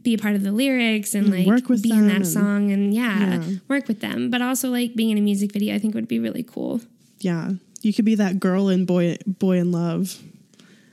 be 0.04 0.14
a 0.14 0.18
part 0.18 0.36
of 0.36 0.44
the 0.44 0.52
lyrics 0.52 1.14
and 1.14 1.28
mm, 1.28 1.38
like 1.38 1.48
work 1.48 1.70
with 1.70 1.84
be 1.84 1.92
in 1.92 2.08
that 2.08 2.18
and- 2.18 2.28
song 2.28 2.72
and 2.72 2.94
yeah, 2.94 3.40
Yeah. 3.40 3.58
work 3.68 3.88
with 3.88 4.02
them. 4.02 4.30
But 4.30 4.42
also 4.42 4.70
like 4.70 4.96
being 4.96 5.12
in 5.12 5.18
a 5.18 5.22
music 5.22 5.54
video, 5.54 5.76
I 5.76 5.80
think 5.80 5.94
would 5.96 6.08
be 6.08 6.20
really 6.20 6.44
cool. 6.44 6.82
yeah. 7.20 7.52
You 7.82 7.94
could 7.94 8.04
be 8.04 8.16
that 8.16 8.42
girl 8.42 8.68
in 8.68 8.84
boy 8.86 9.16
boy 9.26 9.58
in 9.58 9.72
love. 9.72 10.22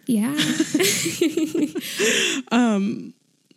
Yeah. 0.06 0.36
Um, 2.52 3.12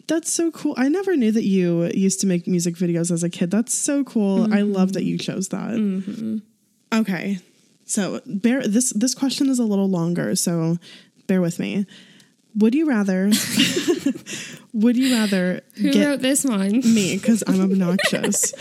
that's 0.08 0.32
so 0.32 0.50
cool. 0.50 0.74
I 0.78 0.90
never 0.90 1.16
knew 1.16 1.32
that 1.32 1.44
you 1.44 1.84
used 1.94 2.20
to 2.22 2.28
make 2.28 2.48
music 2.48 2.76
videos 2.76 3.12
as 3.12 3.24
a 3.24 3.30
kid. 3.30 3.52
That's 3.52 3.74
so 3.74 4.04
cool. 4.04 4.52
I 4.52 4.62
love 4.62 4.90
mm-hmm. 4.90 4.94
that 4.94 5.04
you 5.04 5.20
chose 5.20 5.50
that. 5.50 5.76
Mm-hmm. 5.76 6.38
Okay. 6.92 7.38
So, 7.90 8.22
bear 8.28 8.62
this 8.68 8.92
this 8.92 9.16
question 9.16 9.50
is 9.50 9.58
a 9.58 9.64
little 9.64 9.90
longer, 9.90 10.36
so 10.36 10.78
bear 11.26 11.42
with 11.42 11.58
me. 11.58 11.88
Would 12.56 12.76
you 12.76 12.88
rather 12.88 13.32
would 14.74 14.96
you 14.96 15.12
rather 15.16 15.62
Who 15.74 15.92
get 15.92 16.06
wrote 16.06 16.22
this 16.22 16.46
one? 16.46 16.82
me 16.82 17.18
cuz 17.18 17.44
I'm 17.48 17.60
obnoxious? 17.62 18.54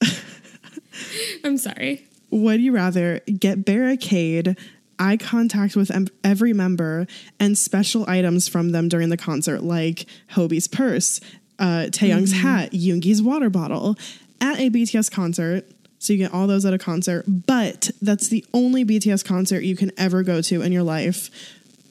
I'm 1.44 1.58
sorry. 1.58 2.06
Would 2.30 2.62
you 2.62 2.72
rather 2.72 3.20
get 3.38 3.66
barricade, 3.66 4.56
eye 4.98 5.18
contact 5.18 5.76
with 5.76 5.90
em- 5.90 6.08
every 6.24 6.54
member, 6.54 7.06
and 7.38 7.58
special 7.58 8.08
items 8.08 8.48
from 8.48 8.70
them 8.70 8.88
during 8.88 9.10
the 9.10 9.18
concert, 9.18 9.62
like 9.62 10.06
Hobi's 10.32 10.66
purse, 10.66 11.20
uh, 11.58 11.88
Taehyung's 11.90 12.32
hat, 12.32 12.72
Yoongi's 12.72 13.20
water 13.20 13.50
bottle, 13.50 13.96
at 14.40 14.58
a 14.58 14.70
BTS 14.70 15.10
concert? 15.10 15.66
So 15.98 16.12
you 16.12 16.18
get 16.18 16.32
all 16.32 16.46
those 16.46 16.64
at 16.64 16.72
a 16.72 16.78
concert, 16.78 17.24
but 17.26 17.90
that's 18.00 18.28
the 18.28 18.44
only 18.54 18.84
BTS 18.84 19.24
concert 19.24 19.62
you 19.62 19.76
can 19.76 19.90
ever 19.98 20.22
go 20.22 20.40
to 20.42 20.62
in 20.62 20.72
your 20.72 20.82
life. 20.82 21.30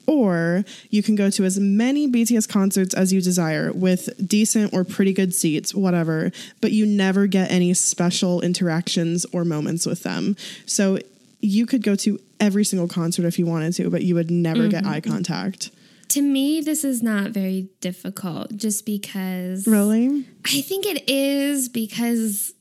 Or 0.07 0.63
you 0.89 1.03
can 1.03 1.15
go 1.15 1.29
to 1.29 1.43
as 1.43 1.59
many 1.59 2.07
BTS 2.07 2.47
concerts 2.47 2.93
as 2.93 3.11
you 3.11 3.21
desire 3.21 3.73
with 3.73 4.09
decent 4.25 4.73
or 4.73 4.85
pretty 4.85 5.11
good 5.11 5.33
seats, 5.33 5.75
whatever, 5.75 6.31
but 6.61 6.71
you 6.71 6.85
never 6.85 7.27
get 7.27 7.51
any 7.51 7.73
special 7.73 8.39
interactions 8.39 9.25
or 9.33 9.43
moments 9.43 9.85
with 9.85 10.03
them. 10.03 10.37
So 10.65 10.99
you 11.41 11.65
could 11.65 11.83
go 11.83 11.95
to 11.95 12.19
every 12.39 12.63
single 12.63 12.87
concert 12.87 13.25
if 13.25 13.37
you 13.37 13.45
wanted 13.45 13.73
to, 13.73 13.89
but 13.89 14.03
you 14.03 14.15
would 14.15 14.31
never 14.31 14.69
get 14.69 14.83
mm-hmm. 14.83 14.93
eye 14.93 15.01
contact. 15.01 15.71
To 16.09 16.21
me, 16.21 16.61
this 16.61 16.85
is 16.85 17.03
not 17.03 17.31
very 17.31 17.67
difficult 17.81 18.55
just 18.55 18.85
because 18.85 19.67
Really? 19.67 20.25
I 20.45 20.61
think 20.61 20.85
it 20.85 21.09
is 21.09 21.67
because 21.67 22.53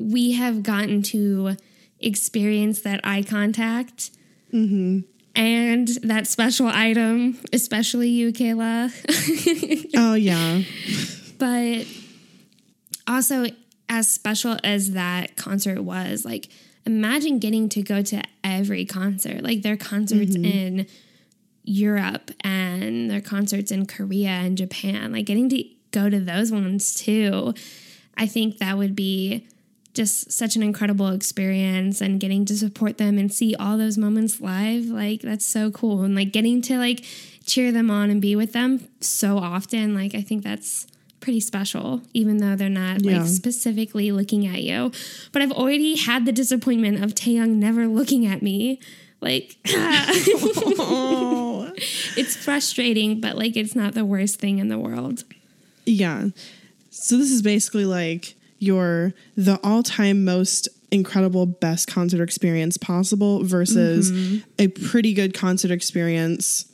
we 0.00 0.32
have 0.32 0.62
gotten 0.62 1.02
to 1.02 1.56
experience 1.98 2.80
that 2.80 3.00
eye 3.04 3.22
contact 3.22 4.10
mm-hmm. 4.52 5.00
and 5.34 5.88
that 6.02 6.26
special 6.26 6.66
item, 6.66 7.38
especially 7.52 8.08
you, 8.08 8.32
Kayla. 8.32 8.90
Oh, 9.96 10.14
yeah. 10.14 10.62
but 11.38 11.86
also, 13.06 13.46
as 13.88 14.08
special 14.08 14.56
as 14.64 14.92
that 14.92 15.36
concert 15.36 15.82
was, 15.82 16.24
like, 16.24 16.48
imagine 16.86 17.38
getting 17.38 17.68
to 17.68 17.82
go 17.82 18.02
to 18.02 18.22
every 18.42 18.86
concert. 18.86 19.42
Like, 19.42 19.62
their 19.62 19.76
concerts 19.76 20.36
mm-hmm. 20.36 20.44
in 20.44 20.86
Europe 21.64 22.30
and 22.40 23.10
their 23.10 23.20
concerts 23.20 23.70
in 23.70 23.84
Korea 23.86 24.30
and 24.30 24.56
Japan, 24.56 25.12
like, 25.12 25.26
getting 25.26 25.50
to 25.50 25.64
go 25.90 26.08
to 26.08 26.20
those 26.20 26.50
ones 26.50 26.94
too. 26.94 27.52
I 28.16 28.26
think 28.26 28.58
that 28.58 28.78
would 28.78 28.94
be 28.94 29.46
just 29.94 30.30
such 30.30 30.56
an 30.56 30.62
incredible 30.62 31.08
experience 31.08 32.00
and 32.00 32.20
getting 32.20 32.44
to 32.44 32.56
support 32.56 32.98
them 32.98 33.18
and 33.18 33.32
see 33.32 33.54
all 33.56 33.76
those 33.76 33.98
moments 33.98 34.40
live 34.40 34.86
like 34.86 35.20
that's 35.22 35.46
so 35.46 35.70
cool 35.70 36.02
and 36.02 36.14
like 36.14 36.32
getting 36.32 36.62
to 36.62 36.78
like 36.78 37.04
cheer 37.44 37.72
them 37.72 37.90
on 37.90 38.10
and 38.10 38.22
be 38.22 38.36
with 38.36 38.52
them 38.52 38.86
so 39.00 39.38
often 39.38 39.94
like 39.94 40.14
i 40.14 40.20
think 40.22 40.44
that's 40.44 40.86
pretty 41.20 41.40
special, 41.40 42.00
even 42.14 42.38
though 42.38 42.56
they're 42.56 42.70
not 42.70 43.04
Yeah. 43.04 43.18
like 43.18 43.28
specifically 43.28 44.10
looking 44.10 44.46
at 44.46 44.62
you. 44.62 44.90
But 45.32 45.42
I've 45.42 45.52
already 45.52 45.96
had 45.96 46.24
the 46.24 46.32
disappointment 46.32 47.04
of 47.04 47.14
Taehyung 47.14 47.56
never 47.56 47.86
looking 47.86 48.24
at 48.24 48.40
me. 48.40 48.80
Like, 49.20 49.56
Oh. 49.68 51.70
it's 51.76 52.36
frustrating, 52.36 53.20
but 53.20 53.36
like, 53.36 53.54
it's 53.54 53.76
not 53.76 53.92
the 53.94 54.04
worst 54.06 54.40
thing 54.40 54.60
in 54.60 54.68
the 54.68 54.78
world. 54.78 55.24
Yeah. 55.84 56.28
So 56.88 57.18
this 57.18 57.30
is 57.30 57.42
basically 57.42 57.84
like 57.84 58.34
your 58.60 59.12
the 59.36 59.58
all-time 59.64 60.24
most 60.24 60.68
incredible 60.92 61.46
best 61.46 61.88
concert 61.88 62.22
experience 62.22 62.76
possible 62.76 63.44
versus 63.44 64.42
a 64.58 64.68
pretty 64.68 65.14
good 65.14 65.34
concert 65.34 65.70
experience 65.70 66.70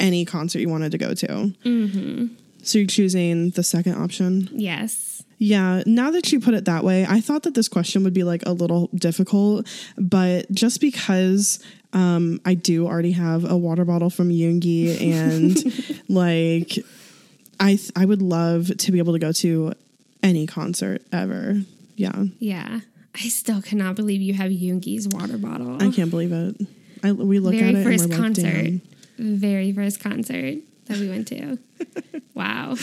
any 0.00 0.24
concert 0.24 0.60
you 0.60 0.68
wanted 0.68 0.92
to 0.92 0.98
go 0.98 1.14
to. 1.14 1.26
Mm-hmm. 1.26 2.26
So 2.62 2.78
you're 2.78 2.86
choosing 2.86 3.50
the 3.50 3.62
second 3.62 3.94
option. 3.94 4.48
Yes. 4.52 5.22
Yeah, 5.38 5.82
now 5.86 6.10
that 6.10 6.32
you 6.32 6.40
put 6.40 6.54
it 6.54 6.64
that 6.64 6.82
way, 6.82 7.06
I 7.08 7.20
thought 7.20 7.44
that 7.44 7.54
this 7.54 7.68
question 7.68 8.02
would 8.04 8.12
be 8.12 8.24
like 8.24 8.42
a 8.44 8.52
little 8.52 8.88
difficult, 8.94 9.68
but 9.96 10.50
just 10.50 10.80
because 10.80 11.60
um, 11.92 12.40
I 12.44 12.54
do 12.54 12.86
already 12.86 13.12
have 13.12 13.48
a 13.48 13.56
water 13.56 13.84
bottle 13.84 14.10
from 14.10 14.30
Yoongi 14.30 15.00
and 15.00 16.02
like 16.08 16.84
I 17.60 17.76
th- 17.76 17.92
I 17.94 18.04
would 18.04 18.20
love 18.20 18.76
to 18.76 18.92
be 18.92 18.98
able 18.98 19.12
to 19.12 19.18
go 19.18 19.32
to 19.32 19.72
any 20.22 20.46
concert 20.46 21.02
ever. 21.12 21.62
Yeah, 21.96 22.24
Yeah. 22.38 22.80
I 23.14 23.28
still 23.28 23.60
cannot 23.62 23.96
believe 23.96 24.20
you 24.20 24.34
have 24.34 24.52
Yoongi's 24.52 25.08
water 25.08 25.38
bottle. 25.38 25.82
I 25.82 25.90
can't 25.90 26.10
believe 26.10 26.30
it. 26.30 26.56
I, 27.02 27.10
we 27.10 27.40
look 27.40 27.54
Very 27.54 27.70
at 27.70 27.74
it 27.74 27.82
first 27.84 28.04
and 28.04 28.12
we're 28.12 28.18
like, 28.18 28.24
concert. 28.36 28.52
damn. 28.52 28.80
Very 29.18 29.72
first 29.72 29.98
concert 30.00 30.58
that 30.86 30.98
we 30.98 31.08
went 31.08 31.26
to. 31.28 31.58
wow. 32.34 32.74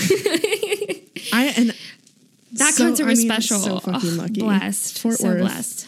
I 1.31 1.53
and 1.55 1.73
That 2.53 2.73
So, 2.73 2.85
concert 2.85 3.05
I 3.05 3.09
was 3.09 3.19
mean, 3.19 3.29
special. 3.29 3.59
so 3.59 3.79
fucking 3.79 4.09
Ugh, 4.09 4.17
lucky. 4.17 4.41
Blessed. 4.41 4.99
Fort 4.99 5.15
so 5.15 5.27
Worth. 5.29 5.39
blessed. 5.39 5.87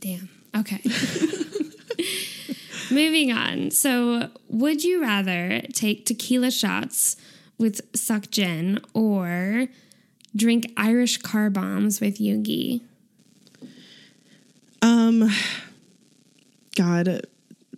Damn. 0.00 0.28
Okay. 0.56 0.80
Moving 2.90 3.32
on. 3.32 3.70
So, 3.70 4.30
would 4.48 4.82
you 4.84 5.00
rather 5.02 5.60
take 5.72 6.06
tequila 6.06 6.50
shots 6.50 7.16
with 7.58 7.90
Seokjin 7.92 8.82
or 8.94 9.66
drink 10.36 10.72
Irish 10.76 11.18
car 11.18 11.50
bombs 11.50 12.00
with 12.00 12.18
Yoongi? 12.18 12.80
Um, 14.82 15.28
God, 16.76 17.26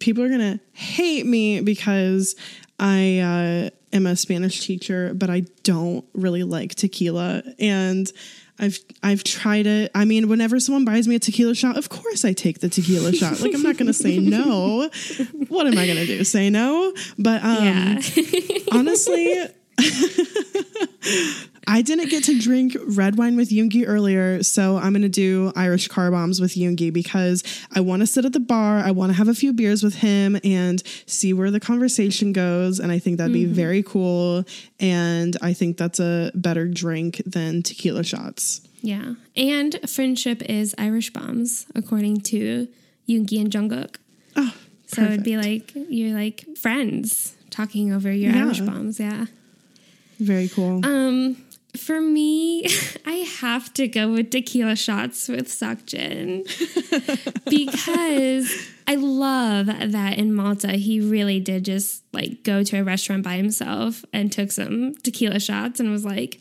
people 0.00 0.22
are 0.22 0.28
gonna 0.28 0.60
hate 0.72 1.24
me 1.26 1.60
because 1.60 2.36
I 2.78 3.18
uh, 3.18 3.96
am 3.96 4.06
a 4.06 4.16
Spanish 4.16 4.66
teacher, 4.66 5.12
but 5.14 5.30
I 5.30 5.44
don't 5.62 6.04
really 6.12 6.42
like 6.42 6.74
tequila, 6.74 7.42
and 7.58 8.10
I've 8.58 8.78
I've 9.02 9.24
tried 9.24 9.66
it. 9.66 9.90
I 9.94 10.04
mean, 10.04 10.28
whenever 10.28 10.60
someone 10.60 10.84
buys 10.84 11.08
me 11.08 11.14
a 11.14 11.18
tequila 11.18 11.54
shot, 11.54 11.78
of 11.78 11.88
course 11.88 12.24
I 12.26 12.34
take 12.34 12.60
the 12.60 12.68
tequila 12.68 13.12
shot. 13.14 13.40
Like 13.40 13.54
I'm 13.54 13.62
not 13.62 13.78
gonna 13.78 13.94
say 13.94 14.18
no. 14.18 14.90
What 15.48 15.66
am 15.66 15.78
I 15.78 15.86
gonna 15.86 16.04
do? 16.06 16.22
Say 16.24 16.50
no? 16.50 16.92
But 17.18 17.42
um, 17.42 17.64
Yeah. 17.64 18.00
honestly. 18.72 19.34
I 21.66 21.82
didn't 21.82 22.08
get 22.08 22.24
to 22.24 22.38
drink 22.38 22.76
red 22.84 23.16
wine 23.16 23.36
with 23.36 23.50
Yoongi 23.50 23.84
earlier, 23.86 24.42
so 24.42 24.76
I'm 24.76 24.92
going 24.92 25.02
to 25.02 25.08
do 25.08 25.52
Irish 25.54 25.88
car 25.88 26.10
bombs 26.10 26.40
with 26.40 26.54
Yoongi 26.54 26.92
because 26.92 27.44
I 27.72 27.80
want 27.80 28.00
to 28.00 28.06
sit 28.06 28.24
at 28.24 28.32
the 28.32 28.40
bar. 28.40 28.78
I 28.78 28.90
want 28.90 29.10
to 29.12 29.16
have 29.16 29.28
a 29.28 29.34
few 29.34 29.52
beers 29.52 29.82
with 29.82 29.96
him 29.96 30.38
and 30.42 30.82
see 31.06 31.32
where 31.32 31.50
the 31.50 31.60
conversation 31.60 32.32
goes. 32.32 32.80
And 32.80 32.90
I 32.90 32.98
think 32.98 33.18
that'd 33.18 33.32
be 33.32 33.44
mm-hmm. 33.44 33.52
very 33.52 33.82
cool. 33.82 34.44
And 34.80 35.36
I 35.42 35.52
think 35.52 35.76
that's 35.76 36.00
a 36.00 36.32
better 36.34 36.66
drink 36.66 37.22
than 37.24 37.62
tequila 37.62 38.02
shots. 38.02 38.62
yeah. 38.82 39.14
And 39.36 39.78
friendship 39.88 40.42
is 40.42 40.74
Irish 40.76 41.12
bombs, 41.12 41.66
according 41.74 42.22
to 42.22 42.66
Yoongi 43.08 43.40
and 43.40 43.50
Jungkook. 43.50 43.96
Oh, 44.36 44.54
So 44.86 45.02
it'd 45.02 45.22
be 45.22 45.36
like 45.36 45.72
you're 45.74 46.16
like 46.16 46.44
friends 46.56 47.36
talking 47.50 47.92
over 47.92 48.10
your 48.10 48.32
Yeah. 48.32 48.44
Irish 48.44 48.60
bombs. 48.60 48.98
Yeah. 48.98 49.26
Very 50.20 50.48
cool. 50.48 50.84
Um, 50.84 51.36
for 51.76 52.00
me, 52.00 52.66
I 53.06 53.26
have 53.40 53.72
to 53.74 53.88
go 53.88 54.12
with 54.12 54.30
tequila 54.30 54.76
shots 54.76 55.28
with 55.28 55.48
Seokjin 55.48 56.44
because 57.48 58.68
I 58.86 58.96
love 58.96 59.66
that 59.66 60.18
in 60.18 60.34
Malta 60.34 60.72
he 60.72 61.00
really 61.00 61.40
did 61.40 61.64
just 61.64 62.02
like 62.12 62.42
go 62.42 62.62
to 62.64 62.78
a 62.78 62.84
restaurant 62.84 63.22
by 63.22 63.36
himself 63.36 64.04
and 64.12 64.30
took 64.30 64.52
some 64.52 64.94
tequila 64.96 65.40
shots 65.40 65.80
and 65.80 65.90
was 65.90 66.04
like, 66.04 66.40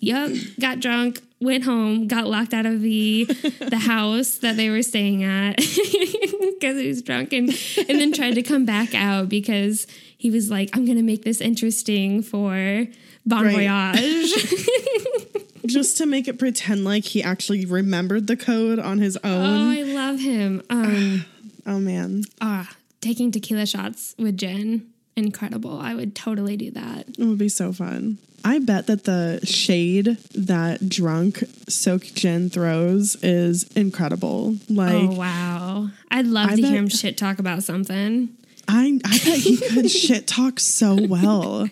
"Yup, 0.00 0.32
got 0.60 0.80
drunk." 0.80 1.22
Went 1.40 1.64
home, 1.64 2.08
got 2.08 2.26
locked 2.26 2.54
out 2.54 2.64
of 2.64 2.80
the 2.80 3.24
the 3.24 3.76
house 3.86 4.38
that 4.38 4.56
they 4.56 4.70
were 4.70 4.82
staying 4.82 5.24
at 5.24 5.56
because 5.56 6.80
he 6.80 6.88
was 6.88 7.02
drunk, 7.02 7.34
and 7.34 7.50
and 7.50 8.00
then 8.00 8.12
tried 8.12 8.36
to 8.36 8.42
come 8.42 8.64
back 8.64 8.94
out 8.94 9.28
because 9.28 9.86
he 10.16 10.30
was 10.30 10.50
like, 10.50 10.70
"I'm 10.74 10.86
gonna 10.86 11.02
make 11.02 11.22
this 11.22 11.42
interesting 11.42 12.22
for 12.22 12.86
Bon 13.26 13.44
Right. 13.44 13.54
Voyage." 13.54 14.32
Just 15.66 15.96
to 15.98 16.06
make 16.06 16.28
it 16.28 16.38
pretend 16.38 16.84
like 16.84 17.04
he 17.04 17.22
actually 17.22 17.64
remembered 17.64 18.26
the 18.26 18.36
code 18.36 18.78
on 18.78 18.98
his 18.98 19.16
own. 19.24 19.24
oh. 19.24 19.70
I 19.70 19.82
love 19.82 20.20
him. 20.20 20.62
Um, 20.70 21.24
Oh, 21.66 21.78
man. 21.80 22.24
ah, 22.42 22.70
taking 23.00 23.30
tequila 23.32 23.64
shots 23.64 24.14
with 24.18 24.36
Jin, 24.36 24.86
incredible. 25.16 25.78
I 25.80 25.94
would 25.94 26.14
totally 26.14 26.58
do 26.58 26.70
that. 26.72 27.08
It 27.18 27.24
would 27.24 27.38
be 27.38 27.48
so 27.48 27.72
fun. 27.72 28.18
I 28.44 28.58
bet 28.58 28.86
that 28.88 29.04
the 29.04 29.40
shade 29.44 30.18
that 30.34 30.90
drunk 30.90 31.42
Soak 31.66 32.02
Jen 32.02 32.50
throws 32.50 33.16
is 33.22 33.62
incredible. 33.74 34.56
Like 34.68 34.92
oh 34.92 35.12
wow, 35.14 35.88
I'd 36.10 36.26
love 36.26 36.50
I 36.50 36.56
to 36.56 36.60
hear 36.62 36.76
him 36.76 36.90
shit 36.90 37.16
talk 37.16 37.38
about 37.38 37.62
something. 37.62 38.28
I 38.68 39.00
I 39.02 39.10
bet 39.24 39.38
he 39.38 39.56
could 39.56 39.90
shit 40.02 40.26
talk 40.26 40.60
so 40.60 40.94
well. 41.08 41.70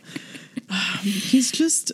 He's 1.03 1.51
just 1.51 1.93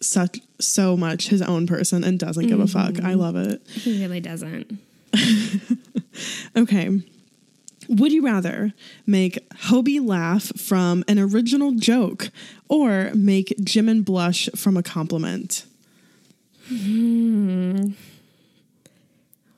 such 0.00 0.40
so 0.60 0.96
much 0.96 1.28
his 1.28 1.42
own 1.42 1.66
person 1.66 2.02
and 2.04 2.18
doesn't 2.18 2.46
give 2.46 2.60
a 2.60 2.66
fuck. 2.66 3.00
I 3.02 3.14
love 3.14 3.36
it. 3.36 3.62
He 3.66 4.00
really 4.00 4.20
doesn't. 4.20 4.78
Okay. 6.56 7.00
Would 7.88 8.12
you 8.12 8.24
rather 8.24 8.72
make 9.06 9.48
Hobi 9.50 10.04
laugh 10.04 10.52
from 10.60 11.04
an 11.08 11.18
original 11.18 11.72
joke 11.72 12.30
or 12.68 13.10
make 13.14 13.48
Jimin 13.60 14.04
blush 14.04 14.48
from 14.54 14.76
a 14.76 14.82
compliment? 14.82 15.64
Hmm. 16.68 17.92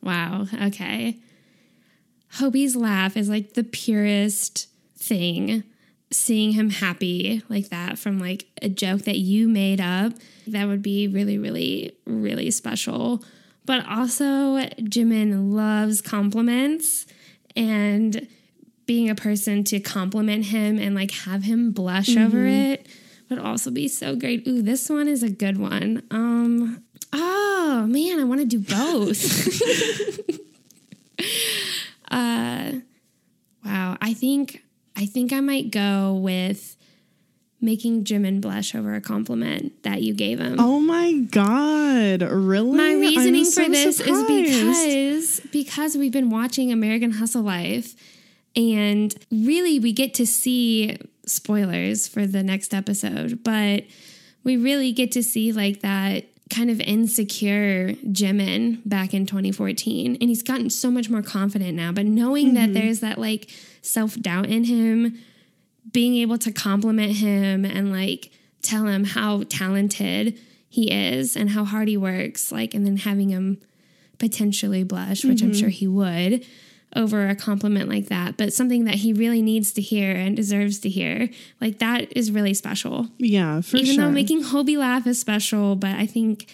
Wow. 0.03 0.47
Okay. 0.63 1.19
Hobi's 2.37 2.77
laugh 2.77 3.17
is 3.17 3.29
like 3.29 3.55
the 3.55 3.65
purest 3.65 4.69
thing. 4.97 5.65
Seeing 6.11 6.53
him 6.53 6.71
happy 6.71 7.43
like 7.49 7.71
that 7.71 7.99
from 7.99 8.19
like 8.19 8.47
a 8.63 8.69
joke 8.69 9.03
that 9.03 9.19
you 9.19 9.49
made 9.49 9.81
up, 9.81 10.13
that 10.47 10.67
would 10.67 10.83
be 10.83 11.09
really, 11.09 11.39
really, 11.39 11.97
really 12.07 12.51
special. 12.51 13.23
But 13.67 13.87
also, 13.89 14.59
Jimin 14.81 15.53
loves 15.55 16.01
compliments 16.01 17.07
and 17.57 18.29
being 18.87 19.09
a 19.09 19.15
person 19.15 19.65
to 19.65 19.81
compliment 19.81 20.47
him 20.47 20.79
and 20.79 20.95
like 20.95 21.11
have 21.11 21.43
him 21.43 21.73
blush 21.73 22.17
over 22.17 22.45
it 22.45 22.87
would 23.31 23.39
also 23.39 23.71
be 23.71 23.89
so 23.89 24.17
great. 24.17 24.47
Ooh, 24.47 24.63
this 24.63 24.89
one 24.89 25.09
is 25.09 25.23
a 25.23 25.31
good 25.31 25.59
one. 25.59 26.03
Um, 26.11 26.83
oh 27.13 27.87
man, 27.89 28.21
I 28.21 28.25
want 28.25 28.41
to 28.41 28.47
do 28.47 28.59
both. 28.61 29.49
uh, 32.11 32.73
wow, 33.65 33.97
I 34.01 34.15
think 34.15 34.63
I 34.97 35.07
think 35.07 35.33
I 35.33 35.41
might 35.41 35.71
go 35.71 36.15
with 36.15 36.77
making 37.61 38.05
Jimin 38.05 38.41
blush 38.41 38.75
over 38.75 38.95
a 38.95 39.01
compliment 39.01 39.83
that 39.85 40.03
you 40.03 40.13
gave 40.15 40.39
him. 40.39 40.57
Oh 40.59 40.79
my 40.81 41.13
god, 41.31 42.23
really? 42.23 42.77
My 42.77 42.93
reasoning 42.93 43.45
so 43.47 43.65
for 43.65 43.71
this 43.71 43.97
surprised. 43.99 44.29
is 44.31 45.41
because 45.41 45.51
because 45.51 45.97
we've 45.97 46.13
been 46.13 46.31
watching 46.31 46.71
American 46.73 47.13
Hustle 47.13 47.43
Life 47.43 47.95
and 48.55 49.15
really 49.31 49.79
we 49.81 49.93
get 49.93 50.15
to 50.15 50.27
see 50.27 50.99
spoilers 51.27 52.07
for 52.07 52.27
the 52.27 52.43
next 52.43 52.75
episode, 52.75 53.43
but 53.43 53.85
we 54.45 54.57
really 54.59 54.93
get 54.93 55.11
to 55.13 55.23
see 55.23 55.53
like 55.53 55.81
that 55.81 56.27
kind 56.51 56.71
of 56.71 56.79
insecure 56.83 57.95
Jimin 58.05 58.81
back 58.85 59.15
in 59.15 59.25
2014 59.25 60.19
and 60.21 60.29
he's 60.29 60.43
gotten 60.43 60.69
so 60.69 60.91
much 60.91 61.09
more 61.09 61.23
confident 61.23 61.75
now, 61.75 61.91
but 61.93 62.05
knowing 62.05 62.49
Mm-hmm. 62.49 62.55
that 62.57 62.75
there's 62.79 63.01
that 63.01 63.17
like 63.19 63.51
self-doubt 63.85 64.47
in 64.47 64.65
him 64.65 65.19
being 65.93 66.17
able 66.17 66.39
to 66.39 66.51
compliment 66.51 67.13
him 67.13 67.65
and 67.65 67.93
like 67.93 68.31
tell 68.63 68.87
him 68.87 69.05
how 69.05 69.43
talented 69.45 70.39
he 70.69 70.91
is 70.91 71.37
and 71.37 71.51
how 71.51 71.65
hard 71.65 71.87
he 71.87 71.97
works, 71.97 72.51
like, 72.51 72.75
and 72.75 72.85
then 72.85 72.97
having 72.97 73.29
him 73.29 73.61
potentially 74.19 74.83
blush, 74.83 75.25
which 75.25 75.43
I'm 75.43 75.51
mm-hmm. 75.51 75.61
sure 75.61 75.69
he 75.69 75.87
would. 75.87 76.45
over 76.97 77.29
a 77.29 77.35
compliment 77.35 77.89
like 77.89 78.09
that, 78.09 78.37
but 78.37 78.53
something 78.53 78.85
that 78.85 78.97
he 78.97 79.13
really 79.13 79.43
needs 79.43 79.73
to 79.73 79.83
hear 79.83 80.13
and 80.13 80.37
deserves 80.37 80.79
to 80.81 80.89
hear. 80.89 81.29
Like 81.61 81.79
that 81.79 82.17
is 82.17 82.31
really 82.31 82.55
special. 82.55 83.09
Yeah, 83.19 83.61
for 83.61 83.71
sure. 83.71 83.81
Even 83.81 83.95
sure. 83.95 84.05
though 84.05 84.11
making 84.11 84.45
Hobi 84.45 84.79
laugh 84.79 85.07
is 85.07 85.21
special, 85.21 85.77
but 85.77 85.93
I 85.93 86.07
think 86.07 86.53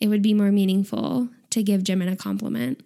it 0.00 0.08
would 0.08 0.22
be 0.22 0.34
more 0.34 0.50
meaningful 0.50 1.28
to 1.50 1.62
give 1.62 1.82
Jimin 1.82 2.12
a 2.12 2.16
compliment. 2.16 2.82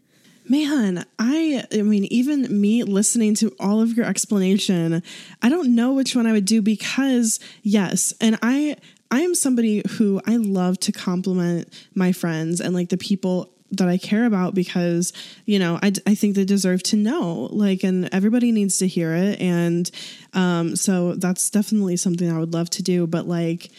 Man, 0.50 1.06
I 1.16 1.64
I 1.72 1.82
mean 1.82 2.06
even 2.06 2.60
me 2.60 2.82
listening 2.82 3.36
to 3.36 3.54
all 3.60 3.80
of 3.80 3.96
your 3.96 4.04
explanation, 4.04 5.00
I 5.40 5.48
don't 5.48 5.76
know 5.76 5.92
which 5.92 6.16
one 6.16 6.26
I 6.26 6.32
would 6.32 6.44
do 6.44 6.60
because 6.60 7.38
yes, 7.62 8.12
and 8.20 8.36
I 8.42 8.76
I 9.12 9.20
am 9.20 9.36
somebody 9.36 9.84
who 9.90 10.20
I 10.26 10.38
love 10.38 10.80
to 10.80 10.90
compliment 10.90 11.72
my 11.94 12.10
friends 12.10 12.60
and 12.60 12.74
like 12.74 12.88
the 12.88 12.96
people 12.96 13.48
that 13.70 13.86
I 13.86 13.96
care 13.96 14.24
about 14.24 14.56
because, 14.56 15.12
you 15.46 15.60
know, 15.60 15.78
I, 15.80 15.92
I 16.04 16.16
think 16.16 16.34
they 16.34 16.44
deserve 16.44 16.82
to 16.84 16.96
know, 16.96 17.48
like, 17.52 17.84
and 17.84 18.08
everybody 18.12 18.50
needs 18.50 18.78
to 18.78 18.88
hear 18.88 19.14
it. 19.14 19.40
And 19.40 19.88
um, 20.34 20.74
so 20.74 21.14
that's 21.14 21.48
definitely 21.50 21.96
something 21.96 22.28
I 22.28 22.40
would 22.40 22.52
love 22.52 22.70
to 22.70 22.82
do. 22.82 23.06
But 23.06 23.28
like, 23.28 23.70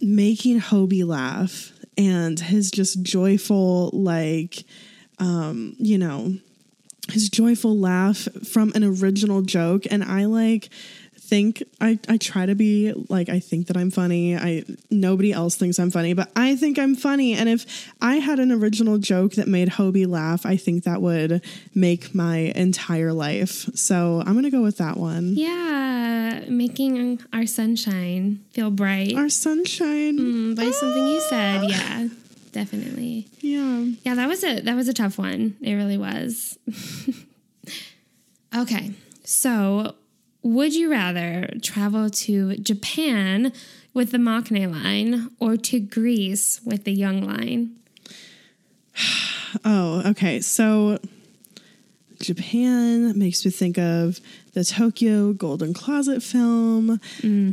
making 0.00 0.60
Hobi 0.60 1.04
laugh 1.04 1.72
and 1.98 2.38
his 2.38 2.70
just 2.70 3.02
joyful, 3.02 3.90
like, 3.92 4.64
um, 5.20 5.76
you 5.78 5.98
know, 5.98 6.34
his 7.08 7.28
joyful 7.28 7.78
laugh 7.78 8.26
from 8.50 8.72
an 8.74 8.84
original 8.84 9.42
joke. 9.42 9.84
And 9.90 10.02
I 10.02 10.24
like 10.24 10.70
think 11.30 11.62
I, 11.80 11.96
I 12.08 12.16
try 12.16 12.44
to 12.44 12.56
be 12.56 12.92
like 13.08 13.28
I 13.28 13.38
think 13.38 13.68
that 13.68 13.76
I'm 13.76 13.92
funny. 13.92 14.36
I 14.36 14.64
nobody 14.90 15.32
else 15.32 15.54
thinks 15.54 15.78
I'm 15.78 15.92
funny, 15.92 16.12
but 16.12 16.28
I 16.34 16.56
think 16.56 16.76
I'm 16.76 16.96
funny. 16.96 17.34
And 17.34 17.48
if 17.48 17.88
I 18.00 18.16
had 18.16 18.40
an 18.40 18.50
original 18.50 18.98
joke 18.98 19.34
that 19.34 19.46
made 19.46 19.68
Hobi 19.68 20.08
laugh, 20.08 20.44
I 20.44 20.56
think 20.56 20.84
that 20.84 21.00
would 21.00 21.40
make 21.72 22.14
my 22.14 22.52
entire 22.56 23.12
life. 23.12 23.68
So 23.76 24.24
I'm 24.26 24.34
gonna 24.34 24.50
go 24.50 24.62
with 24.62 24.78
that 24.78 24.96
one. 24.96 25.34
Yeah, 25.36 26.42
making 26.48 27.20
our 27.32 27.46
sunshine 27.46 28.40
feel 28.50 28.72
bright 28.72 29.14
Our 29.14 29.28
sunshine. 29.28 30.18
Mm, 30.18 30.56
by 30.56 30.68
something 30.70 31.06
you 31.06 31.20
said. 31.30 31.70
Yeah, 31.70 32.08
definitely. 32.52 33.28
Yeah. 33.40 33.84
Yeah, 34.02 34.14
that 34.14 34.28
was 34.28 34.44
a 34.44 34.60
that 34.60 34.76
was 34.76 34.88
a 34.88 34.92
tough 34.94 35.18
one. 35.18 35.56
It 35.60 35.74
really 35.74 35.98
was. 35.98 36.58
okay. 38.56 38.92
So, 39.24 39.94
would 40.42 40.74
you 40.74 40.90
rather 40.90 41.50
travel 41.62 42.10
to 42.10 42.56
Japan 42.56 43.52
with 43.94 44.10
the 44.10 44.18
Maknae 44.18 44.70
line 44.70 45.30
or 45.38 45.56
to 45.56 45.80
Greece 45.80 46.60
with 46.64 46.84
the 46.84 46.96
Hyung 46.96 47.24
line? 47.24 47.76
Oh, 49.64 50.08
okay. 50.10 50.40
So 50.40 51.00
Japan 52.20 53.18
makes 53.18 53.44
me 53.44 53.50
think 53.50 53.78
of 53.78 54.20
the 54.52 54.64
Tokyo 54.64 55.32
Golden 55.32 55.72
Closet 55.72 56.22
film. 56.22 57.00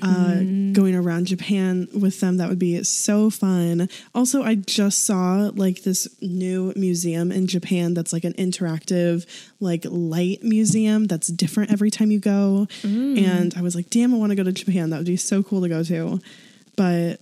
Uh, 0.02 0.36
going 0.74 0.96
around 0.96 1.28
Japan 1.28 1.88
with 1.94 2.20
them, 2.20 2.38
that 2.38 2.50
would 2.50 2.60
be 2.60 2.84
so 2.84 3.30
fun. 3.30 3.88
Also, 4.16 4.44
I 4.44 4.56
just 4.56 5.04
saw 5.04 5.52
like 5.56 5.84
this 5.84 6.08
new 6.22 6.74
museum 6.76 7.32
in 7.32 7.48
Japan 7.48 7.94
that's 7.94 8.14
like 8.14 8.24
an 8.24 8.34
interactive, 8.34 9.26
like 9.60 9.86
light 9.90 10.44
museum 10.44 11.06
that's 11.06 11.28
different 11.28 11.72
every 11.72 11.92
time 11.92 12.10
you 12.12 12.20
go. 12.20 12.68
And 12.84 13.54
I 13.56 13.62
was 13.62 13.76
like, 13.76 13.90
damn, 13.90 14.14
I 14.14 14.18
want 14.18 14.32
to 14.32 14.36
go 14.36 14.44
to 14.44 14.52
Japan. 14.52 14.90
That 14.90 14.98
would 14.98 15.06
be 15.06 15.18
so 15.18 15.44
cool 15.44 15.62
to 15.62 15.70
go 15.70 15.84
to. 15.84 16.20
But 16.76 17.20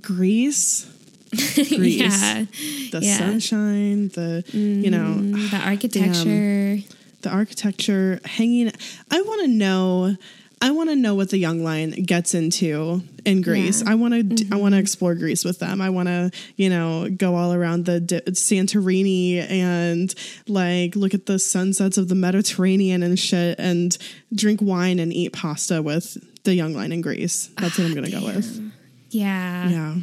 Greece, 0.00 0.86
Greece, 1.54 1.96
yeah. 2.00 2.44
the 2.90 3.00
Yeah. 3.02 3.16
sunshine, 3.18 4.08
the 4.08 4.44
you 4.52 4.90
know 4.90 5.14
Mm, 5.18 5.50
the 5.50 5.56
architecture. 5.64 6.78
The 7.24 7.30
architecture 7.30 8.20
hanging 8.26 8.70
i 9.10 9.20
want 9.22 9.40
to 9.40 9.48
know 9.48 10.14
i 10.60 10.70
want 10.70 10.90
to 10.90 10.96
know 10.96 11.14
what 11.14 11.30
the 11.30 11.42
hyung 11.42 11.62
line 11.62 11.90
gets 11.90 12.34
into 12.34 13.02
in 13.24 13.40
greece. 13.40 13.82
Yeah. 13.82 13.92
i 13.92 13.94
want 13.94 14.12
to 14.12 14.46
i 14.52 14.56
want 14.56 14.72
to 14.72 14.76
mm-hmm. 14.76 14.82
explore 14.82 15.14
greece 15.14 15.42
with 15.42 15.58
them. 15.58 15.80
I 15.80 15.88
want 15.88 16.08
to 16.08 16.30
you 16.56 16.68
know 16.68 17.08
go 17.08 17.34
all 17.34 17.54
around 17.54 17.86
the 17.86 18.00
D- 18.00 18.20
santorini 18.20 19.38
and 19.38 20.14
like 20.46 20.96
look 20.96 21.14
at 21.14 21.24
the 21.24 21.38
sunsets 21.38 21.96
of 21.96 22.08
the 22.08 22.14
mediterranean 22.14 23.02
and 23.02 23.18
shit 23.18 23.58
and 23.58 23.96
drink 24.34 24.60
wine 24.62 24.98
and 24.98 25.10
eat 25.10 25.32
pasta 25.32 25.80
with 25.80 26.18
the 26.44 26.58
hyung 26.58 26.74
line 26.74 26.92
in 26.92 27.00
greece. 27.00 27.48
That's 27.58 27.78
what 27.78 27.86
i'm 27.86 27.94
gonna 27.94 28.10
go 28.10 28.26
with. 28.26 28.60
Ah, 28.60 28.72
yeah. 29.08 29.68
yeah 29.70 29.94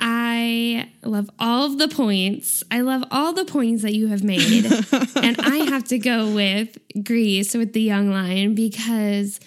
I 0.00 0.90
love 1.02 1.30
all 1.38 1.66
of 1.66 1.78
the 1.78 1.88
points. 1.88 2.62
I 2.70 2.80
love 2.80 3.04
all 3.10 3.32
the 3.32 3.44
points 3.44 3.82
that 3.82 3.94
you 3.94 4.08
have 4.08 4.22
made. 4.24 4.64
and 5.16 5.40
I 5.40 5.66
have 5.70 5.84
to 5.84 5.98
go 5.98 6.32
with 6.34 6.76
Greece 7.02 7.54
with 7.54 7.72
the 7.72 7.88
hyung 7.88 8.10
line 8.10 8.54
because 8.54 9.40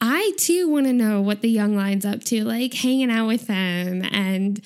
I 0.00 0.32
too 0.38 0.68
want 0.68 0.86
to 0.86 0.92
know 0.92 1.20
what 1.20 1.40
the 1.42 1.54
hyung 1.56 1.74
line's 1.76 2.06
up 2.06 2.22
to, 2.24 2.44
like 2.44 2.72
hanging 2.74 3.10
out 3.10 3.26
with 3.26 3.46
them 3.46 4.02
and 4.12 4.60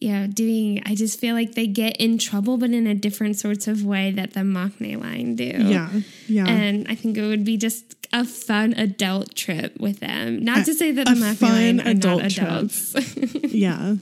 you 0.00 0.12
know, 0.12 0.26
doing 0.28 0.80
I 0.86 0.94
just 0.94 1.18
feel 1.18 1.34
like 1.34 1.54
they 1.56 1.66
get 1.66 1.96
in 1.96 2.18
trouble 2.18 2.56
but 2.56 2.70
in 2.70 2.86
a 2.86 2.94
different 2.94 3.36
sorts 3.36 3.66
of 3.66 3.84
way 3.84 4.12
that 4.12 4.32
the 4.32 4.40
Maknae 4.40 5.00
line 5.00 5.34
do. 5.34 5.44
yeah 5.44 5.90
yeah 6.28 6.46
And 6.46 6.86
I 6.88 6.94
think 6.94 7.16
it 7.18 7.26
would 7.26 7.44
be 7.44 7.56
just 7.56 7.97
a 8.12 8.24
fun 8.24 8.72
adult 8.74 9.34
trip 9.34 9.78
with 9.78 10.00
them. 10.00 10.44
Not 10.44 10.64
to 10.66 10.74
say 10.74 10.92
that 10.92 11.06
the 11.06 11.12
a 11.12 11.34
fun 11.34 11.50
line 11.50 11.80
are 11.80 11.90
adult 11.90 12.22
not 12.22 12.32
adults. 12.38 12.94
yeah 13.44 13.96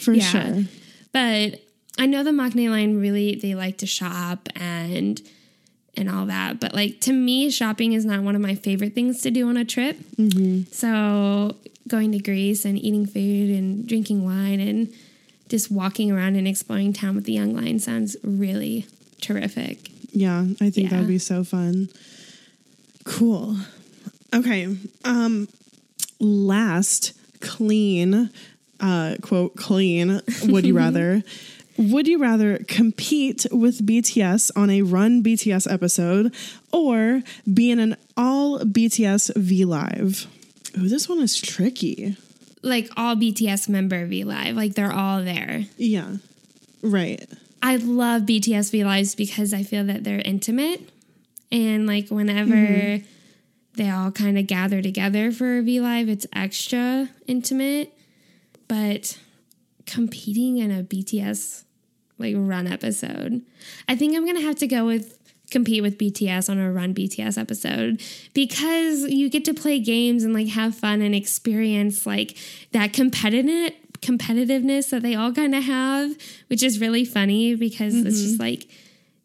for 0.00 0.12
Yeah. 0.14 0.22
sure 0.24 0.64
But 1.12 1.60
I 1.98 2.06
know 2.06 2.24
the 2.24 2.30
Maknae 2.30 2.70
line 2.70 2.96
really 2.98 3.34
they 3.34 3.54
like 3.54 3.78
to 3.78 3.86
shop 3.86 4.48
and 4.56 5.20
and 5.94 6.08
all 6.08 6.24
that. 6.26 6.58
But 6.58 6.72
like 6.74 7.00
to 7.02 7.12
me, 7.12 7.50
shopping 7.50 7.92
is 7.92 8.04
not 8.06 8.22
one 8.22 8.34
of 8.34 8.40
my 8.40 8.54
favorite 8.54 8.94
things 8.94 9.20
to 9.22 9.30
do 9.30 9.48
on 9.48 9.58
a 9.58 9.64
trip. 9.64 9.98
Mm-hmm. 10.16 10.72
So 10.72 11.56
going 11.88 12.12
to 12.12 12.18
Greece 12.18 12.64
and 12.64 12.78
eating 12.78 13.04
food 13.04 13.50
and 13.50 13.86
drinking 13.86 14.24
wine 14.24 14.60
and 14.60 14.90
just 15.48 15.70
walking 15.70 16.10
around 16.10 16.36
and 16.36 16.48
exploring 16.48 16.94
town 16.94 17.14
with 17.14 17.24
the 17.24 17.36
hyung 17.36 17.54
line 17.54 17.78
sounds 17.78 18.16
really 18.24 18.86
terrific. 19.20 19.90
Yeah, 20.12 20.46
I 20.62 20.70
think 20.70 20.88
that'd 20.90 21.06
be 21.06 21.18
so 21.18 21.44
fun. 21.44 21.90
Cool. 23.04 23.56
Okay. 24.34 24.76
Um 25.04 25.48
last 26.20 27.12
clean 27.40 28.30
uh 28.78 29.16
quote 29.20 29.56
clean 29.56 30.20
would 30.44 30.64
you 30.64 30.76
rather 30.76 31.22
would 31.78 32.06
you 32.06 32.18
rather 32.18 32.58
compete 32.68 33.46
with 33.50 33.84
BTS 33.84 34.50
on 34.54 34.70
a 34.70 34.82
run 34.82 35.22
BTS 35.22 35.72
episode 35.72 36.32
or 36.70 37.22
be 37.52 37.70
in 37.70 37.78
an 37.78 37.96
all 38.16 38.60
BTS 38.60 39.34
V 39.36 39.64
live? 39.64 40.26
Ooh, 40.78 40.88
this 40.88 41.08
one 41.08 41.20
is 41.20 41.36
tricky. 41.36 42.16
Like 42.62 42.90
all 42.96 43.16
BTS 43.16 43.68
member 43.68 44.06
V 44.06 44.24
Live, 44.24 44.54
like 44.54 44.74
they're 44.74 44.92
all 44.92 45.22
there. 45.22 45.64
Yeah. 45.76 46.16
Right. 46.82 47.28
I 47.62 47.76
love 47.76 48.22
BTS 48.22 48.70
V 48.70 48.84
Lives 48.84 49.14
because 49.14 49.52
I 49.52 49.62
feel 49.62 49.84
that 49.84 50.04
they're 50.04 50.22
intimate. 50.24 50.88
And 51.52 51.86
like 51.86 52.08
whenever 52.08 52.50
mm-hmm. 52.50 53.06
they 53.74 53.90
all 53.90 54.10
kind 54.10 54.38
of 54.38 54.46
gather 54.46 54.82
together 54.82 55.30
for 55.30 55.58
a 55.58 55.62
V 55.62 55.80
Live, 55.80 56.08
it's 56.08 56.26
extra 56.32 57.10
intimate. 57.28 57.92
But 58.66 59.18
competing 59.86 60.56
in 60.56 60.70
a 60.70 60.82
BTS 60.82 61.64
like 62.18 62.34
run 62.36 62.66
episode, 62.66 63.42
I 63.86 63.94
think 63.94 64.16
I'm 64.16 64.26
gonna 64.26 64.40
have 64.40 64.56
to 64.56 64.66
go 64.66 64.86
with 64.86 65.18
compete 65.50 65.82
with 65.82 65.98
BTS 65.98 66.48
on 66.48 66.58
a 66.58 66.72
run 66.72 66.94
BTS 66.94 67.36
episode 67.36 68.00
because 68.32 69.02
you 69.02 69.28
get 69.28 69.44
to 69.44 69.52
play 69.52 69.78
games 69.78 70.24
and 70.24 70.32
like 70.32 70.48
have 70.48 70.74
fun 70.74 71.02
and 71.02 71.14
experience 71.14 72.06
like 72.06 72.36
that 72.72 72.94
competitive 72.94 73.74
competitiveness 74.00 74.90
that 74.90 75.02
they 75.02 75.14
all 75.14 75.32
kind 75.32 75.54
of 75.54 75.62
have, 75.62 76.16
which 76.48 76.62
is 76.62 76.80
really 76.80 77.04
funny 77.04 77.54
because 77.54 77.94
it's 77.94 78.20
just 78.20 78.34
mm-hmm. 78.34 78.42
like 78.42 78.68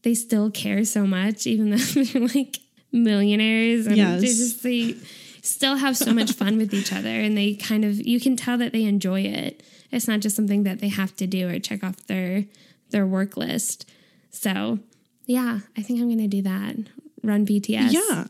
they 0.08 0.14
still 0.14 0.50
care 0.50 0.86
so 0.86 1.06
much, 1.06 1.46
even 1.46 1.70
though 1.72 1.76
they're 2.04 2.22
like 2.30 2.60
millionaires 2.94 3.86
and 3.88 3.98
Yes. 3.98 4.22
they 4.22 4.28
just 4.28 4.64
they 4.64 4.96
still 5.42 5.76
have 5.76 5.98
so 5.98 6.14
much 6.14 6.32
fun 6.32 6.58
with 6.58 6.74
each 6.74 6.94
other 6.94 7.10
and 7.10 7.38
they 7.38 7.56
kind 7.56 7.84
of 7.84 7.94
you 8.08 8.18
can 8.22 8.38
tell 8.38 8.58
that 8.58 8.72
they 8.72 8.86
enjoy 8.86 9.20
it. 9.22 9.62
It's 9.92 10.08
not 10.08 10.22
just 10.22 10.34
something 10.38 10.64
that 10.64 10.80
they 10.80 10.88
have 10.88 11.14
to 11.18 11.28
do 11.28 11.50
or 11.50 11.60
check 11.60 11.84
off 11.84 11.98
their 12.08 12.46
their 12.92 13.06
work 13.06 13.36
list. 13.36 13.90
So 14.32 14.80
yeah, 15.26 15.60
I 15.78 15.82
think 15.82 16.00
I'm 16.00 16.08
gonna 16.10 16.30
do 16.30 16.42
that. 16.44 16.78
Run 17.22 17.46
BTS. 17.46 17.92
Yeah. 17.92 18.28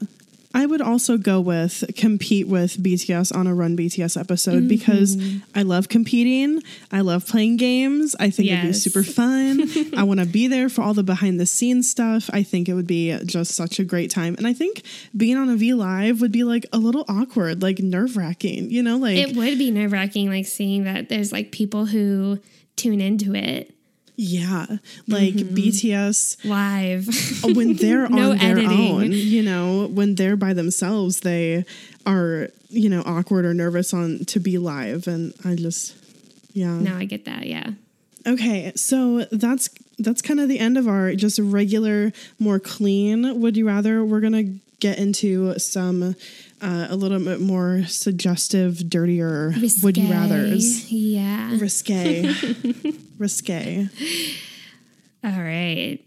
I 0.58 0.66
would 0.66 0.82
also 0.82 1.20
go 1.20 1.40
with 1.40 1.84
compete 1.96 2.48
with 2.48 2.82
BTS 2.82 3.34
on 3.34 3.46
a 3.46 3.54
Run 3.54 3.78
BTS 3.78 4.20
episode 4.20 4.62
mm-hmm. 4.62 4.68
because 4.70 5.16
I 5.54 5.62
love 5.62 5.88
competing. 5.88 6.64
I 6.92 7.02
love 7.02 7.28
playing 7.28 7.58
games. 7.58 8.16
I 8.20 8.32
think 8.32 8.50
it'd 8.50 8.64
be 8.64 8.74
super 8.74 9.04
fun. 9.04 9.70
I 9.96 10.02
want 10.02 10.20
to 10.20 10.26
be 10.26 10.48
there 10.56 10.68
for 10.68 10.82
all 10.82 10.96
the 10.96 11.04
behind 11.04 11.40
the 11.40 11.46
scenes 11.46 11.88
stuff. 11.88 12.28
I 12.34 12.42
think 12.42 12.68
it 12.68 12.74
would 12.74 12.88
be 12.88 13.16
just 13.24 13.52
such 13.52 13.78
a 13.78 13.84
great 13.84 14.10
time. 14.10 14.34
And 14.36 14.48
I 14.48 14.54
think 14.54 14.82
being 15.16 15.38
on 15.38 15.48
a 15.48 15.56
V 15.56 15.76
Live 15.76 16.22
would 16.22 16.32
be 16.32 16.44
like 16.44 16.66
a 16.74 16.80
little 16.80 17.06
awkward, 17.08 17.62
like 17.62 17.78
nerve 17.78 18.18
wracking, 18.18 18.72
you 18.72 18.82
know, 18.82 18.98
like 18.98 19.18
It 19.18 19.36
would 19.36 19.60
be 19.60 19.70
nerve 19.70 19.92
wracking, 19.92 20.28
like 20.28 20.48
seeing 20.48 20.86
that 20.86 21.08
there's 21.08 21.32
like 21.32 21.52
people 21.52 21.86
who 21.86 22.40
tune 22.76 23.00
into 23.00 23.36
it. 23.36 23.77
Yeah, 24.20 24.66
like 25.08 25.36
mm-hmm. 25.36 25.56
BTS 25.56 26.44
Live. 26.44 27.08
Oh, 27.44 27.54
when 27.54 27.76
they're 27.76 28.10
No 28.10 28.32
on 28.32 28.38
their 28.40 28.58
editing. 28.58 28.92
own, 28.92 29.12
you 29.12 29.44
know, 29.44 29.88
when 29.88 30.16
they're 30.16 30.36
by 30.36 30.54
themselves, 30.54 31.20
they 31.20 31.66
are, 32.04 32.50
you 32.70 32.90
know, 32.90 33.04
awkward 33.06 33.46
or 33.46 33.54
nervous 33.54 33.94
on 33.94 34.26
to 34.26 34.40
be 34.40 34.58
live, 34.58 35.08
and 35.08 35.36
I 35.46 35.54
just, 35.54 35.96
yeah. 36.54 36.80
Now 36.80 36.98
I 36.98 37.06
get 37.06 37.26
that. 37.26 37.46
Yeah. 37.46 37.70
Okay, 38.26 38.72
so 38.76 39.26
that's 39.32 39.70
that's 40.00 40.24
kind 40.24 40.40
of 40.40 40.50
the 40.50 40.58
end 40.58 40.80
of 40.80 40.88
our 40.88 41.14
just 41.14 41.38
regular, 41.38 42.12
more 42.40 42.60
clean. 42.60 43.40
Would 43.40 43.56
you 43.56 43.68
rather? 43.68 44.04
We're 44.04 44.22
gonna 44.22 44.56
get 44.80 44.98
into 44.98 45.58
some 45.60 46.16
uh, 46.62 46.88
a 46.90 46.96
little 46.96 47.20
bit 47.20 47.40
more 47.40 47.84
suggestive, 47.88 48.90
dirtier. 48.90 49.54
Would 49.84 49.98
you 49.98 50.10
rather's 50.12 50.92
Yeah. 50.92 51.52
risque, 51.60 52.34
risque. 53.18 53.88
All 55.24 55.32
right. 55.42 56.00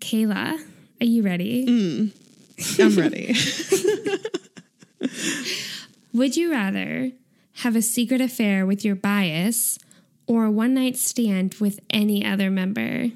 Kayla, 0.00 0.58
are 1.00 1.06
you 1.06 1.22
ready? 1.22 1.66
Mm. 1.66 2.80
I'm 2.80 2.96
ready. 2.96 3.34
Would 6.12 6.36
you 6.36 6.50
rather 6.50 7.12
have 7.62 7.76
a 7.76 7.82
secret 7.82 8.20
affair 8.20 8.64
with 8.66 8.84
your 8.84 8.94
bias 8.94 9.78
or 10.26 10.44
a 10.46 10.50
one 10.50 10.74
night 10.74 10.96
stand 10.96 11.54
with 11.54 11.80
any 11.90 12.24
other 12.24 12.50
member? 12.50 13.10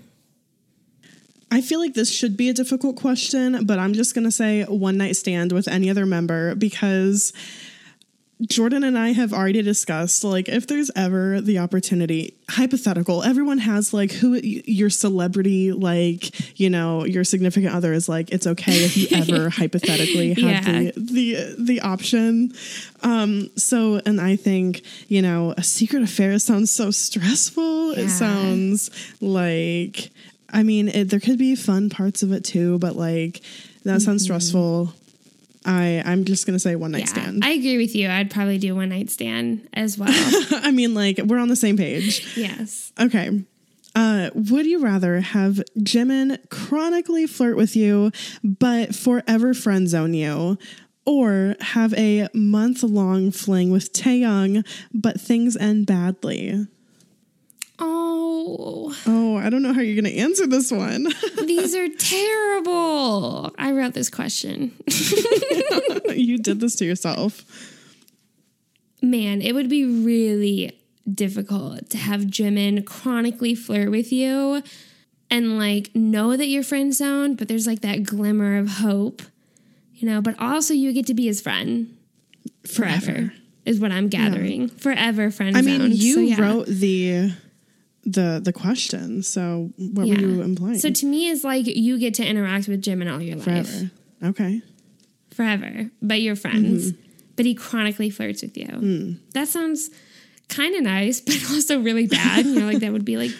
I 1.52 1.60
feel 1.60 1.78
like 1.80 1.92
this 1.94 2.10
should 2.10 2.36
be 2.36 2.48
a 2.48 2.54
difficult 2.54 2.96
question, 2.96 3.66
but 3.66 3.78
I'm 3.78 3.92
just 3.92 4.14
going 4.14 4.24
to 4.24 4.30
say 4.32 4.64
one 4.64 4.96
night 4.96 5.16
stand 5.16 5.52
with 5.52 5.68
any 5.68 5.90
other 5.90 6.06
member 6.06 6.54
because 6.54 7.32
Jordan 8.48 8.82
and 8.82 8.98
I 8.98 9.12
have 9.12 9.32
already 9.32 9.62
discussed 9.62 10.24
like 10.24 10.48
if 10.48 10.66
there's 10.66 10.90
ever 10.96 11.40
the 11.40 11.58
opportunity, 11.58 12.34
hypothetical, 12.48 13.22
everyone 13.22 13.58
has 13.58 13.92
like 13.94 14.10
who 14.12 14.34
your 14.42 14.90
celebrity, 14.90 15.70
like, 15.70 16.58
you 16.58 16.68
know, 16.68 17.04
your 17.04 17.22
significant 17.22 17.72
other 17.74 17.92
is 17.92 18.08
like, 18.08 18.30
it's 18.32 18.46
okay 18.46 18.72
if 18.84 18.96
you 18.96 19.06
ever 19.16 19.48
hypothetically 19.60 20.30
have 20.34 20.66
Yeah. 20.66 20.90
the, 20.90 20.92
the, 20.96 21.56
the 21.58 21.80
option. 21.82 22.52
Um, 23.02 23.50
so, 23.56 24.00
and 24.06 24.20
I 24.20 24.34
think, 24.36 24.82
you 25.06 25.22
know, 25.22 25.54
a 25.56 25.62
secret 25.62 26.02
affair 26.02 26.36
sounds 26.40 26.72
so 26.72 26.90
stressful. 26.90 27.92
Yeah. 27.92 28.04
It 28.04 28.08
sounds 28.08 28.90
like, 29.20 30.10
I 30.52 30.62
mean, 30.62 30.88
it, 30.88 31.08
there 31.10 31.20
could 31.20 31.38
be 31.38 31.54
fun 31.56 31.88
parts 31.90 32.22
of 32.22 32.32
it 32.32 32.44
too, 32.44 32.78
but 32.78 32.96
like 32.96 33.40
that 33.84 34.02
sounds 34.02 34.22
stressful. 34.24 34.92
I 35.64 36.02
I'm 36.04 36.24
just 36.24 36.44
gonna 36.46 36.58
say 36.58 36.74
one 36.76 36.90
night 36.92 37.04
Mm-hmm. 37.04 37.16
Yeah, 37.18 37.22
stand. 37.24 37.44
I 37.44 37.50
agree 37.50 37.78
with 37.78 37.94
you. 37.94 38.08
I'd 38.08 38.30
probably 38.30 38.58
do 38.58 38.74
one 38.74 38.88
night 38.90 39.10
stand 39.10 39.68
as 39.72 39.96
well. 39.96 40.08
I 40.52 40.70
mean, 40.72 40.94
like 40.94 41.18
we're 41.18 41.38
on 41.38 41.48
the 41.48 41.56
same 41.56 41.76
page. 41.76 42.36
yes. 42.36 42.92
Okay. 43.00 43.44
Uh, 43.94 44.30
would 44.34 44.64
you 44.66 44.80
rather 44.82 45.20
have 45.20 45.60
Jimin 45.78 46.38
chronically 46.48 47.26
flirt 47.26 47.56
with 47.56 47.76
you, 47.76 48.10
but 48.42 48.94
forever 48.94 49.52
friend 49.52 49.86
zone 49.86 50.14
you, 50.14 50.56
or 51.04 51.56
have 51.60 51.92
a 51.94 52.26
month 52.32 52.82
long 52.82 53.30
fling 53.30 53.70
with 53.70 53.92
Taehyung, 53.92 54.66
but 54.94 55.20
things 55.20 55.56
end 55.58 55.86
badly? 55.86 56.66
Oh, 57.78 58.94
Oh, 59.06 59.36
I 59.36 59.50
don't 59.50 59.62
know 59.62 59.72
how 59.72 59.80
you're 59.80 60.00
gonna 60.00 60.14
answer 60.14 60.46
this 60.46 60.70
one. 60.70 61.08
these 61.46 61.74
are 61.74 61.88
terrible. 61.88 63.52
I 63.58 63.72
wrote 63.72 63.94
this 63.94 64.10
question. 64.10 64.72
you 66.14 66.38
did 66.38 66.60
this 66.60 66.76
to 66.76 66.84
yourself. 66.84 67.44
Man, 69.00 69.42
it 69.42 69.52
would 69.52 69.68
be 69.68 69.84
really 69.84 70.78
difficult 71.12 71.90
to 71.90 71.96
have 71.98 72.22
Jimin 72.22 72.84
chronically 72.86 73.54
flirt 73.54 73.90
with 73.90 74.12
you 74.12 74.62
and 75.30 75.58
like 75.58 75.94
know 75.94 76.36
that 76.36 76.46
you're 76.46 76.62
friend 76.62 76.94
zoned, 76.94 77.38
but 77.38 77.48
there's 77.48 77.66
like 77.66 77.80
that 77.80 78.04
glimmer 78.04 78.58
of 78.58 78.68
hope, 78.68 79.22
you 79.94 80.08
know, 80.08 80.20
but 80.20 80.38
also 80.38 80.74
you 80.74 80.92
get 80.92 81.06
to 81.06 81.14
be 81.14 81.26
his 81.26 81.40
friend 81.40 81.96
forever, 82.66 83.32
is 83.64 83.80
what 83.80 83.90
I'm 83.90 84.08
gathering. 84.08 84.68
Forever 84.68 85.30
friend 85.32 85.56
I 85.56 85.62
mean, 85.62 85.90
you 85.90 86.14
So, 86.14 86.20
yeah. 86.20 86.40
wrote 86.40 86.66
the 86.66 87.32
the 88.04 88.40
the 88.42 88.52
question, 88.52 89.22
so 89.22 89.70
what 89.76 90.06
Yeah. 90.06 90.14
were 90.14 90.20
you 90.20 90.42
implying? 90.42 90.78
So 90.78 90.90
to 90.90 91.06
me, 91.06 91.30
it's 91.30 91.44
like 91.44 91.66
you 91.66 91.98
get 91.98 92.14
to 92.14 92.26
interact 92.26 92.68
with 92.68 92.82
Jimin 92.82 93.12
all 93.12 93.20
your 93.22 93.36
life. 93.36 93.44
forever. 93.44 93.90
Okay. 94.24 94.62
forever, 95.30 95.90
but 96.02 96.20
you're 96.20 96.36
friends. 96.36 96.92
But 97.36 97.46
he 97.46 97.54
chronically 97.54 98.10
flirts 98.10 98.42
with 98.42 98.56
you. 98.56 99.16
That 99.32 99.48
sounds 99.48 99.90
kind 100.48 100.74
of 100.74 100.82
nice, 100.82 101.20
but 101.26 101.42
also 101.50 101.80
really 101.80 102.06
bad. 102.06 102.44
you 102.44 102.54
know, 102.60 102.66
like 102.66 102.80
that 102.80 102.92
would 102.92 103.04
be 103.06 103.16
like 103.16 103.30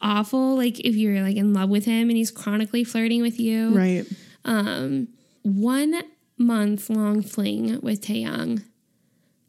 awful. 0.00 0.54
Like 0.56 0.78
if 0.80 0.94
you're 0.94 1.20
like 1.22 1.36
in 1.36 1.52
love 1.52 1.68
with 1.70 1.84
him 1.84 2.08
and 2.08 2.16
he's 2.16 2.30
chronically 2.30 2.84
flirting 2.84 3.22
with 3.22 3.40
you. 3.40 3.70
Right. 3.76 4.06
Um, 4.44 5.08
one 5.42 6.00
month 6.38 6.88
long 6.90 7.22
fling 7.22 7.80
with 7.80 8.00
Taehyung, 8.02 8.62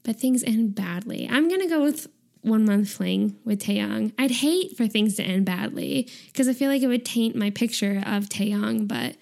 but 0.04 0.20
things 0.20 0.44
end 0.44 0.74
badly. 0.74 1.28
I'm 1.30 1.48
gonna 1.50 1.70
go 1.70 1.84
with 1.84 2.08
one 2.48 2.66
month 2.66 2.90
fling 2.90 3.38
with 3.46 3.62
Taehyung. 3.62 4.14
I'd 4.18 4.32
hate 4.32 4.76
for 4.78 4.88
things 4.88 5.16
to 5.18 5.24
end 5.24 5.46
badly 5.46 6.10
because 6.28 6.48
I 6.48 6.54
feel 6.54 6.70
like 6.70 6.82
it 6.82 6.88
would 6.88 7.06
taint 7.06 7.36
my 7.36 7.50
picture 7.52 8.02
of 8.06 8.26
Taehyung, 8.30 8.88
but 8.88 9.16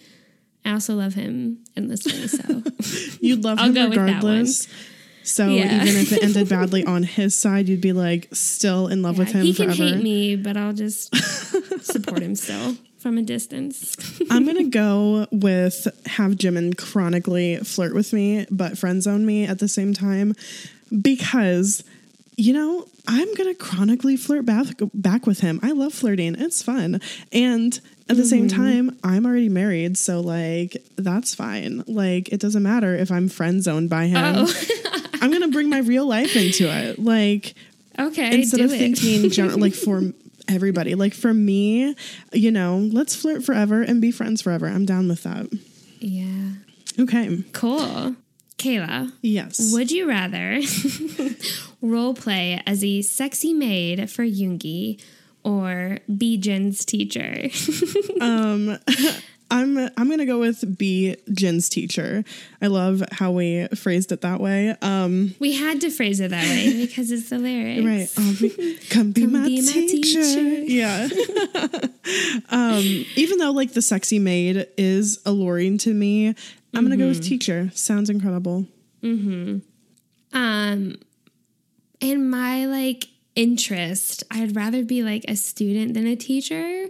I 0.64 0.72
also 0.74 0.96
love 0.96 1.14
him 1.14 1.60
endlessly. 1.76 2.28
So 2.28 2.64
You'd 3.20 3.44
love 3.44 3.60
him 3.60 3.74
go 3.74 3.90
with 3.90 3.96
that 3.96 4.06
one. 4.06 4.16
regardless. 4.16 4.68
So 5.24 5.48
Yeah. 5.48 5.76
even 5.84 5.96
if 6.02 6.12
it 6.12 6.24
ended 6.24 6.50
badly 6.58 6.84
on 6.86 7.04
his 7.04 7.36
side, 7.36 7.68
you'd 7.68 7.82
be 7.82 7.94
like 7.94 8.28
still 8.32 8.88
in 8.88 9.02
love 9.02 9.18
with 9.18 9.32
him 9.32 9.44
he 9.44 9.54
can 9.54 9.66
forever. 9.74 9.96
hate 9.96 10.04
me, 10.04 10.36
but 10.36 10.56
I'll 10.58 10.74
just 10.74 11.16
support 11.84 12.22
him 12.22 12.36
still 12.36 12.76
from 13.00 13.18
a 13.18 13.22
distance. 13.24 13.96
I'm 14.32 14.46
gonna 14.46 14.64
go 14.66 15.28
with 15.32 15.88
have 16.08 16.34
Jimin 16.34 16.78
chronically 16.78 17.58
flirt 17.58 17.94
with 17.96 18.14
me, 18.14 18.46
but 18.52 18.78
friend 18.78 19.02
zone 19.04 19.26
me 19.26 19.46
at 19.46 19.60
the 19.60 19.68
same 19.68 19.94
time, 19.94 20.34
because 21.02 21.84
you 22.38 22.54
know 22.54 22.86
I'm 23.08 23.34
gonna 23.36 23.56
chronically 23.56 24.18
flirt 24.18 24.46
back 24.46 24.68
back 24.94 25.26
with 25.28 25.40
him. 25.40 25.60
I 25.64 25.72
love 25.72 25.94
flirting; 25.94 26.36
it's 26.40 26.62
fun, 26.64 27.00
and 27.32 27.80
at 28.10 28.18
the 28.18 28.26
same 28.26 28.48
Mm-hmm. 28.48 28.62
time, 28.62 29.00
I'm 29.04 29.26
already 29.26 29.50
married, 29.50 29.98
so 29.98 30.20
like 30.22 30.78
that's 30.96 31.34
fine. 31.36 31.84
Like 31.88 32.30
it 32.32 32.40
doesn't 32.40 32.64
matter 32.64 32.96
if 32.96 33.12
I'm 33.12 33.30
friend 33.30 33.64
zoned 33.64 33.90
by 33.90 34.08
him. 34.08 34.22
Oh. 34.24 34.54
I'm 35.22 35.32
gonna 35.32 35.48
bring 35.48 35.70
my 35.70 35.80
real 35.80 36.06
life 36.08 36.36
into 36.36 36.66
it, 36.70 37.00
like 37.00 37.56
okay, 37.98 38.34
instead 38.42 38.60
of 38.62 38.72
it. 38.74 38.78
thinking 38.78 39.30
gen- 39.32 39.60
like 39.60 39.74
for 39.74 40.02
everybody 40.48 40.94
like 40.94 41.16
for 41.16 41.34
me 41.34 41.96
you 42.32 42.52
know 42.52 42.78
let's 42.94 43.16
flirt 43.16 43.44
forever 43.44 43.82
and 43.82 44.00
be 44.00 44.12
friends 44.12 44.44
forever 44.44 44.68
i'm 44.68 44.86
down 44.86 45.08
with 45.08 45.24
that 45.24 45.48
yeah, 46.00 46.52
okay 47.00 47.42
cool. 47.52 48.16
Kayla, 48.58 49.12
yes 49.22 49.72
would 49.74 49.92
you 49.92 50.08
rather 50.08 50.60
role 51.82 52.14
play 52.14 52.62
as 52.66 52.84
a 52.84 53.02
sexy 53.02 53.54
maid 53.54 54.10
for 54.10 54.24
Yoongi 54.24 55.02
or 55.44 56.00
be 56.18 56.38
Jin's 56.38 56.86
teacher? 56.86 57.50
um 58.22 58.78
i'm 59.52 59.78
i'm 59.78 60.10
gonna 60.10 60.26
go 60.26 60.40
with 60.40 60.76
be 60.76 61.16
jin's 61.32 61.70
teacher 61.70 62.24
i 62.64 62.66
love 62.68 63.04
how 63.12 63.30
we 63.32 63.68
phrased 63.76 64.12
it 64.12 64.22
that 64.22 64.40
way 64.42 64.76
um 64.82 65.36
we 65.38 65.54
had 65.54 65.80
to 65.80 65.92
phrase 65.92 66.20
it 66.20 66.32
that 66.32 66.44
way 66.50 66.84
because 66.84 67.12
it's 67.12 67.30
the 67.30 67.38
lyrics. 67.38 68.18
right 68.18 68.40
be, 68.40 68.78
come 68.90 69.12
be, 69.12 69.22
Come 69.22 69.34
my, 69.34 69.46
be 69.46 69.62
my 69.62 69.72
teacher. 69.72 70.24
teacher. 70.24 70.42
yeah 70.66 71.08
um 72.50 73.06
even 73.16 73.38
though 73.38 73.52
like 73.52 73.74
the 73.74 73.84
sexy 73.84 74.18
maid 74.18 74.68
is 74.78 75.20
alluring 75.28 75.78
to 75.80 75.94
me 75.94 76.34
i'm 76.76 76.84
gonna 76.84 76.98
go 76.98 77.08
with 77.08 77.20
Mm-hmm. 77.22 77.30
teacher 77.30 77.72
sounds 77.74 78.10
incredible 78.10 78.66
Um, 80.34 80.96
in 82.02 82.30
my 82.30 82.66
like 82.66 83.06
interest, 83.36 84.24
I'd 84.32 84.56
rather 84.56 84.84
be 84.84 85.04
like 85.04 85.24
a 85.28 85.36
student 85.36 85.94
than 85.94 86.08
a 86.08 86.16
teacher. 86.16 86.88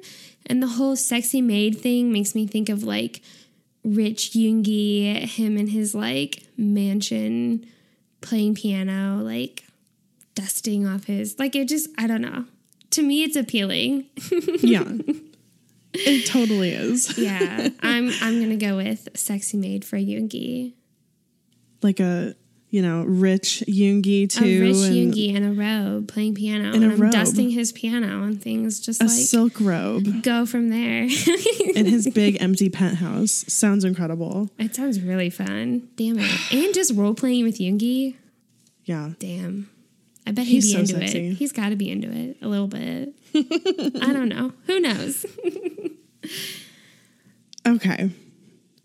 And 0.48 0.62
the 0.64 0.68
whole 0.68 0.96
sexy 0.96 1.42
maid 1.42 1.78
thing 1.80 2.12
makes 2.12 2.34
me 2.36 2.48
think 2.48 2.70
of 2.70 2.84
like 2.84 3.22
Rich 3.84 4.32
Yoongi, 4.32 5.18
him 5.28 5.58
and 5.58 5.70
his 5.70 5.94
like 5.94 6.44
mansion 6.58 7.66
playing 8.22 8.56
piano, 8.56 9.22
like 9.24 9.64
dusting 10.36 10.88
off 10.88 11.06
his 11.06 11.38
like 11.40 11.56
it 11.56 11.68
just 11.68 11.90
I 11.98 12.08
don't 12.08 12.22
know. 12.22 12.46
To 12.92 13.02
me 13.04 13.24
it's 13.24 13.36
appealing. 13.36 14.06
yeah 14.62 14.84
it 15.98 16.26
totally 16.28 16.72
is 16.72 17.18
Yeah. 17.18 17.70
I'm 17.82 18.10
I'm 18.22 18.40
gonna 18.42 18.58
go 18.58 18.78
with 18.78 19.08
sexy 19.16 19.58
maid 19.58 19.84
for 19.86 19.98
Yoongi. 19.98 20.74
like 21.82 22.00
a 22.00 22.36
you 22.70 22.82
know 22.82 23.04
rich 23.04 23.64
Yoongi 23.68 24.28
too, 24.30 24.44
a 24.44 24.60
rich 24.60 24.76
and 24.76 25.14
Yoongi 25.14 25.34
in 25.34 25.44
a 25.44 25.54
robe 25.54 26.08
playing 26.10 26.36
piano. 26.36 26.74
In 26.74 26.82
a 26.84 26.86
and 26.86 26.94
I'm 26.94 27.00
robe. 27.00 27.12
dusting 27.12 27.50
his 27.52 27.72
piano 27.72 28.24
and 28.24 28.42
things 28.42 28.80
just 28.80 29.02
a 29.02 29.06
like 29.06 29.14
silk 29.14 29.54
robe 29.62 30.24
go 30.24 30.46
from 30.46 30.70
there. 30.70 31.04
in 31.76 31.86
his 31.86 32.08
big 32.14 32.42
empty 32.42 32.70
penthouse. 32.70 33.46
Sounds 33.48 33.84
incredible. 33.86 34.50
it 34.60 34.76
sounds 34.76 35.00
really 35.00 35.30
fun. 35.30 35.88
Damn 35.96 36.20
it. 36.20 36.54
And 36.54 36.74
just 36.74 36.94
role 36.96 37.14
playing 37.14 37.44
with 37.46 37.60
Yoongi. 37.60 38.16
Yeah, 38.84 39.12
Damn. 39.20 39.70
I 40.28 40.32
bet 40.32 40.46
he'd 40.46 40.56
He's 40.56 40.66
be 40.68 40.72
so 40.74 40.80
into 40.80 40.94
sexy. 41.08 41.28
it. 41.30 41.34
He's 41.36 41.52
got 41.52 41.70
to 41.70 41.76
be 41.76 41.90
into 41.90 42.12
it 42.12 42.38
a 42.42 42.48
little 42.48 42.68
bit. 42.68 43.14
I 43.36 44.12
don't 44.14 44.30
know. 44.30 44.54
Who 44.68 44.80
knows? 44.80 45.26
Okay. 47.68 48.12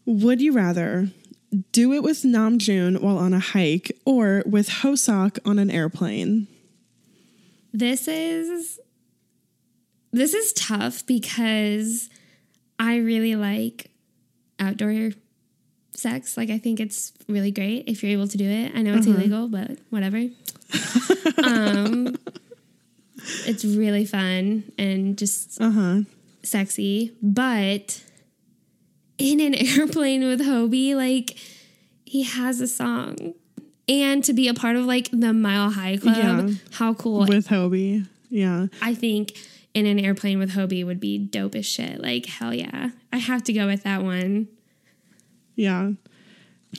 Would 0.07 0.41
you 0.41 0.53
rather 0.53 1.11
do 1.73 1.93
it 1.93 2.03
with 2.03 2.23
Namjoon 2.23 3.01
while 3.03 3.19
on 3.19 3.35
a 3.35 3.39
hike 3.39 3.93
or 4.07 4.43
with 4.47 4.69
Hoseok 4.69 5.39
on 5.45 5.59
an 5.59 5.71
airplane? 5.71 6.47
This 7.73 8.09
is 8.09 8.81
this 10.13 10.35
is 10.35 10.53
tough 10.55 11.07
because 11.07 12.09
I 12.79 12.97
really 12.97 13.37
like 13.37 13.91
outdoor 14.59 15.11
sex. 15.93 16.37
Like 16.37 16.51
I 16.51 16.59
think 16.59 16.81
it's 16.81 17.13
really 17.29 17.51
great 17.51 17.85
if 17.89 18.03
you're 18.03 18.13
able 18.13 18.29
to 18.29 18.37
do 18.39 18.49
it. 18.49 18.73
I 18.75 18.83
know 18.83 18.95
it's 18.95 19.07
illegal, 19.07 19.49
but 19.49 19.73
whatever. 19.91 20.19
um 21.45 22.17
it's 23.47 23.65
really 23.65 24.05
fun 24.07 24.65
and 24.79 25.17
just 25.19 25.61
Uh 25.61 25.71
huh. 25.71 26.01
sexy, 26.43 27.13
but 27.23 28.03
in 29.19 29.41
an 29.41 29.55
airplane 29.79 30.25
with 30.27 30.41
Hobi, 30.41 30.95
like 30.95 31.37
he 32.05 32.23
has 32.25 32.61
a 32.61 32.67
song. 32.69 33.35
And 33.89 34.23
to 34.25 34.33
be 34.33 34.47
a 34.47 34.55
part 34.55 34.77
of 34.77 34.85
like 34.87 35.11
the 35.11 35.33
Mile 35.33 35.71
High 35.71 35.97
Club, 35.97 36.17
Yeah. 36.17 36.51
how 36.73 36.95
cool. 36.95 37.27
With 37.27 37.49
Hobi. 37.49 38.07
Yeah. 38.29 38.69
I 38.81 38.95
think 38.95 39.37
in 39.75 39.85
an 39.87 39.99
airplane 39.99 40.39
with 40.39 40.53
Hobi 40.53 40.87
would 40.87 41.01
be 41.01 41.19
dope 41.19 41.57
as 41.57 41.67
shit. 41.67 42.01
Like, 42.01 42.27
hell 42.27 42.55
yeah. 42.55 42.91
I 43.13 43.19
have 43.19 43.43
to 43.45 43.53
go 43.53 43.67
with 43.67 43.83
that 43.83 44.03
one. 44.05 44.47
Yeah. 45.57 45.91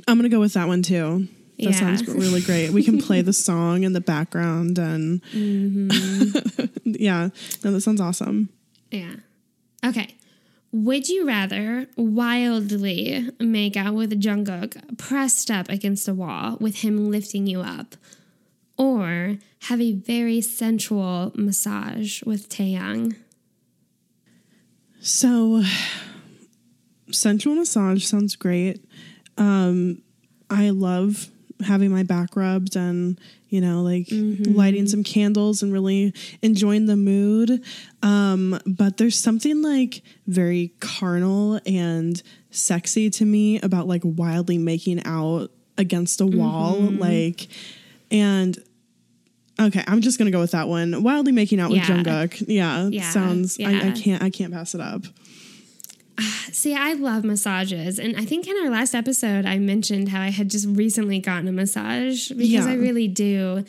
I'm 0.08 0.18
going 0.18 0.24
to 0.24 0.30
go 0.30 0.40
with 0.40 0.54
that 0.54 0.68
one 0.68 0.82
too. 0.84 1.28
That 1.58 1.64
Yeah. 1.66 1.72
sounds 1.72 2.08
really 2.08 2.42
great. 2.42 2.72
We 2.72 2.84
can 2.84 3.00
play 3.00 3.22
the 3.22 3.34
song 3.48 3.84
in 3.84 3.94
the 3.94 4.02
background 4.02 4.78
and 4.80 5.22
Mm-hmm. 5.34 6.66
yeah. 6.86 7.30
No, 7.64 7.72
that 7.72 7.82
sounds 7.82 8.02
awesome. 8.02 8.50
Yeah. 8.90 9.16
Okay. 9.86 10.16
Would 10.74 11.10
you 11.10 11.28
rather 11.28 11.88
wildly 11.98 13.30
make 13.40 13.76
out 13.76 13.94
with 13.94 14.20
Jungkook 14.22 14.98
pressed 14.98 15.52
up 15.52 15.68
against 15.70 16.08
a 16.08 16.14
wall 16.14 16.56
with 16.62 16.78
him 16.78 17.12
lifting 17.12 17.46
you 17.46 17.60
up, 17.60 17.96
or 18.78 19.38
have 19.64 19.82
a 19.82 19.92
very 19.92 20.40
sensual 20.40 21.34
massage 21.36 22.24
with 22.24 22.48
Taehyung? 22.48 23.18
So, 25.02 25.64
sensual 27.12 27.56
massage 27.56 28.04
sounds 28.06 28.36
great. 28.36 28.84
Um, 29.38 30.02
I 30.50 30.70
love 30.72 31.30
having 31.66 31.92
my 31.92 32.04
back 32.04 32.36
rubbed 32.36 32.76
and 32.76 33.20
you 33.50 33.62
know 33.62 33.84
like 33.84 34.08
lighting 34.10 34.88
some 34.88 35.04
candles 35.04 35.62
and 35.62 35.72
really 35.72 36.14
enjoying 36.42 36.88
the 36.88 36.96
mood. 36.96 37.64
Um, 38.02 38.60
but 38.66 38.98
there's 38.98 39.18
something 39.18 39.62
like 39.62 40.02
very 40.28 40.74
carnal 40.80 41.60
and 41.66 42.22
sexy 42.50 43.10
to 43.12 43.26
me 43.26 43.60
about 43.62 43.88
like 43.88 44.02
wildly 44.04 44.58
making 44.58 45.06
out 45.06 45.52
against 45.78 46.22
a 46.22 46.26
wall, 46.26 46.78
like 46.80 47.48
and. 48.10 48.58
Okay, 49.60 49.84
I'm 49.86 50.02
just 50.02 50.18
gonna 50.18 50.32
go 50.32 50.40
with 50.40 50.52
that 50.52 50.68
one. 50.68 51.04
Wildly 51.04 51.34
making 51.34 51.60
out 51.60 51.70
with 51.70 51.80
Yeah. 51.80 51.86
Jungkook. 51.86 52.46
Yeah, 52.48 52.88
Yeah, 52.88 53.12
sounds. 53.12 53.60
I, 53.60 53.90
I 53.90 53.92
can't. 53.92 54.24
I 54.24 54.32
can't 54.32 54.52
pass 54.52 54.74
it 54.74 54.82
up. 54.82 55.04
See, 56.52 56.76
I 56.76 56.94
love 56.94 57.24
massages. 57.24 58.00
And 58.00 58.16
I 58.18 58.26
think 58.26 58.48
in 58.48 58.56
our 58.64 58.70
last 58.70 58.94
episode, 58.96 59.46
I 59.46 59.58
mentioned 59.60 60.10
how 60.10 60.22
I 60.22 60.30
had 60.30 60.50
just 60.50 60.68
recently 60.68 61.20
gotten 61.20 61.48
a 61.48 61.52
massage 61.52 62.30
because 62.30 62.50
Yeah. 62.50 62.66
I 62.68 62.74
really 62.74 63.08
do 63.08 63.64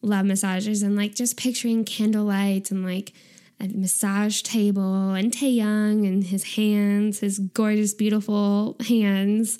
love 0.00 0.26
massages 0.26 0.82
and 0.82 0.96
like 0.96 1.14
just 1.14 1.36
picturing 1.36 1.84
candlelight 1.84 2.70
and 2.70 2.84
like 2.84 3.12
a 3.60 3.68
massage 3.68 4.42
table 4.42 5.12
and 5.14 5.30
Taehyung 5.32 6.06
and 6.06 6.24
his 6.24 6.54
hands, 6.56 7.20
his 7.20 7.38
gorgeous, 7.38 7.94
beautiful 7.94 8.76
hands, 8.88 9.58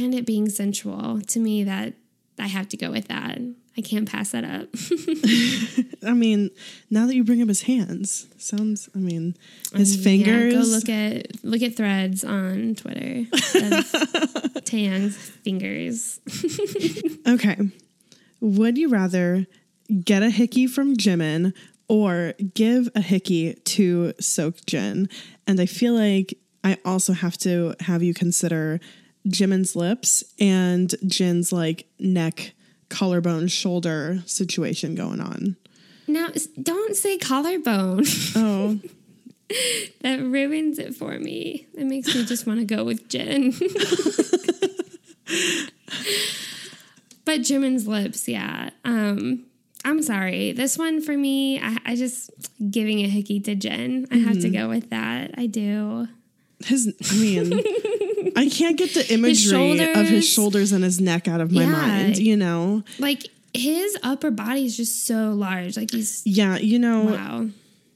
and 0.00 0.14
it 0.14 0.26
being 0.26 0.48
sensual. 0.48 1.20
To 1.20 1.38
me, 1.38 1.62
that 1.64 1.94
I 2.38 2.48
have 2.48 2.68
to 2.70 2.76
go 2.76 2.90
with 2.90 3.08
that. 3.08 3.38
I 3.78 3.80
can't 3.80 4.08
pass 4.10 4.32
that 4.32 4.42
up. 4.44 4.68
I 6.04 6.12
mean, 6.12 6.50
now 6.90 7.06
that 7.06 7.14
you 7.14 7.22
bring 7.22 7.40
up 7.40 7.46
his 7.48 7.62
hands, 7.62 8.26
sounds. 8.36 8.88
I 8.92 8.98
mean, 8.98 9.36
his 9.72 9.94
um, 9.94 9.98
Yeah, 9.98 10.04
fingers. 10.04 10.54
go 10.54 10.60
look 10.62 10.88
at 10.88 11.44
look 11.44 11.62
at 11.62 11.76
threads 11.76 12.24
on 12.24 12.74
Twitter 12.74 13.20
of 13.32 13.38
Taehyung's 14.64 15.16
fingers. 15.16 16.18
okay. 17.28 17.56
Would 18.40 18.76
you 18.78 18.88
rather 18.88 19.46
get 20.04 20.22
a 20.24 20.30
hickey 20.30 20.66
from 20.66 20.96
Jimin 20.96 21.52
or 21.88 22.34
give 22.54 22.88
a 22.96 23.00
hickey 23.00 23.54
to 23.54 24.12
Jin? 24.66 25.08
And 25.46 25.60
I 25.60 25.66
feel 25.66 25.94
like 25.94 26.36
I 26.64 26.78
also 26.84 27.12
have 27.12 27.38
to 27.38 27.74
have 27.80 28.02
you 28.02 28.12
consider 28.12 28.80
Jimin's 29.28 29.76
lips 29.76 30.24
and 30.40 30.92
Jin's 31.06 31.52
like 31.52 31.86
neck, 31.98 32.54
collarbone, 32.88 33.48
shoulder 33.48 34.22
situation 34.26 34.94
going 34.94 35.20
on. 35.20 35.56
Now, 36.06 36.28
don't 36.60 36.96
say 36.96 37.18
collarbone. 37.18 38.04
Oh, 38.36 38.78
that 40.02 40.20
ruins 40.20 40.78
it 40.78 40.94
for 40.94 41.18
me. 41.18 41.66
It 41.74 41.86
makes 41.86 42.14
me 42.14 42.24
just 42.26 42.46
want 42.46 42.60
to 42.60 42.66
go 42.66 42.84
with 42.84 43.08
Jin. 43.08 43.52
but 47.24 47.40
Jimin's 47.40 47.88
lips, 47.88 48.28
yeah. 48.28 48.68
Um, 48.84 49.46
I'm 49.86 50.02
sorry. 50.02 50.52
This 50.52 50.76
one 50.76 51.00
for 51.00 51.16
me, 51.16 51.58
I, 51.60 51.78
I 51.86 51.96
just 51.96 52.30
giving 52.70 52.98
a 53.00 53.08
hickey 53.08 53.40
to 53.40 53.54
Jin. 53.54 54.06
I 54.10 54.16
have 54.18 54.40
to 54.40 54.50
go 54.50 54.68
with 54.68 54.90
that. 54.90 55.30
I 55.38 55.46
do. 55.46 56.08
his. 56.64 56.94
I 57.10 57.14
mean, 57.14 57.52
I 58.36 58.48
can't 58.48 58.76
get 58.76 58.94
the 58.94 59.06
imagery 59.12 59.78
of 59.94 60.06
his 60.08 60.28
shoulders 60.28 60.72
and 60.72 60.84
his 60.84 61.00
neck 61.00 61.28
out 61.28 61.40
of 61.40 61.50
my 61.52 61.62
Yeah. 61.62 61.70
mind. 61.72 62.18
You 62.18 62.36
know. 62.36 62.82
Like 62.98 63.26
his 63.54 63.96
upper 64.02 64.30
body 64.30 64.64
is 64.66 64.76
just 64.76 65.06
so 65.06 65.30
large. 65.32 65.76
Like 65.76 65.90
he's 65.90 66.22
Yeah, 66.24 66.58
you 66.58 66.78
know, 66.78 67.04
wow. 67.04 67.46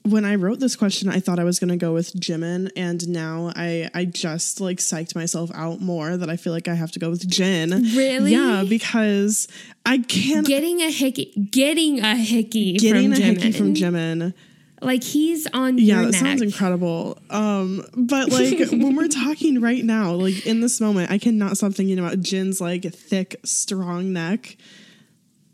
when 0.04 0.24
I 0.24 0.34
wrote 0.36 0.58
this 0.60 0.74
question, 0.76 1.08
I 1.08 1.20
thought 1.20 1.38
I 1.38 1.44
was 1.44 1.58
going 1.60 1.68
to 1.70 1.76
go 1.76 1.92
with 1.92 2.12
Jimin, 2.14 2.70
and 2.76 3.06
now 3.08 3.52
I 3.54 3.88
I 3.94 4.04
just 4.06 4.60
like 4.60 4.78
psyched 4.78 5.14
myself 5.14 5.50
out 5.54 5.80
more 5.80 6.16
that 6.16 6.28
I 6.30 6.36
feel 6.36 6.52
like 6.52 6.68
I 6.68 6.74
have 6.74 6.90
to 6.92 6.98
go 6.98 7.10
with 7.10 7.28
Jin. 7.28 7.70
Really? 7.94 8.32
Yeah, 8.32 8.64
because 8.68 9.46
I 9.86 9.98
can't 9.98 10.46
Getting 10.46 10.80
a 10.80 10.90
hickey, 10.90 11.32
getting 11.50 12.00
a 12.00 12.16
hickey 12.16 12.78
getting 12.78 13.12
from 13.12 13.22
a 13.22 13.24
hickey 13.24 13.50
Jimin. 13.52 13.56
from 13.58 13.74
Jimin. 13.74 14.34
Like 14.82 15.02
he's 15.04 15.46
on 15.54 15.78
Yeah, 15.78 15.94
your 15.96 16.04
that 16.06 16.12
neck. 16.12 16.20
sounds 16.20 16.42
incredible. 16.42 17.18
Um, 17.30 17.84
but 17.94 18.30
like 18.30 18.58
when 18.70 18.96
we're 18.96 19.08
talking 19.08 19.60
right 19.60 19.84
now, 19.84 20.12
like 20.12 20.44
in 20.46 20.60
this 20.60 20.80
moment, 20.80 21.10
I 21.10 21.18
cannot 21.18 21.56
stop 21.56 21.72
thinking 21.72 21.98
about 21.98 22.20
Jin's 22.20 22.60
like 22.60 22.82
thick, 22.92 23.36
strong 23.44 24.12
neck. 24.12 24.56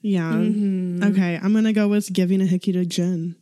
Yeah. 0.01 0.33
Mm-hmm. 0.33 1.03
Okay, 1.13 1.39
I'm 1.43 1.53
gonna 1.53 1.73
go 1.73 1.89
with 1.89 2.13
giving 2.13 2.41
a 2.41 2.47
hickey 2.47 2.73
to 2.73 2.85
Jin. 2.85 3.37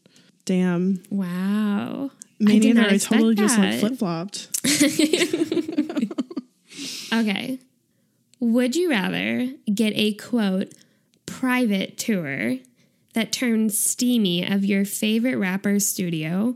Damn. 0.45 1.03
Wow. 1.11 2.11
Me 2.39 2.57
I 2.57 2.59
did 2.59 2.74
neither. 2.76 2.82
not 2.82 2.93
I 2.93 2.99
totally 2.99 3.34
just 3.34 3.59
like 3.59 3.78
flip 3.80 3.97
flopped. 3.99 4.49
Okay. 7.12 7.59
Would 8.41 8.76
you 8.76 8.91
rather 8.91 9.49
get 9.72 9.93
a 9.97 10.12
quote 10.14 10.72
private 11.24 11.97
tour 11.97 12.57
that 13.17 13.33
turns 13.33 13.79
steamy 13.79 14.47
of 14.47 14.62
your 14.62 14.85
favorite 14.85 15.37
rapper's 15.37 15.89
studio 15.89 16.55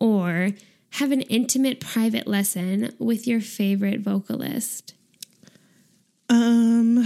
or 0.00 0.50
have 0.90 1.10
an 1.10 1.22
intimate 1.22 1.80
private 1.80 2.28
lesson 2.28 2.94
with 3.00 3.26
your 3.26 3.40
favorite 3.40 4.00
vocalist? 4.00 4.94
Um, 6.28 7.04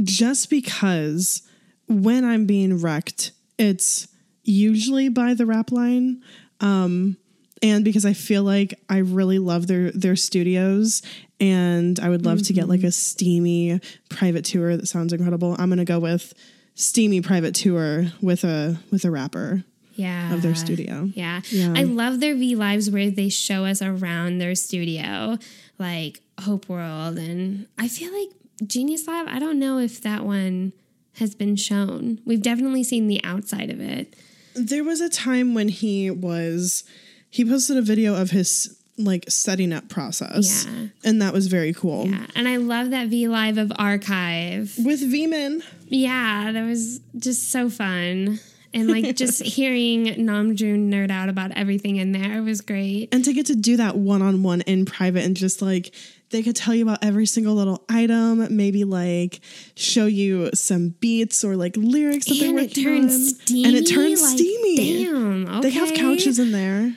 just 0.00 0.48
because 0.48 1.42
when 1.88 2.24
I'm 2.24 2.46
being 2.46 2.80
wrecked, 2.80 3.32
it's 3.58 4.06
usually 4.44 5.08
by 5.08 5.34
the 5.34 5.46
rap 5.46 5.72
line. 5.72 6.22
Um, 6.60 7.16
and 7.62 7.84
because 7.84 8.06
I 8.06 8.12
feel 8.12 8.44
like 8.44 8.78
I 8.88 8.98
really 8.98 9.40
love 9.40 9.66
their 9.66 9.90
their 9.90 10.16
studios, 10.16 11.02
and 11.40 11.98
I 12.00 12.08
would 12.08 12.24
love 12.24 12.42
to 12.44 12.52
get 12.52 12.68
like 12.68 12.80
mm-hmm. 12.80 12.88
a 12.88 12.92
steamy 12.92 13.80
private 14.08 14.44
tour 14.44 14.76
that 14.76 14.86
sounds 14.86 15.12
incredible. 15.12 15.56
I'm 15.58 15.68
gonna 15.68 15.84
go 15.84 15.98
with 15.98 16.32
steamy 16.74 17.20
private 17.20 17.54
tour 17.54 18.06
with 18.20 18.44
a 18.44 18.78
with 18.90 19.04
a 19.04 19.10
rapper 19.10 19.64
Yeah. 19.94 20.34
of 20.34 20.42
their 20.42 20.54
studio. 20.54 21.10
Yeah. 21.14 21.40
Yeah. 21.50 21.74
I 21.76 21.84
love 21.84 22.20
their 22.20 22.34
V 22.34 22.56
Lives 22.56 22.90
where 22.90 23.10
they 23.10 23.28
show 23.28 23.64
us 23.64 23.82
around 23.82 24.38
their 24.38 24.54
studio, 24.54 25.38
like 25.78 26.20
Hope 26.40 26.68
World. 26.68 27.18
And 27.18 27.66
I 27.78 27.88
feel 27.88 28.12
like 28.12 28.30
Genius 28.66 29.06
Lab, 29.06 29.26
I 29.28 29.38
don't 29.38 29.58
know 29.58 29.78
if 29.78 30.00
that 30.02 30.24
one 30.24 30.72
has 31.14 31.34
been 31.34 31.56
shown. 31.56 32.20
We've 32.24 32.42
definitely 32.42 32.84
seen 32.84 33.06
the 33.06 33.22
outside 33.24 33.70
of 33.70 33.80
it. 33.80 34.16
There 34.54 34.84
was 34.84 35.00
a 35.00 35.08
time 35.08 35.54
when 35.54 35.68
he 35.68 36.10
was 36.10 36.84
he 37.30 37.44
posted 37.44 37.76
a 37.76 37.82
video 37.82 38.14
of 38.14 38.30
his 38.30 38.78
like 38.96 39.24
setting 39.28 39.72
up 39.72 39.88
process. 39.88 40.66
Yeah. 40.66 40.86
And 41.04 41.22
that 41.22 41.32
was 41.32 41.48
very 41.48 41.72
cool. 41.72 42.06
Yeah, 42.06 42.26
and 42.34 42.48
I 42.48 42.56
love 42.56 42.90
that 42.90 43.08
V 43.08 43.28
Live 43.28 43.58
of 43.58 43.68
RKive. 43.70 44.84
With 44.84 45.00
Veman. 45.10 45.62
Yeah, 45.88 46.52
that 46.52 46.64
was 46.64 47.00
just 47.16 47.50
so 47.50 47.68
fun. 47.70 48.38
And 48.72 48.88
like 48.88 49.14
just 49.16 49.42
hearing 49.42 50.06
Namjoon 50.06 50.90
nerd 50.90 51.10
out 51.10 51.28
about 51.28 51.52
everything 51.52 51.96
in 51.96 52.12
there 52.12 52.42
was 52.42 52.60
great. 52.60 53.08
And 53.12 53.24
to 53.24 53.32
get 53.32 53.46
to 53.46 53.54
do 53.54 53.76
that 53.76 53.96
one 53.96 54.22
on 54.22 54.42
one 54.42 54.62
in 54.62 54.84
private 54.84 55.24
and 55.24 55.36
just 55.36 55.62
like 55.62 55.94
they 56.30 56.42
could 56.42 56.56
tell 56.56 56.74
you 56.74 56.82
about 56.82 56.98
every 57.04 57.26
single 57.26 57.54
little 57.54 57.84
item, 57.88 58.56
maybe 58.56 58.82
like 58.82 59.40
show 59.76 60.06
you 60.06 60.50
some 60.54 60.88
beats 60.88 61.44
or 61.44 61.54
like 61.54 61.76
lyrics 61.76 62.26
that 62.26 62.38
they're 62.40 62.48
And 62.50 62.58
it 62.58 62.74
turns 62.74 63.12
on. 63.14 63.20
steamy. 63.20 63.64
And 63.68 63.76
it 63.76 63.86
turns 63.88 64.22
like, 64.22 64.32
steamy. 64.32 65.04
Damn. 65.04 65.48
Okay. 65.48 65.60
They 65.60 65.70
have 65.70 65.94
couches 65.94 66.40
in 66.40 66.50
there. 66.50 66.96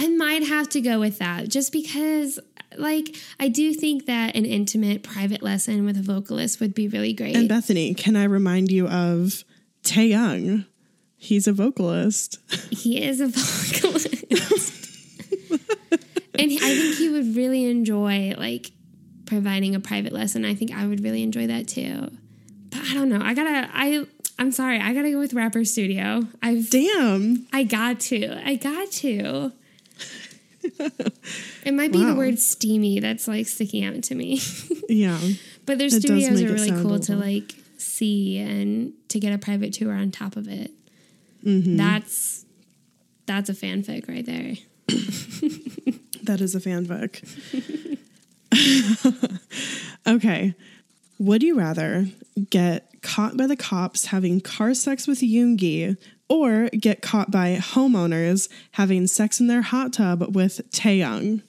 I 0.00 0.06
might 0.10 0.44
have 0.44 0.68
to 0.70 0.80
go 0.80 1.00
with 1.00 1.18
that 1.18 1.48
just 1.48 1.72
because, 1.72 2.38
like, 2.76 3.16
I 3.40 3.48
do 3.48 3.74
think 3.74 4.06
that 4.06 4.36
an 4.36 4.44
intimate 4.44 5.02
private 5.02 5.42
lesson 5.42 5.84
with 5.84 5.96
a 5.96 6.02
vocalist 6.02 6.60
would 6.60 6.72
be 6.72 6.86
really 6.86 7.12
great. 7.12 7.34
And 7.34 7.48
Bethany, 7.48 7.94
can 7.94 8.14
I 8.14 8.22
remind 8.22 8.70
you 8.70 8.86
of 8.86 9.42
Taehyung? 9.82 10.66
He's 11.16 11.48
a 11.48 11.52
vocalist. 11.52 12.38
he 12.70 13.02
is 13.02 13.20
a 13.20 13.26
vocalist. 13.28 14.14
and 16.38 16.52
I 16.52 16.76
think 16.76 16.96
he 16.96 17.08
would 17.08 17.34
really 17.34 17.64
enjoy, 17.64 18.36
like, 18.38 18.70
providing 19.26 19.74
a 19.74 19.80
private 19.80 20.12
lesson. 20.12 20.44
I 20.44 20.54
think 20.54 20.72
I 20.72 20.86
would 20.86 21.02
really 21.02 21.24
enjoy 21.24 21.48
that 21.48 21.66
too. 21.66 22.08
But 22.70 22.82
I 22.88 22.94
don't 22.94 23.08
know. 23.08 23.20
I 23.20 23.34
gotta, 23.34 23.68
I, 23.72 24.06
I'm 24.38 24.52
sorry. 24.52 24.78
I 24.78 24.94
gotta 24.94 25.10
go 25.10 25.18
with 25.18 25.34
Rapper 25.34 25.64
Studio. 25.64 26.22
I've, 26.40 26.70
Damn. 26.70 27.48
I 27.52 27.64
got 27.64 27.98
to. 27.98 28.40
I 28.46 28.54
got 28.54 28.92
to. 28.92 29.52
It 30.62 31.74
might 31.74 31.92
be 31.92 32.04
the 32.04 32.14
word 32.14 32.38
steamy 32.38 33.00
that's 33.00 33.28
like 33.28 33.46
sticking 33.46 33.84
out 33.84 34.02
to 34.04 34.14
me. 34.14 34.40
Yeah. 34.88 35.20
But 35.66 35.76
their 35.76 35.90
studios 35.90 36.40
are 36.40 36.46
really 36.48 36.70
cool 36.70 36.98
to 37.00 37.14
like 37.14 37.54
see 37.76 38.38
and 38.38 38.94
to 39.10 39.20
get 39.20 39.34
a 39.34 39.38
private 39.38 39.74
tour 39.74 39.92
on 39.92 40.10
top 40.10 40.36
of 40.36 40.48
it. 40.48 40.70
Mm-hmm. 41.44 41.76
That's 41.76 42.46
that's 43.26 43.50
a 43.50 43.52
fanfic 43.52 44.08
right 44.08 44.24
there. 44.24 44.54
That 46.28 46.42
is 46.42 46.54
a 46.54 46.60
fanfic. 46.60 47.24
okay. 50.06 50.54
Would 51.18 51.42
you 51.42 51.58
rather 51.58 52.06
get 52.50 53.00
caught 53.00 53.36
by 53.36 53.46
the 53.46 53.56
cops 53.56 54.06
having 54.06 54.42
car 54.42 54.74
sex 54.74 55.06
with 55.06 55.20
Yoongi 55.20 55.96
or 56.28 56.68
get 56.70 57.02
caught 57.02 57.30
by 57.30 57.56
homeowners 57.56 58.48
having 58.72 59.06
sex 59.06 59.40
in 59.40 59.46
their 59.46 59.62
hot 59.62 59.92
tub 59.92 60.34
with 60.34 60.60
Taehyung? 60.70 61.42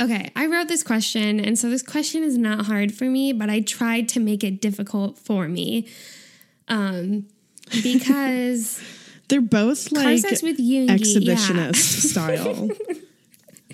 Okay, 0.00 0.30
I 0.36 0.46
wrote 0.46 0.68
this 0.68 0.84
question, 0.84 1.40
and 1.40 1.58
so 1.58 1.68
this 1.68 1.82
question 1.82 2.22
is 2.22 2.38
not 2.38 2.66
hard 2.66 2.94
for 2.94 3.04
me, 3.04 3.32
but 3.32 3.50
I 3.50 3.60
tried 3.60 4.08
to 4.10 4.20
make 4.20 4.44
it 4.44 4.60
difficult 4.60 5.18
for 5.18 5.48
me. 5.48 5.88
Um, 6.68 7.26
because 7.82 8.80
They're 9.28 9.40
both 9.40 9.90
like 9.90 10.22
with 10.42 10.58
Yoongi, 10.58 10.88
exhibitionist 10.88 12.16
yeah. 12.16 12.26
style. 12.28 12.68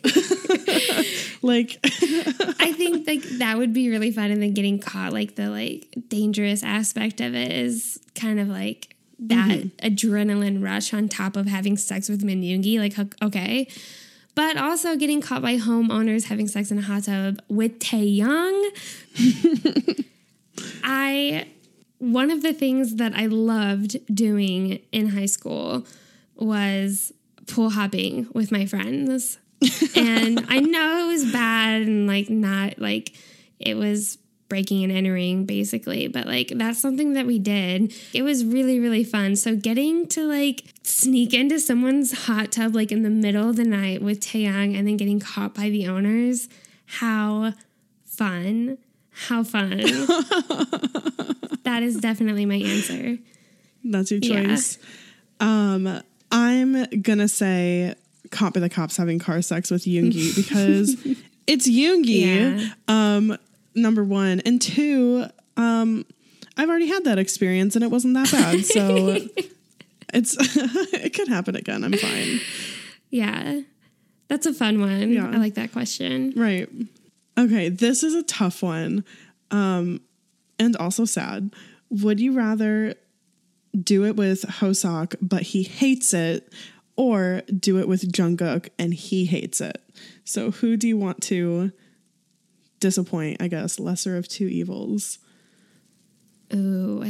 like 1.42 1.78
I 1.84 2.72
think 2.72 3.06
like 3.06 3.22
that 3.38 3.58
would 3.58 3.72
be 3.72 3.90
really 3.90 4.10
fun, 4.10 4.30
and 4.30 4.42
then 4.42 4.54
getting 4.54 4.78
caught, 4.78 5.12
like 5.12 5.36
the 5.36 5.50
like 5.50 5.94
dangerous 6.08 6.62
aspect 6.62 7.20
of 7.20 7.34
it 7.34 7.52
is 7.52 8.00
kind 8.14 8.40
of 8.40 8.48
like 8.48 8.93
that 9.18 9.48
Mm-hmm. 9.48 9.86
adrenaline 9.86 10.62
rush 10.62 10.92
on 10.92 11.08
top 11.08 11.36
of 11.36 11.46
having 11.46 11.76
sex 11.76 12.08
with 12.08 12.22
Min 12.24 12.42
Yoongi. 12.42 12.78
Like 12.78 12.94
okay, 13.22 13.68
but 14.34 14.56
also 14.56 14.96
getting 14.96 15.20
caught 15.20 15.42
by 15.42 15.56
homeowners 15.56 16.24
having 16.24 16.48
sex 16.48 16.70
in 16.70 16.78
a 16.78 16.82
hot 16.82 17.04
tub 17.04 17.40
with 17.48 17.78
Taeyong. 17.78 18.70
I 20.82 21.46
one 21.98 22.30
of 22.30 22.42
the 22.42 22.52
things 22.52 22.96
that 22.96 23.14
I 23.14 23.26
loved 23.26 23.96
doing 24.14 24.80
in 24.92 25.08
high 25.08 25.26
school 25.26 25.86
was 26.36 27.12
pool 27.46 27.70
hopping 27.70 28.28
with 28.34 28.50
my 28.50 28.66
friends. 28.66 29.38
and 29.96 30.44
I 30.48 30.58
know 30.60 31.06
it 31.06 31.12
was 31.12 31.32
bad 31.32 31.82
and 31.82 32.06
like 32.06 32.28
not 32.28 32.78
like 32.78 33.14
it 33.58 33.76
was 33.76 34.18
breaking 34.54 34.84
and 34.84 34.92
entering 34.92 35.44
basically, 35.46 36.06
but 36.06 36.26
like 36.28 36.52
that's 36.54 36.78
something 36.78 37.14
that 37.14 37.26
we 37.26 37.40
did. 37.40 37.92
It 38.12 38.22
was 38.22 38.44
really, 38.44 38.78
really 38.78 39.02
fun. 39.02 39.34
So 39.34 39.56
getting 39.56 40.06
to 40.08 40.22
like 40.28 40.62
sneak 40.84 41.34
into 41.34 41.58
someone's 41.58 42.26
hot 42.26 42.52
tub 42.52 42.72
like 42.72 42.92
in 42.92 43.02
the 43.02 43.10
middle 43.10 43.50
of 43.50 43.56
the 43.56 43.64
night 43.64 44.00
with 44.00 44.20
Taehyung 44.20 44.78
and 44.78 44.86
then 44.86 44.96
getting 44.96 45.18
caught 45.18 45.54
by 45.54 45.70
the 45.70 45.88
owners, 45.88 46.48
how 46.86 47.54
fun. 48.04 48.78
How 49.10 49.42
fun. 49.42 49.78
that 51.64 51.80
is 51.82 51.96
definitely 51.96 52.46
my 52.46 52.54
answer. 52.56 53.18
That's 53.84 54.12
your 54.12 54.20
Yeah. 54.22 54.46
choice. 54.54 54.78
Um, 55.40 56.00
I'm 56.30 56.84
gonna 57.02 57.26
say 57.28 57.94
caught 58.30 58.54
by 58.54 58.60
the 58.60 58.68
cops 58.68 58.96
having 58.96 59.18
car 59.18 59.42
sex 59.42 59.70
with 59.72 59.82
Yoongi 59.84 60.36
because 60.36 60.94
it's 61.48 61.68
Yoongi. 61.68 62.60
Yeah. 62.60 62.68
Um, 62.86 63.36
number 63.74 64.04
one 64.04 64.40
and 64.40 64.60
two. 64.60 65.26
Um, 65.56 66.04
I've 66.56 66.68
already 66.68 66.88
had 66.88 67.04
that 67.04 67.18
experience 67.18 67.74
and 67.74 67.84
it 67.84 67.90
wasn't 67.90 68.14
that 68.14 68.30
bad. 68.30 68.64
So 68.64 68.96
it's 70.14 70.36
it 70.92 71.14
could 71.14 71.28
happen 71.28 71.56
again. 71.56 71.84
I'm 71.84 71.92
fine. 71.92 72.40
Yeah. 73.10 73.60
That's 74.28 74.46
a 74.46 74.54
fun 74.54 74.80
one. 74.80 75.12
Yeah. 75.12 75.28
I 75.28 75.36
like 75.36 75.54
that 75.54 75.72
question. 75.72 76.32
Right. 76.36 76.68
Okay, 77.38 77.68
this 77.68 78.02
is 78.02 78.14
a 78.14 78.22
tough 78.22 78.62
one. 78.62 79.04
Um 79.50 80.00
and 80.58 80.76
also 80.76 81.04
sad. 81.04 81.52
Would 81.90 82.20
you 82.20 82.32
rather 82.32 82.94
do 83.80 84.04
it 84.04 84.14
with 84.16 84.42
Hoseok 84.42 85.16
but 85.20 85.42
he 85.42 85.64
hates 85.64 86.14
it 86.14 86.52
or 86.96 87.42
do 87.58 87.78
it 87.78 87.88
with 87.88 88.10
Jungkook 88.12 88.68
and 88.78 88.94
he 88.94 89.24
hates 89.24 89.60
it? 89.60 89.82
So 90.24 90.52
who 90.52 90.76
do 90.76 90.86
you 90.86 90.96
want 90.96 91.20
to 91.24 91.72
disappoint, 92.84 93.40
I 93.40 93.48
guess, 93.48 93.80
lesser 93.80 94.18
of 94.18 94.28
two 94.28 94.46
evils? 94.46 95.18
Ooh. 96.54 97.02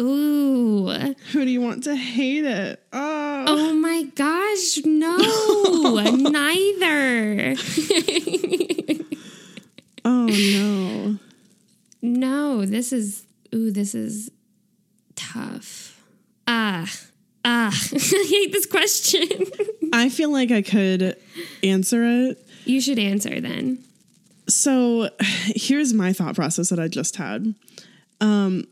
Ooh. 0.00 0.88
Who 1.32 1.44
do 1.44 1.50
you 1.50 1.60
want 1.60 1.84
to 1.84 1.94
hate 1.94 2.46
it? 2.46 2.82
Oh, 2.90 3.44
Oh 3.48 3.74
my 3.74 4.04
gosh, 4.14 4.78
no. 4.86 5.16
Neither. 6.30 7.54
oh 10.06 10.26
no. 10.26 11.18
no, 12.00 12.64
this 12.64 12.94
is 12.94 13.26
ooh, 13.54 13.70
this 13.70 13.94
is 13.94 14.30
tough. 15.16 16.02
Ah. 16.48 16.90
Ah. 17.44 17.68
I 17.92 18.24
hate 18.26 18.52
this 18.52 18.64
question. 18.64 19.28
I 19.92 20.08
feel 20.08 20.32
like 20.32 20.50
I 20.50 20.62
could 20.62 21.14
answer 21.62 22.04
it. 22.04 22.42
you 22.64 22.80
should 22.80 22.98
answer 22.98 23.38
then. 23.38 23.84
So 24.48 25.10
here's 25.20 25.92
my 25.92 26.12
thought 26.12 26.34
process 26.34 26.68
that 26.70 26.78
I 26.78 26.88
just 26.88 27.16
had. 27.16 27.54
Um 28.20 28.64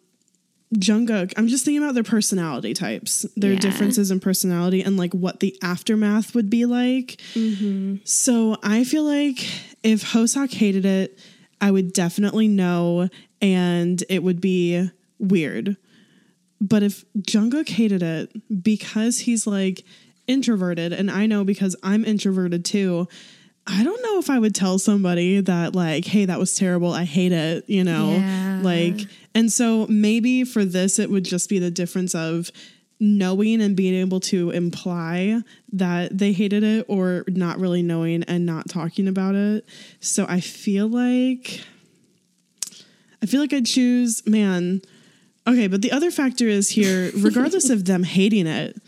Jungkook, 0.75 1.33
I'm 1.37 1.47
just 1.47 1.65
thinking 1.65 1.83
about 1.83 1.95
their 1.95 2.03
personality 2.03 2.75
types, 2.75 3.25
their 3.37 3.53
Yeah. 3.53 3.61
differences 3.61 4.11
in 4.11 4.19
personality, 4.19 4.83
and 4.83 4.97
like 4.97 5.13
what 5.15 5.39
the 5.39 5.57
aftermath 5.63 6.35
would 6.35 6.51
be 6.51 6.65
like. 6.65 7.21
Mm-hmm. 7.35 7.97
So 8.03 8.57
I 8.61 8.83
feel 8.83 9.05
like 9.05 9.47
if 9.85 10.13
Hoseok 10.13 10.53
hated 10.53 10.85
it, 10.85 11.17
I 11.61 11.71
would 11.71 11.93
definitely 11.93 12.49
know, 12.49 13.09
and 13.41 14.03
it 14.09 14.25
would 14.25 14.41
be 14.41 14.91
weird. 15.21 15.77
But 16.61 16.83
if 16.83 17.05
Jungkook 17.19 17.69
hated 17.69 18.03
it 18.03 18.33
because 18.63 19.21
he's 19.21 19.47
like 19.47 19.85
introverted, 20.27 20.93
and 20.93 21.09
I 21.09 21.27
know 21.27 21.45
because 21.45 21.77
I'm 21.85 22.05
introverted 22.05 22.65
too, 22.65 23.07
I 23.67 23.83
don't 23.83 24.03
know 24.03 24.19
if 24.19 24.29
I 24.29 24.39
would 24.39 24.55
tell 24.55 24.79
somebody 24.79 25.41
that, 25.41 25.75
like, 25.75 26.05
hey, 26.05 26.27
that 26.27 26.39
was 26.39 26.55
terrible. 26.55 26.93
I 26.93 27.05
hate 27.05 27.33
it, 27.33 27.69
you 27.69 27.83
know? 27.83 28.13
Yeah. 28.13 28.61
Like, 28.63 29.01
and 29.35 29.51
so 29.51 29.87
maybe 29.89 30.45
for 30.45 30.65
this, 30.65 30.99
it 30.99 31.11
would 31.11 31.25
just 31.25 31.49
be 31.49 31.59
the 31.59 31.71
difference 31.71 32.15
of 32.15 32.51
knowing 33.01 33.61
and 33.61 33.77
being 33.77 33.95
able 33.95 34.21
to 34.21 34.51
imply 34.51 35.43
that 35.73 36.17
they 36.17 36.33
hated 36.33 36.63
it 36.63 36.87
or 36.89 37.25
not 37.29 37.59
really 37.59 37.83
knowing 37.83 38.23
and 38.25 38.47
not 38.47 38.69
talking 38.69 39.09
about 39.09 39.35
it. 39.35 39.67
So 40.01 40.27
I 40.29 40.41
feel 40.41 40.87
like, 40.87 41.61
I 43.23 43.27
feel 43.27 43.41
like 43.41 43.53
I'd 43.53 43.67
choose, 43.67 44.27
man. 44.27 44.83
Okay, 45.47 45.67
but 45.67 45.83
the 45.83 45.93
other 45.93 46.11
factor 46.11 46.47
is 46.49 46.71
here, 46.71 47.11
regardless 47.17 47.71
of 47.71 47.85
them 47.87 48.05
hating 48.05 48.47
it, 48.47 48.81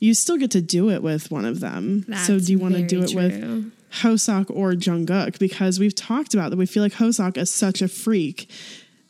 you 0.00 0.12
still 0.12 0.36
get 0.36 0.50
to 0.50 0.60
do 0.60 0.90
it 0.90 1.02
with 1.02 1.30
one 1.30 1.44
of 1.44 1.60
them. 1.60 2.04
so 2.24 2.38
do 2.38 2.52
you 2.52 2.58
want 2.58 2.74
to 2.74 2.86
do 2.86 3.02
it 3.02 3.14
with 3.14 3.72
true. 3.94 4.10
Hoseok 4.12 4.50
or 4.50 4.72
Jungkook? 4.72 5.38
Because 5.38 5.78
we've 5.78 5.94
talked 5.94 6.34
about 6.34 6.50
that. 6.50 6.56
We 6.56 6.66
feel 6.66 6.82
like 6.82 6.94
Hoseok 6.94 7.36
is 7.36 7.52
such 7.52 7.82
a 7.82 7.88
freak. 7.88 8.50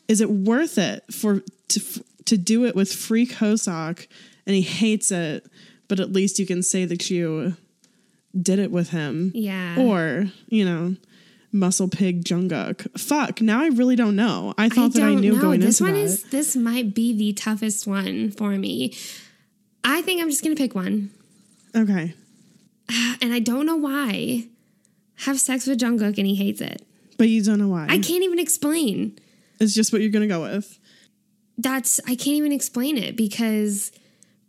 Is 0.07 0.21
it 0.21 0.29
worth 0.29 0.77
it 0.77 1.03
for 1.11 1.41
to 1.69 2.03
to 2.25 2.37
do 2.37 2.65
it 2.65 2.75
with 2.75 2.91
freak 2.91 3.33
Hoseok 3.33 4.07
and 4.45 4.55
he 4.55 4.61
hates 4.61 5.11
it, 5.11 5.45
but 5.87 5.99
at 5.99 6.11
least 6.11 6.39
you 6.39 6.45
can 6.45 6.61
say 6.61 6.85
that 6.85 7.09
you 7.09 7.55
did 8.39 8.59
it 8.59 8.71
with 8.71 8.89
him. 8.89 9.31
Yeah. 9.33 9.79
Or, 9.79 10.25
you 10.47 10.65
know, 10.65 10.95
muscle 11.51 11.87
pig 11.87 12.23
Jungkook. 12.23 12.99
Fuck, 12.99 13.41
now 13.41 13.61
I 13.61 13.67
really 13.67 13.95
don't 13.95 14.15
know. 14.15 14.53
I 14.57 14.69
thought 14.69 14.93
that 14.93 15.03
I 15.03 15.15
knew 15.15 15.35
know. 15.35 15.41
going 15.41 15.59
this 15.61 15.79
into 15.79 15.91
one 15.91 16.01
that. 16.01 16.05
is 16.05 16.23
this 16.23 16.55
might 16.55 16.93
be 16.93 17.15
the 17.15 17.33
toughest 17.33 17.87
one 17.87 18.31
for 18.31 18.51
me. 18.51 18.95
I 19.83 20.01
think 20.01 20.21
I'm 20.21 20.29
just 20.29 20.43
gonna 20.43 20.55
pick 20.55 20.75
one, 20.75 21.11
okay. 21.75 22.13
and 23.21 23.33
I 23.33 23.39
don't 23.39 23.65
know 23.65 23.77
why. 23.77 24.47
Have 25.19 25.39
sex 25.39 25.65
with 25.67 25.79
Jungkook 25.79 26.17
and 26.17 26.27
he 26.27 26.35
hates 26.35 26.61
it. 26.61 26.85
But 27.17 27.29
you 27.29 27.41
don't 27.43 27.59
know 27.59 27.69
why. 27.69 27.85
I 27.89 27.99
can't 27.99 28.23
even 28.23 28.39
explain. 28.39 29.17
It's 29.59 29.73
just 29.73 29.93
what 29.93 30.01
you're 30.01 30.11
gonna 30.11 30.27
go 30.27 30.41
with. 30.41 30.77
That's 31.57 31.99
I 32.05 32.15
can't 32.15 32.35
even 32.35 32.51
explain 32.51 32.97
it 32.97 33.15
because 33.15 33.91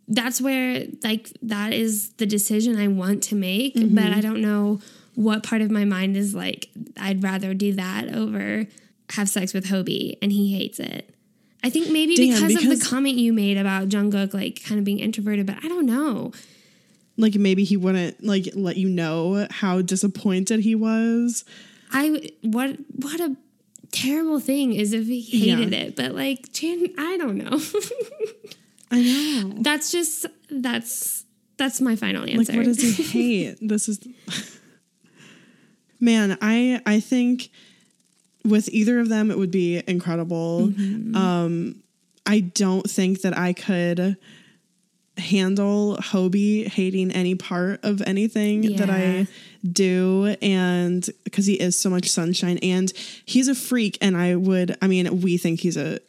that's 0.09 0.41
where 0.41 0.85
like 1.03 1.31
that 1.41 1.71
is 1.73 2.09
the 2.17 2.25
decision 2.25 2.77
I 2.77 2.87
want 2.89 3.23
to 3.23 3.35
make, 3.35 3.75
Mm-hmm. 3.75 3.95
but 3.95 4.05
I 4.11 4.19
don't 4.21 4.41
know 4.41 4.79
what 5.15 5.43
part 5.43 5.61
of 5.61 5.71
my 5.71 5.85
mind 5.85 6.17
is 6.17 6.35
like 6.35 6.69
I'd 6.99 7.23
rather 7.23 7.53
do 7.53 7.73
that 7.73 8.13
over 8.13 8.65
have 9.11 9.29
sex 9.29 9.53
with 9.53 9.67
Hobi 9.67 10.17
and 10.21 10.31
he 10.33 10.53
hates 10.57 10.79
it. 10.79 11.09
I 11.63 11.69
think 11.69 11.89
maybe 11.89 12.15
Damn, 12.15 12.47
because, 12.47 12.63
of 12.63 12.79
the 12.79 12.85
comment 12.85 13.15
you 13.15 13.31
made 13.33 13.57
about 13.57 13.87
Jungkook 13.89 14.33
like 14.33 14.63
kind 14.65 14.77
of 14.79 14.85
being 14.85 14.99
introverted, 14.99 15.45
but 15.45 15.57
I 15.63 15.67
don't 15.69 15.85
know. 15.85 16.33
Like 17.17 17.35
maybe 17.35 17.63
he 17.63 17.77
wouldn't 17.77 18.23
like 18.23 18.49
let 18.53 18.77
you 18.77 18.89
know 18.89 19.47
how 19.49 19.81
disappointed 19.81 20.59
he 20.59 20.75
was. 20.75 21.43
I 21.91 22.31
what 22.41 22.77
what 22.95 23.19
a 23.19 23.35
terrible 23.91 24.39
thing 24.39 24.73
is 24.73 24.93
if 24.93 25.07
he 25.07 25.21
hated 25.21 25.71
Yeah. 25.73 25.79
it, 25.79 25.95
but 25.95 26.13
like 26.13 26.51
Chan, 26.53 26.87
I 26.97 27.17
don't 27.17 27.37
know. 27.37 27.59
I 28.91 29.01
know. 29.01 29.53
that's 29.61 29.91
just 29.91 30.25
that's 30.49 31.25
that's 31.57 31.81
my 31.81 31.95
final 31.95 32.23
answer. 32.23 32.53
Like 32.53 32.57
what 32.57 32.65
does 32.65 32.81
he 32.81 33.03
hate? 33.49 33.57
this 33.61 33.89
is 33.89 33.99
Man, 35.99 36.37
I 36.41 36.81
I 36.85 36.99
think 36.99 37.49
with 38.45 38.69
either 38.69 38.99
of 38.99 39.09
them 39.09 39.31
it 39.31 39.37
would 39.37 39.51
be 39.51 39.81
incredible. 39.87 40.67
Mm-hmm. 40.67 41.15
Um 41.15 41.81
I 42.25 42.41
don't 42.41 42.89
think 42.89 43.21
that 43.21 43.35
I 43.37 43.53
could 43.53 44.17
handle 45.17 45.97
Hobi 45.97 46.67
hating 46.67 47.11
any 47.11 47.35
part 47.35 47.83
of 47.83 48.01
anything 48.03 48.75
that 48.77 48.89
I 48.89 49.27
do 49.69 50.35
and 50.41 51.07
because 51.23 51.45
he 51.45 51.55
is 51.55 51.77
so 51.77 51.89
much 51.89 52.09
sunshine 52.09 52.57
and 52.61 52.93
he's 53.25 53.47
a 53.47 53.55
freak 53.55 53.97
and 54.01 54.15
I 54.15 54.35
would 54.35 54.77
I 54.81 54.87
mean 54.87 55.21
we 55.21 55.37
think 55.37 55.59
he's 55.61 55.77
a 55.77 55.99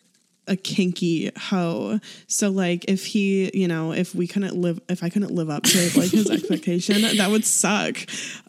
a 0.46 0.56
kinky 0.56 1.30
hoe. 1.36 2.00
So 2.26 2.48
like 2.48 2.86
if 2.88 3.04
he, 3.04 3.50
you 3.52 3.68
know, 3.68 3.92
if 3.92 4.14
we 4.14 4.26
couldn't 4.26 4.56
live 4.56 4.80
if 4.88 5.02
I 5.04 5.10
couldn't 5.10 5.32
live 5.32 5.50
up 5.50 5.62
to 5.64 5.78
like 5.98 6.10
his 6.10 6.30
expectation, 6.36 7.02
that 7.02 7.30
would 7.30 7.44
suck. 7.44 7.98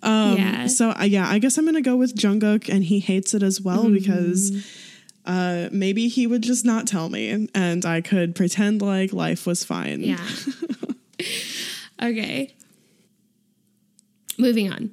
Um 0.02 0.38
Yeah. 0.38 0.68
so 0.68 0.92
I, 0.92 1.06
yeah, 1.06 1.28
I 1.30 1.40
guess 1.40 1.58
I'm 1.58 1.66
going 1.66 1.76
to 1.76 1.82
go 1.82 1.98
with 1.98 2.16
Jungkook 2.16 2.74
and 2.74 2.84
he 2.86 3.00
hates 3.00 3.34
it 3.34 3.44
as 3.44 3.60
well 3.60 3.90
because 3.90 4.52
uh 5.30 5.70
maybe 5.72 6.08
he 6.10 6.26
would 6.28 6.42
just 6.42 6.66
not 6.66 6.88
tell 6.88 7.08
me 7.10 7.48
and 7.54 7.86
I 7.86 8.02
could 8.02 8.36
pretend 8.36 8.82
like 8.82 9.14
life 9.14 9.46
was 9.46 9.64
fine. 9.64 10.02
Yeah. 10.02 10.26
okay. 12.02 12.56
Moving 14.38 14.72
on. 14.72 14.92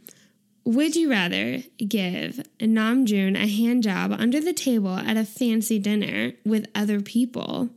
Would 0.64 0.96
you 0.96 1.08
rather 1.10 1.62
give 1.78 2.40
Namjoon 2.58 3.36
a 3.40 3.46
hand 3.46 3.84
job 3.84 4.12
under 4.12 4.40
the 4.40 4.52
table 4.52 4.96
at 4.96 5.16
a 5.16 5.24
fancy 5.24 5.78
dinner 5.78 6.32
with 6.44 6.66
other 6.74 7.00
people, 7.00 7.68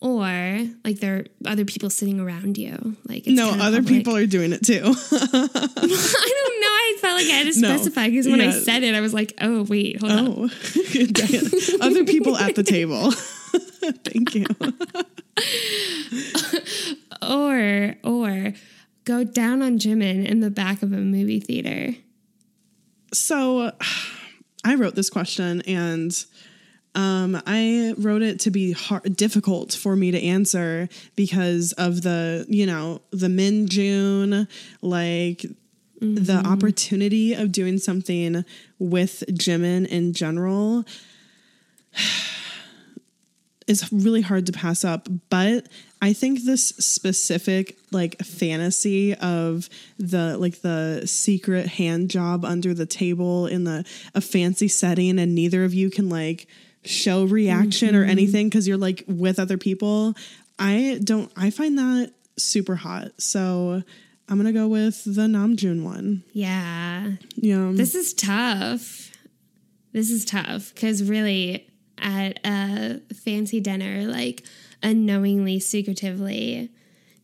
or 0.00 0.60
like 0.84 1.00
there 1.00 1.16
are 1.16 1.24
other 1.50 1.64
people 1.64 1.90
sitting 1.90 2.20
around 2.20 2.56
you? 2.56 2.96
Like 3.08 3.26
it's 3.26 3.36
No, 3.36 3.50
other 3.50 3.78
public. 3.82 3.86
people 3.98 4.16
are 4.16 4.26
doing 4.26 4.52
it 4.52 4.64
too. 4.64 4.82
I 5.12 6.30
don't. 6.46 6.53
I 6.94 6.98
felt 7.00 7.16
like 7.16 7.26
I 7.26 7.32
had 7.32 7.52
to 7.52 7.60
No. 7.60 7.68
specify 7.76 8.08
because 8.08 8.26
when 8.26 8.40
I 8.40 8.50
said 8.50 8.82
it, 8.82 8.94
I 8.94 9.00
was 9.00 9.14
like, 9.14 9.34
"Oh 9.40 9.62
wait, 9.64 10.00
hold 10.00 10.12
on." 10.12 10.28
oh, 10.28 10.50
it. 10.74 11.80
other 11.80 12.04
people 12.04 12.36
at 12.36 12.54
the 12.54 12.62
table. 12.62 13.10
Thank 14.04 14.34
you. 14.34 14.46
Or 17.22 17.94
or 18.04 18.52
go 19.04 19.24
down 19.24 19.62
on 19.62 19.78
Jimin 19.78 20.26
in 20.26 20.40
the 20.40 20.50
back 20.50 20.82
of 20.82 20.92
a 20.92 20.96
movie 20.98 21.40
theater. 21.40 21.94
So 23.14 23.72
I 24.64 24.74
wrote 24.74 24.94
this 24.94 25.08
question 25.08 25.62
and 25.62 26.12
um, 26.94 27.40
I 27.46 27.94
wrote 27.96 28.22
it 28.22 28.40
to 28.40 28.50
be 28.50 28.72
hard, 28.72 29.16
difficult 29.16 29.72
for 29.72 29.96
me 29.96 30.10
to 30.10 30.22
answer 30.22 30.88
because 31.16 31.72
of 31.72 32.02
the, 32.02 32.44
you 32.48 32.66
know, 32.66 33.00
the 33.10 33.28
Min 33.28 33.68
June, 33.68 34.46
like 34.82 35.46
the 36.04 36.34
mm-hmm. 36.34 36.52
opportunity 36.52 37.34
of 37.34 37.52
doing 37.52 37.78
something 37.78 38.44
with 38.78 39.24
Jimin 39.28 39.86
in 39.86 40.12
general 40.12 40.84
is 43.66 43.90
really 43.92 44.20
hard 44.20 44.46
to 44.46 44.52
pass 44.52 44.84
up. 44.84 45.08
But 45.30 45.68
I 46.02 46.12
think 46.12 46.44
this 46.44 46.68
specific 46.68 47.78
like 47.90 48.18
fantasy 48.18 49.14
of 49.14 49.68
the 49.98 50.36
like 50.36 50.60
the 50.60 51.02
secret 51.06 51.66
hand 51.66 52.10
job 52.10 52.44
under 52.44 52.74
the 52.74 52.86
table 52.86 53.46
in 53.46 53.64
the 53.64 53.84
a 54.14 54.20
fancy 54.20 54.68
setting 54.68 55.18
and 55.18 55.34
neither 55.34 55.64
of 55.64 55.72
you 55.72 55.90
can 55.90 56.08
like 56.10 56.46
show 56.84 57.24
reaction 57.24 57.96
or 57.96 58.02
mm-hmm. 58.02 58.10
anything 58.10 58.48
because 58.48 58.68
you're 58.68 58.76
like 58.76 59.04
with 59.06 59.38
other 59.38 59.56
people. 59.56 60.14
I 60.58 61.00
don't 61.02 61.32
I 61.36 61.50
find 61.50 61.78
that 61.78 62.12
super 62.36 62.76
hot. 62.76 63.12
So 63.18 63.82
I'm 64.28 64.36
gonna 64.38 64.52
go 64.52 64.68
with 64.68 65.04
the 65.04 65.22
Namjoon 65.22 65.82
one. 65.84 66.22
Yeah. 66.32 67.12
Yeah. 67.36 67.70
This 67.74 67.94
is 67.94 68.14
tough. 68.14 69.10
This 69.92 70.10
is 70.10 70.24
tough 70.24 70.72
because 70.74 71.02
really, 71.02 71.68
at 71.98 72.40
a 72.44 73.00
fancy 73.14 73.60
dinner, 73.60 74.04
like 74.06 74.44
unknowingly, 74.82 75.60
secretively, 75.60 76.70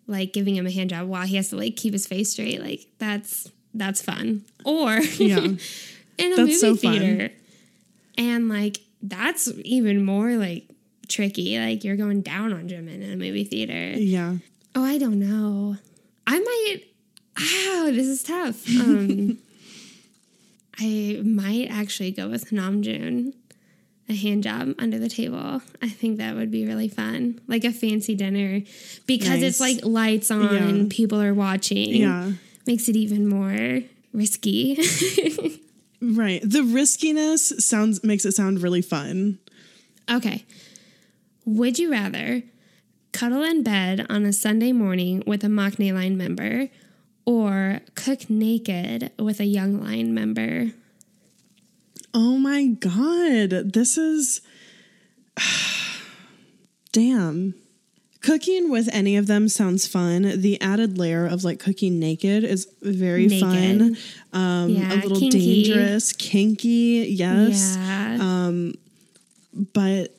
like 0.06 0.32
giving 0.32 0.54
him 0.56 0.66
a 0.66 0.70
hand 0.70 0.90
job 0.90 1.08
while 1.08 1.26
he 1.26 1.36
has 1.36 1.48
to 1.50 1.56
like 1.56 1.76
keep 1.76 1.92
his 1.92 2.06
face 2.06 2.32
straight, 2.32 2.60
like 2.62 2.86
that's 2.98 3.50
that's 3.74 4.02
fun. 4.02 4.44
Or 4.64 4.94
Yeah. 4.98 5.38
in 6.18 6.32
a 6.32 6.36
That's 6.36 6.38
movie 6.38 6.52
so 6.54 6.76
fun. 6.76 6.98
theater, 6.98 7.32
and 8.18 8.48
like 8.48 8.78
that's 9.02 9.50
even 9.64 10.04
more 10.04 10.32
like 10.36 10.68
tricky. 11.08 11.58
Like 11.58 11.82
you're 11.82 11.96
going 11.96 12.20
down 12.20 12.52
on 12.52 12.68
Jimin 12.68 13.02
in 13.02 13.10
a 13.12 13.16
movie 13.16 13.44
theater. 13.44 13.98
yeah. 13.98 14.36
Oh, 14.76 14.84
I 14.84 14.98
don't 14.98 15.18
know. 15.18 15.76
I 16.26 16.38
might. 16.38 16.82
Wow, 17.40 17.90
this 17.90 18.06
is 18.06 18.22
tough. 18.22 18.64
Um, 18.80 19.38
I 20.78 21.20
might 21.24 21.68
actually 21.70 22.10
go 22.10 22.28
with 22.28 22.50
Namjoon, 22.50 23.34
a 24.08 24.14
hand 24.14 24.42
job 24.44 24.74
under 24.78 24.98
the 24.98 25.08
table. 25.10 25.60
I 25.82 25.88
think 25.88 26.16
that 26.18 26.34
would 26.36 26.50
be 26.50 26.66
really 26.66 26.88
fun, 26.88 27.40
like 27.48 27.64
a 27.64 27.72
fancy 27.72 28.14
dinner, 28.14 28.62
because 29.06 29.42
it's 29.42 29.60
like 29.60 29.84
lights 29.84 30.30
on, 30.30 30.78
Yeah. 30.78 30.86
people 30.88 31.20
are 31.20 31.34
watching. 31.34 31.94
Yeah. 31.96 32.32
makes 32.66 32.88
it 32.88 32.96
even 32.96 33.26
more 33.28 33.80
risky. 34.12 34.78
Right. 36.02 36.40
The 36.42 36.62
riskiness 36.62 37.52
sounds 37.58 38.02
makes 38.02 38.24
it 38.24 38.32
sound 38.32 38.62
really 38.62 38.80
fun. 38.80 39.38
okay, 40.10 40.46
would 41.44 41.78
you 41.78 41.90
rather 41.92 42.42
cuddle 43.12 43.42
in 43.42 43.62
bed 43.62 44.06
on 44.08 44.24
a 44.24 44.32
Sunday 44.32 44.72
morning 44.72 45.22
with 45.26 45.44
a 45.44 45.48
Maknae 45.48 45.92
line 45.92 46.16
member? 46.16 46.68
Or 47.30 47.80
cook 47.94 48.28
naked 48.28 49.12
with 49.16 49.38
a 49.38 49.44
hyung 49.44 49.80
line 49.80 50.12
member. 50.12 50.72
Oh 52.12 52.36
my 52.38 52.66
god. 52.66 53.72
This 53.72 53.96
is 53.96 54.40
Damn. 56.92 57.54
Cooking 58.20 58.68
with 58.68 58.88
any 58.92 59.16
of 59.16 59.28
them 59.28 59.48
sounds 59.48 59.86
fun. 59.86 60.40
The 60.40 60.60
added 60.60 60.98
layer 60.98 61.24
of 61.24 61.44
like 61.44 61.60
cooking 61.60 62.00
naked 62.00 62.42
is 62.42 62.66
very 62.82 63.26
Naked. 63.28 63.40
fun. 63.40 63.96
Um 64.32 64.70
Yeah, 64.70 64.92
a 64.92 64.96
little 64.96 65.18
kinky. 65.20 65.62
dangerous, 65.64 66.12
kinky, 66.12 67.06
yes. 67.16 67.76
Yeah. 67.78 68.50
But 69.72 70.16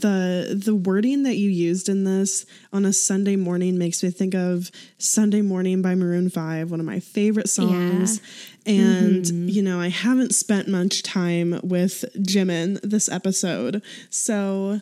the 0.00 0.60
the 0.64 0.74
wording 0.74 1.22
that 1.24 1.36
you 1.36 1.48
used 1.50 1.88
in 1.88 2.04
this 2.04 2.46
on 2.72 2.84
a 2.84 2.92
Sunday 2.92 3.36
morning 3.36 3.78
makes 3.78 4.02
me 4.02 4.10
think 4.10 4.34
of 4.34 4.70
Sunday 4.98 5.42
Morning 5.42 5.82
by 5.82 5.94
Maroon 5.94 6.28
5, 6.30 6.70
one 6.70 6.80
of 6.80 6.86
my 6.86 7.00
favorite 7.00 7.48
songs. 7.48 8.20
And 8.66 9.24
Mm-hmm. 9.24 9.48
you 9.48 9.62
know, 9.62 9.80
I 9.80 9.88
haven't 9.88 10.34
spent 10.34 10.66
much 10.68 11.02
time 11.02 11.60
with 11.62 12.04
Jimin 12.16 12.80
this 12.82 13.08
episode. 13.08 13.82
So 14.10 14.80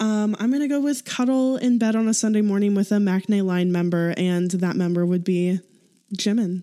um, 0.00 0.36
I'm 0.40 0.50
gonna 0.50 0.68
go 0.68 0.80
with 0.80 1.04
cuddle 1.04 1.56
in 1.56 1.78
bed 1.78 1.94
on 1.96 2.08
a 2.08 2.14
Sunday 2.14 2.42
morning 2.42 2.74
with 2.74 2.90
a 2.92 2.96
Maknae 2.96 3.44
line 3.44 3.70
member, 3.70 4.14
and 4.16 4.50
that 4.50 4.74
member 4.76 5.06
would 5.06 5.22
be 5.24 5.60
Jimin. 6.16 6.62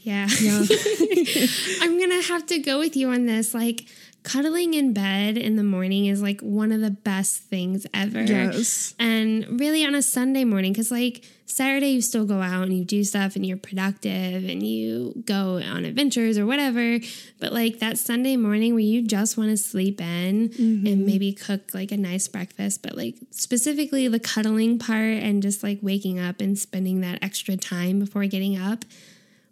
Yeah. 0.00 0.28
Yeah. 0.40 0.60
I'm 1.82 1.98
going 1.98 2.10
to 2.10 2.22
have 2.28 2.46
to 2.46 2.58
go 2.60 2.78
with 2.78 2.96
you 2.96 3.10
on 3.10 3.26
this. 3.26 3.52
Like, 3.52 3.84
cuddling 4.22 4.74
in 4.74 4.92
bed 4.92 5.36
in 5.36 5.56
the 5.56 5.62
morning 5.62 6.06
is 6.06 6.22
like 6.22 6.40
one 6.40 6.72
of 6.72 6.80
the 6.80 6.90
best 6.90 7.42
things 7.42 7.86
ever. 7.94 8.22
Yes. 8.22 8.94
And 8.98 9.58
really 9.60 9.84
on 9.84 9.94
a 9.94 10.02
Sunday 10.02 10.44
morning, 10.44 10.72
because 10.72 10.90
like 10.90 11.24
Saturday, 11.46 11.88
you 11.88 12.02
still 12.02 12.26
go 12.26 12.42
out 12.42 12.64
and 12.64 12.76
you 12.76 12.84
do 12.84 13.02
stuff 13.04 13.34
and 13.34 13.44
you're 13.44 13.56
productive 13.56 14.44
and 14.44 14.62
you 14.62 15.22
go 15.24 15.56
on 15.58 15.84
adventures 15.84 16.36
or 16.36 16.44
whatever. 16.44 16.98
But 17.40 17.52
like 17.52 17.78
that 17.78 17.98
Sunday 17.98 18.36
morning 18.36 18.74
where 18.74 18.80
you 18.80 19.02
just 19.02 19.38
want 19.38 19.50
to 19.50 19.56
sleep 19.56 20.00
in 20.00 20.06
and 20.06 20.50
mm-hmm. 20.50 21.06
maybe 21.06 21.32
cook 21.32 21.72
like 21.72 21.90
a 21.90 21.96
nice 21.96 22.28
breakfast, 22.28 22.82
but 22.82 22.96
like 22.96 23.16
specifically 23.30 24.08
the 24.08 24.20
cuddling 24.20 24.78
part 24.78 25.00
and 25.00 25.42
just 25.42 25.62
like 25.62 25.78
waking 25.80 26.18
up 26.18 26.40
and 26.40 26.58
spending 26.58 27.00
that 27.00 27.18
extra 27.22 27.56
time 27.56 27.98
before 27.98 28.26
getting 28.26 28.60
up 28.60 28.84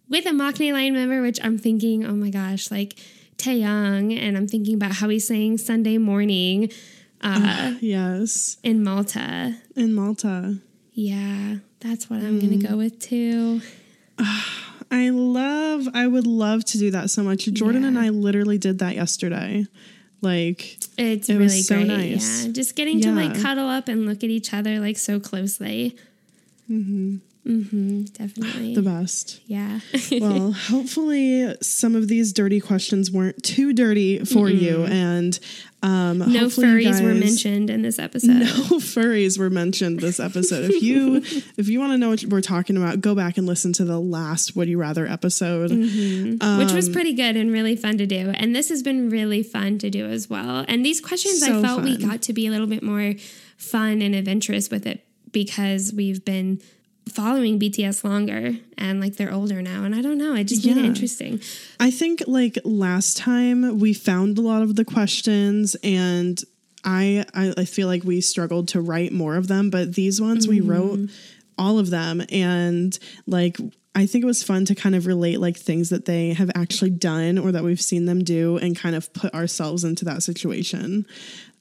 with 0.09 0.27
a 0.27 0.31
Maknae 0.31 0.73
Line 0.73 0.95
member, 0.95 1.23
which 1.23 1.41
I'm 1.43 1.59
thinking, 1.59 2.05
oh 2.05 2.14
my 2.14 2.31
gosh, 2.31 2.71
like 2.71 2.99
Taehyung, 3.39 4.16
and 4.18 4.37
I'm 4.37 4.49
thinking 4.49 4.74
about 4.74 4.93
how 4.93 5.09
he's 5.09 5.26
saying 5.26 5.59
Sunday 5.59 5.99
morning 5.99 6.70
uh, 7.20 7.74
Yes. 7.80 8.57
in 8.62 8.82
Malta. 8.82 9.57
In 9.74 9.95
Malta. 9.95 10.59
Yeah, 10.93 11.57
that's 11.80 12.09
what 12.09 12.20
I'm 12.20 12.41
gonna 12.41 12.57
go 12.57 12.76
with 12.76 12.99
too. 12.99 13.61
I 14.91 15.11
love, 15.11 15.89
I 15.95 16.07
would 16.07 16.26
love 16.26 16.64
to 16.66 16.78
do 16.78 16.91
that 16.93 17.11
so 17.11 17.22
much. 17.22 17.45
Jordan 17.53 17.84
and 17.84 17.99
I 17.99 18.09
literally 18.11 18.57
did 18.57 18.78
that 18.78 18.95
yesterday. 18.95 19.66
Like, 20.22 20.78
It's 20.97 21.28
It 21.28 21.34
really 21.34 21.45
was 21.45 21.66
so 21.66 21.76
great. 21.76 21.89
nice. 21.89 22.47
Yeah, 22.47 22.53
just 22.53 22.76
getting 22.76 23.01
to 23.03 23.12
like 23.12 23.41
cuddle 23.43 23.68
up 23.68 23.89
and 23.89 24.07
look 24.07 24.18
at 24.24 24.30
each 24.30 24.55
other 24.55 24.78
like 24.80 24.97
so 24.97 25.20
closely. 25.20 25.97
Mm-hmm. 26.70 27.16
Mm-hmm. 27.47 28.03
Definitely. 28.05 28.74
the 28.74 28.82
best. 28.82 29.40
yeah. 29.47 29.80
Well, 30.20 30.53
hopefully, 30.53 31.55
some 31.61 31.94
of 31.94 32.09
these 32.09 32.32
dirty 32.32 32.61
questions 32.61 33.11
weren't 33.11 33.42
too 33.42 33.72
dirty 33.72 34.24
for 34.24 34.49
you. 34.49 34.84
And 34.84 35.38
um, 35.82 36.18
no 36.18 36.47
furries 36.47 37.03
were 37.03 37.14
mentioned 37.14 37.70
in 37.70 37.82
this 37.82 37.99
episode. 38.07 38.38
No 38.40 38.47
furries 38.80 39.38
were 39.38 39.51
mentioned 39.51 40.01
this 40.01 40.18
episode. 40.18 40.70
If 40.70 40.82
you 40.82 41.16
if 41.57 41.68
you 41.68 41.78
want 41.78 41.92
to 41.92 41.99
know 41.99 42.11
what 42.11 42.24
we're 42.24 42.40
talking 42.40 42.76
about, 42.76 43.01
go 43.01 43.14
back 43.14 43.36
and 43.38 43.47
listen 43.47 43.72
to 43.74 43.84
the 43.84 44.01
last 44.01 44.57
Would 44.57 44.68
You 44.68 44.78
Rather 44.78 45.07
episode. 45.07 45.70
Mm-hmm. 45.70 46.59
which 46.59 46.68
Um, 46.70 46.74
was 46.74 46.88
pretty 46.88 47.12
good 47.12 47.36
and 47.36 47.53
really 47.53 47.76
fun 47.76 47.99
to 47.99 48.07
do. 48.07 48.30
And 48.34 48.55
this 48.57 48.68
has 48.70 48.82
been 48.82 49.11
really 49.11 49.42
fun 49.42 49.78
to 49.78 49.90
do 49.90 50.07
as 50.07 50.28
well. 50.30 50.64
And 50.66 50.84
these 50.84 51.01
questions, 51.01 51.42
I 51.42 51.49
So 51.49 51.62
felt 51.62 51.82
we 51.82 51.97
got 51.97 52.22
to 52.22 52.32
be 52.32 52.47
a 52.47 52.51
little 52.51 52.66
bit 52.66 52.82
more 52.82 53.14
fun 53.57 54.03
and 54.03 54.14
adventurous 54.14 54.70
with 54.70 54.86
it 54.86 55.07
because 55.32 55.92
we've 55.94 56.24
been 56.24 56.61
following 57.09 57.59
BTS 57.59 58.04
longer 58.04 58.57
and 58.76 59.00
like 59.00 59.16
they're 59.16 59.32
older 59.32 59.62
now. 59.62 59.84
And 59.84 59.94
I 59.94 60.02
don't 60.02 60.18
know, 60.18 60.34
it 60.34 60.44
just 60.44 60.66
made 60.66 60.76
it 60.76 60.84
interesting. 60.84 61.40
I 61.78 61.90
think 61.90 62.22
like 62.26 62.59
last 62.64 63.16
time 63.16 63.78
we 63.78 63.94
found 63.94 64.38
a 64.38 64.42
lot 64.42 64.62
of 64.62 64.76
the 64.76 64.84
questions 64.84 65.76
and 65.82 66.42
I, 66.84 67.24
I 67.34 67.54
I 67.57 67.64
feel 67.64 67.88
like 67.88 68.04
we 68.04 68.20
struggled 68.20 68.68
to 68.68 68.80
write 68.80 69.12
more 69.12 69.36
of 69.36 69.48
them, 69.48 69.70
but 69.70 69.94
these 69.94 70.20
ones 70.20 70.46
we 70.46 70.61
mm-hmm. 70.61 70.70
wrote 70.70 71.11
all 71.59 71.78
of 71.78 71.90
them 71.90 72.22
and 72.30 72.98
like 73.26 73.59
I 73.96 74.04
think 74.04 74.24
it 74.24 74.26
was 74.26 74.42
fun 74.42 74.66
to 74.66 74.74
kind 74.74 74.94
of 74.94 75.07
relate 75.07 75.40
like 75.40 75.57
things 75.57 75.88
that 75.88 76.04
they 76.04 76.34
have 76.34 76.50
actually 76.54 76.90
done 76.90 77.38
or 77.38 77.50
that 77.52 77.64
we've 77.64 77.80
seen 77.80 78.04
them 78.04 78.22
do 78.22 78.59
and 78.59 78.76
kind 78.76 78.94
of 78.94 79.11
put 79.14 79.32
ourselves 79.32 79.84
into 79.84 80.04
that 80.04 80.22
situation. 80.22 81.07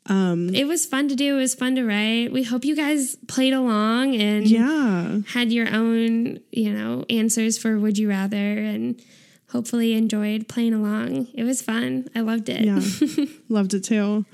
Um, 0.08 0.53
it 0.53 0.66
was 0.66 0.86
fun 0.86 1.08
to 1.10 1.16
do. 1.16 1.36
It 1.38 1.39
was 1.41 1.56
fun 1.56 1.76
to 1.76 1.84
write. 1.84 2.32
We 2.32 2.43
hope 2.43 2.64
you 2.64 2.76
guys 2.76 3.16
played 3.28 3.53
along 3.53 4.16
and 4.16 4.47
Yeah. 4.47 5.20
had 5.30 5.51
your 5.51 5.68
own, 5.74 6.39
you 6.51 6.72
know, 6.72 7.06
answers 7.10 7.58
for 7.58 7.80
would 7.80 7.97
you 7.97 8.08
rather 8.10 8.36
and 8.38 9.01
hopefully 9.49 9.93
enjoyed 9.93 10.47
playing 10.47 10.74
along. 10.74 11.28
It 11.34 11.43
was 11.43 11.62
fun. 11.62 12.08
I 12.16 12.20
loved 12.22 12.49
it. 12.49 12.66
Yeah. 12.66 13.26
Loved 13.49 13.74
it 13.74 13.84
too. 13.84 14.26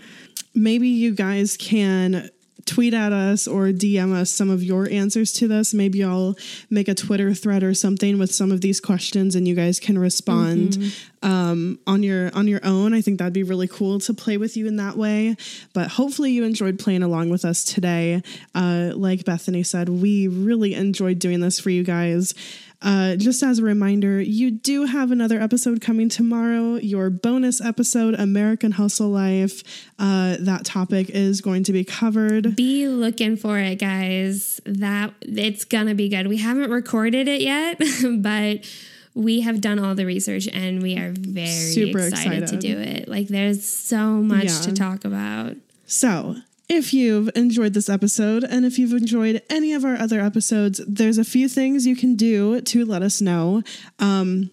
Maybe 0.54 0.90
you 0.90 1.12
guys 1.16 1.56
can 1.58 2.30
tweet 2.66 2.94
at 2.94 3.12
us 3.12 3.48
or 3.48 3.68
DM 3.68 4.14
us 4.14 4.30
some 4.30 4.50
of 4.50 4.64
your 4.64 4.90
answers 4.90 5.32
to 5.34 5.48
this. 5.48 5.74
Maybe 5.74 6.04
I'll 6.04 6.36
make 6.70 6.88
a 6.88 6.96
Twitter 6.96 7.34
thread 7.34 7.64
or 7.64 7.74
something 7.74 8.18
with 8.18 8.34
some 8.34 8.52
of 8.52 8.62
these 8.62 8.80
questions 8.80 9.36
and 9.36 9.48
you 9.48 9.56
guys 9.56 9.80
can 9.80 9.98
respond 9.98 10.78
um, 11.24 11.80
on 11.86 12.04
your 12.04 12.36
on 12.36 12.48
your 12.48 12.62
own. 12.64 12.94
I 12.94 13.02
think 13.02 13.20
that'd 13.20 13.34
be 13.34 13.44
really 13.44 13.68
cool 13.68 14.00
to 14.00 14.14
play 14.14 14.38
with 14.38 14.58
you 14.58 14.68
in 14.68 14.78
that 14.78 14.98
way. 14.98 15.36
But 15.74 15.90
hopefully 15.90 16.32
you 16.32 16.44
enjoyed 16.44 16.80
playing 16.80 17.04
along 17.04 17.30
with 17.30 17.46
us 17.46 17.64
today. 17.64 18.24
Uh, 18.56 18.92
like 18.96 19.26
Bethany 19.26 19.64
said, 19.64 19.90
we 19.90 20.28
really 20.28 20.74
enjoyed 20.74 21.20
doing 21.20 21.40
this 21.40 21.60
for 21.60 21.70
you 21.70 21.84
guys. 21.84 22.34
Uh, 22.82 23.16
just 23.16 23.44
as 23.44 23.60
a 23.60 23.64
reminder, 23.64 24.20
you 24.20 24.50
do 24.52 24.86
have 24.86 25.12
another 25.12 25.40
episode 25.40 25.82
coming 25.82 26.10
tomorrow, 26.10 26.76
your 26.78 27.10
bonus 27.10 27.62
episode, 27.62 28.16
American 28.16 28.72
Hustle 28.72 29.10
Life. 29.10 29.62
Uh, 30.00 30.38
that 30.40 30.66
topic 30.66 31.10
is 31.10 31.42
going 31.42 31.64
to 31.66 31.74
be 31.74 31.84
covered. 31.84 32.56
Be 32.56 32.88
looking 32.88 33.38
for 33.38 33.60
it, 33.60 33.76
guys. 33.76 34.60
That 34.66 35.14
it's 35.22 35.64
gonna 35.66 35.94
be 35.96 36.10
good. 36.10 36.28
We 36.28 36.38
haven't 36.38 36.72
recorded 36.72 37.28
it 37.28 37.42
yet, 37.42 37.80
but 38.20 38.68
we 39.14 39.42
have 39.42 39.62
done 39.62 39.78
all 39.78 39.94
the 39.94 40.06
research 40.06 40.48
and 40.48 40.82
we 40.82 40.98
are 40.98 41.12
very 41.12 41.48
Super 41.48 42.00
excited, 42.00 42.48
to 42.48 42.58
do 42.58 42.80
it. 42.80 43.08
Like 43.08 43.28
there's 43.28 43.68
so 43.68 44.22
much 44.22 44.46
Yeah. 44.46 44.60
to 44.62 44.72
talk 44.74 45.06
about. 45.06 45.56
So, 45.86 46.38
if 46.72 46.94
you've 46.94 47.30
enjoyed 47.36 47.74
this 47.74 47.90
episode 47.90 48.46
and 48.46 48.66
if 48.66 48.80
you've 48.80 48.94
enjoyed 48.94 49.42
any 49.50 49.74
of 49.74 49.84
our 49.84 49.96
other 49.96 50.22
episodes, 50.22 50.80
there's 50.88 51.18
a 51.18 51.26
few 51.26 51.50
things 51.50 51.86
you 51.86 51.98
can 51.98 52.16
do 52.16 52.62
to 52.62 52.86
let 52.86 53.02
us 53.02 53.20
know. 53.20 53.62
Um, 54.00 54.50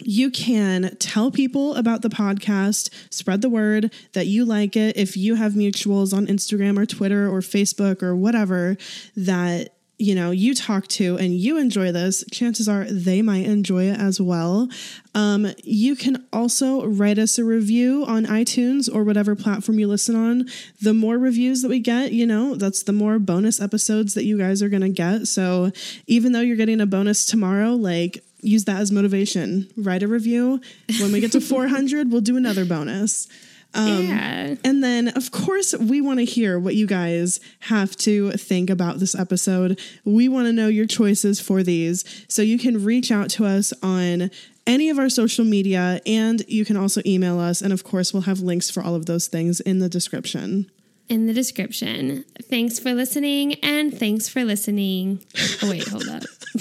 you 0.00 0.32
can 0.32 0.96
tell 0.98 1.30
people 1.30 1.76
about 1.76 2.02
the 2.02 2.08
podcast, 2.08 2.90
spread 3.08 3.40
the 3.40 3.48
word 3.48 3.94
that 4.14 4.26
you 4.26 4.44
like 4.44 4.76
it. 4.76 4.96
If 4.96 5.16
you 5.16 5.36
have 5.36 5.52
mutuals 5.52 6.12
on 6.12 6.26
Instagram 6.26 6.76
or 6.76 6.86
Twitter 6.86 7.28
or 7.28 7.38
Facebook 7.38 8.02
or 8.02 8.16
whatever 8.16 8.76
that 9.14 9.73
you 9.98 10.14
know 10.14 10.30
you 10.30 10.54
talk 10.54 10.88
to 10.88 11.16
and 11.18 11.36
you 11.36 11.58
enjoy 11.58 11.92
this, 11.92 12.24
chances 12.32 12.68
are 12.68 12.84
they 12.84 13.22
might 13.22 13.46
enjoy 13.46 13.84
it 13.84 13.98
as 13.98 14.20
well. 14.20 14.68
Um, 15.14 15.52
you 15.62 15.94
can 15.94 16.24
also 16.32 16.86
write 16.86 17.18
us 17.18 17.38
a 17.38 17.44
review 17.44 18.04
on 18.06 18.26
iTunes 18.26 18.92
or 18.92 19.04
whatever 19.04 19.36
platform 19.36 19.78
you 19.78 19.86
listen 19.86 20.16
on. 20.16 20.46
The 20.82 20.94
more 20.94 21.18
reviews 21.18 21.62
that 21.62 21.68
we 21.68 21.78
get, 21.78 22.12
you 22.12 22.26
know, 22.26 22.56
that's 22.56 22.82
the 22.82 22.92
more 22.92 23.18
bonus 23.18 23.60
episodes 23.60 24.14
that 24.14 24.24
you 24.24 24.36
guys 24.36 24.62
are 24.62 24.68
going 24.68 24.82
to 24.82 24.88
get. 24.88 25.28
So 25.28 25.70
even 26.06 26.32
though 26.32 26.40
you're 26.40 26.56
getting 26.56 26.80
a 26.80 26.86
bonus 26.86 27.24
tomorrow, 27.24 27.70
like 27.70 28.24
use 28.40 28.64
that 28.64 28.80
as 28.80 28.92
motivation. 28.92 29.68
Write 29.76 30.02
a 30.02 30.08
review. 30.08 30.60
When 31.00 31.12
we 31.12 31.20
get 31.20 31.32
to 31.32 31.40
400, 31.42 32.10
we'll 32.10 32.20
do 32.20 32.36
another 32.36 32.64
bonus. 32.64 33.28
Um, 33.74 34.04
yeah. 34.04 34.54
And 34.64 34.82
then, 34.82 35.08
of 35.08 35.30
course, 35.32 35.74
we 35.74 36.00
want 36.00 36.20
to 36.20 36.24
hear 36.24 36.58
what 36.58 36.76
you 36.76 36.86
guys 36.86 37.40
have 37.60 37.96
to 37.98 38.30
think 38.32 38.70
about 38.70 38.98
this 39.00 39.14
episode. 39.14 39.80
We 40.04 40.28
want 40.28 40.46
to 40.46 40.52
know 40.52 40.68
your 40.68 40.86
choices 40.86 41.40
for 41.40 41.62
these. 41.62 42.04
So 42.28 42.40
you 42.42 42.58
can 42.58 42.84
reach 42.84 43.10
out 43.10 43.30
to 43.30 43.44
us 43.44 43.72
on 43.82 44.30
any 44.66 44.88
of 44.90 44.98
our 44.98 45.08
social 45.08 45.44
media 45.44 46.00
and 46.06 46.42
you 46.48 46.64
can 46.64 46.76
also 46.76 47.02
email 47.04 47.38
us. 47.38 47.60
And 47.60 47.72
of 47.72 47.84
course, 47.84 48.12
we'll 48.12 48.22
have 48.22 48.40
links 48.40 48.70
for 48.70 48.82
all 48.82 48.94
of 48.94 49.06
those 49.06 49.26
things 49.26 49.60
in 49.60 49.80
the 49.80 49.88
description. 49.88 50.70
In 51.08 51.26
the 51.26 51.34
description. 51.34 52.24
Thanks 52.44 52.78
for 52.78 52.94
listening 52.94 53.54
and 53.62 53.96
thanks 53.96 54.28
for 54.28 54.42
listening. 54.42 55.20
Oh 55.62 55.70
wait, 55.70 55.86
hold 55.86 56.08
up. 56.08 56.22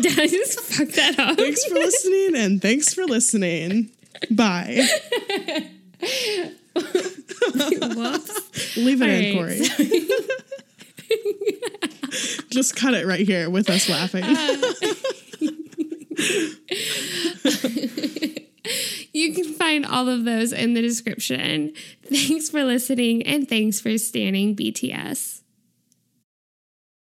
Did 0.00 0.18
I 0.18 0.26
just 0.26 0.60
fuck 0.60 0.88
that 0.88 1.18
up? 1.18 1.36
Thanks 1.36 1.64
for 1.64 1.74
listening 1.74 2.36
and 2.36 2.60
thanks 2.60 2.92
for 2.92 3.04
listening. 3.04 3.90
Bye. 4.30 4.88
Whoops. 7.94 8.76
Leave 8.76 9.02
it 9.02 9.08
All 9.08 9.10
in, 9.10 9.24
right, 9.24 9.34
Corey. 9.34 9.60
Just 12.50 12.76
cut 12.76 12.94
it 12.94 13.06
right 13.06 13.26
here 13.26 13.50
with 13.50 13.68
us 13.70 13.88
laughing. 13.88 14.24
You 19.12 19.32
can 19.34 19.54
find 19.54 19.86
all 19.86 20.08
of 20.08 20.24
those 20.24 20.52
in 20.52 20.74
the 20.74 20.82
description. 20.82 21.72
Thanks 22.04 22.50
for 22.50 22.62
listening 22.64 23.22
and 23.26 23.48
thanks 23.48 23.80
for 23.80 23.96
standing 23.98 24.54
BTS. 24.54 25.37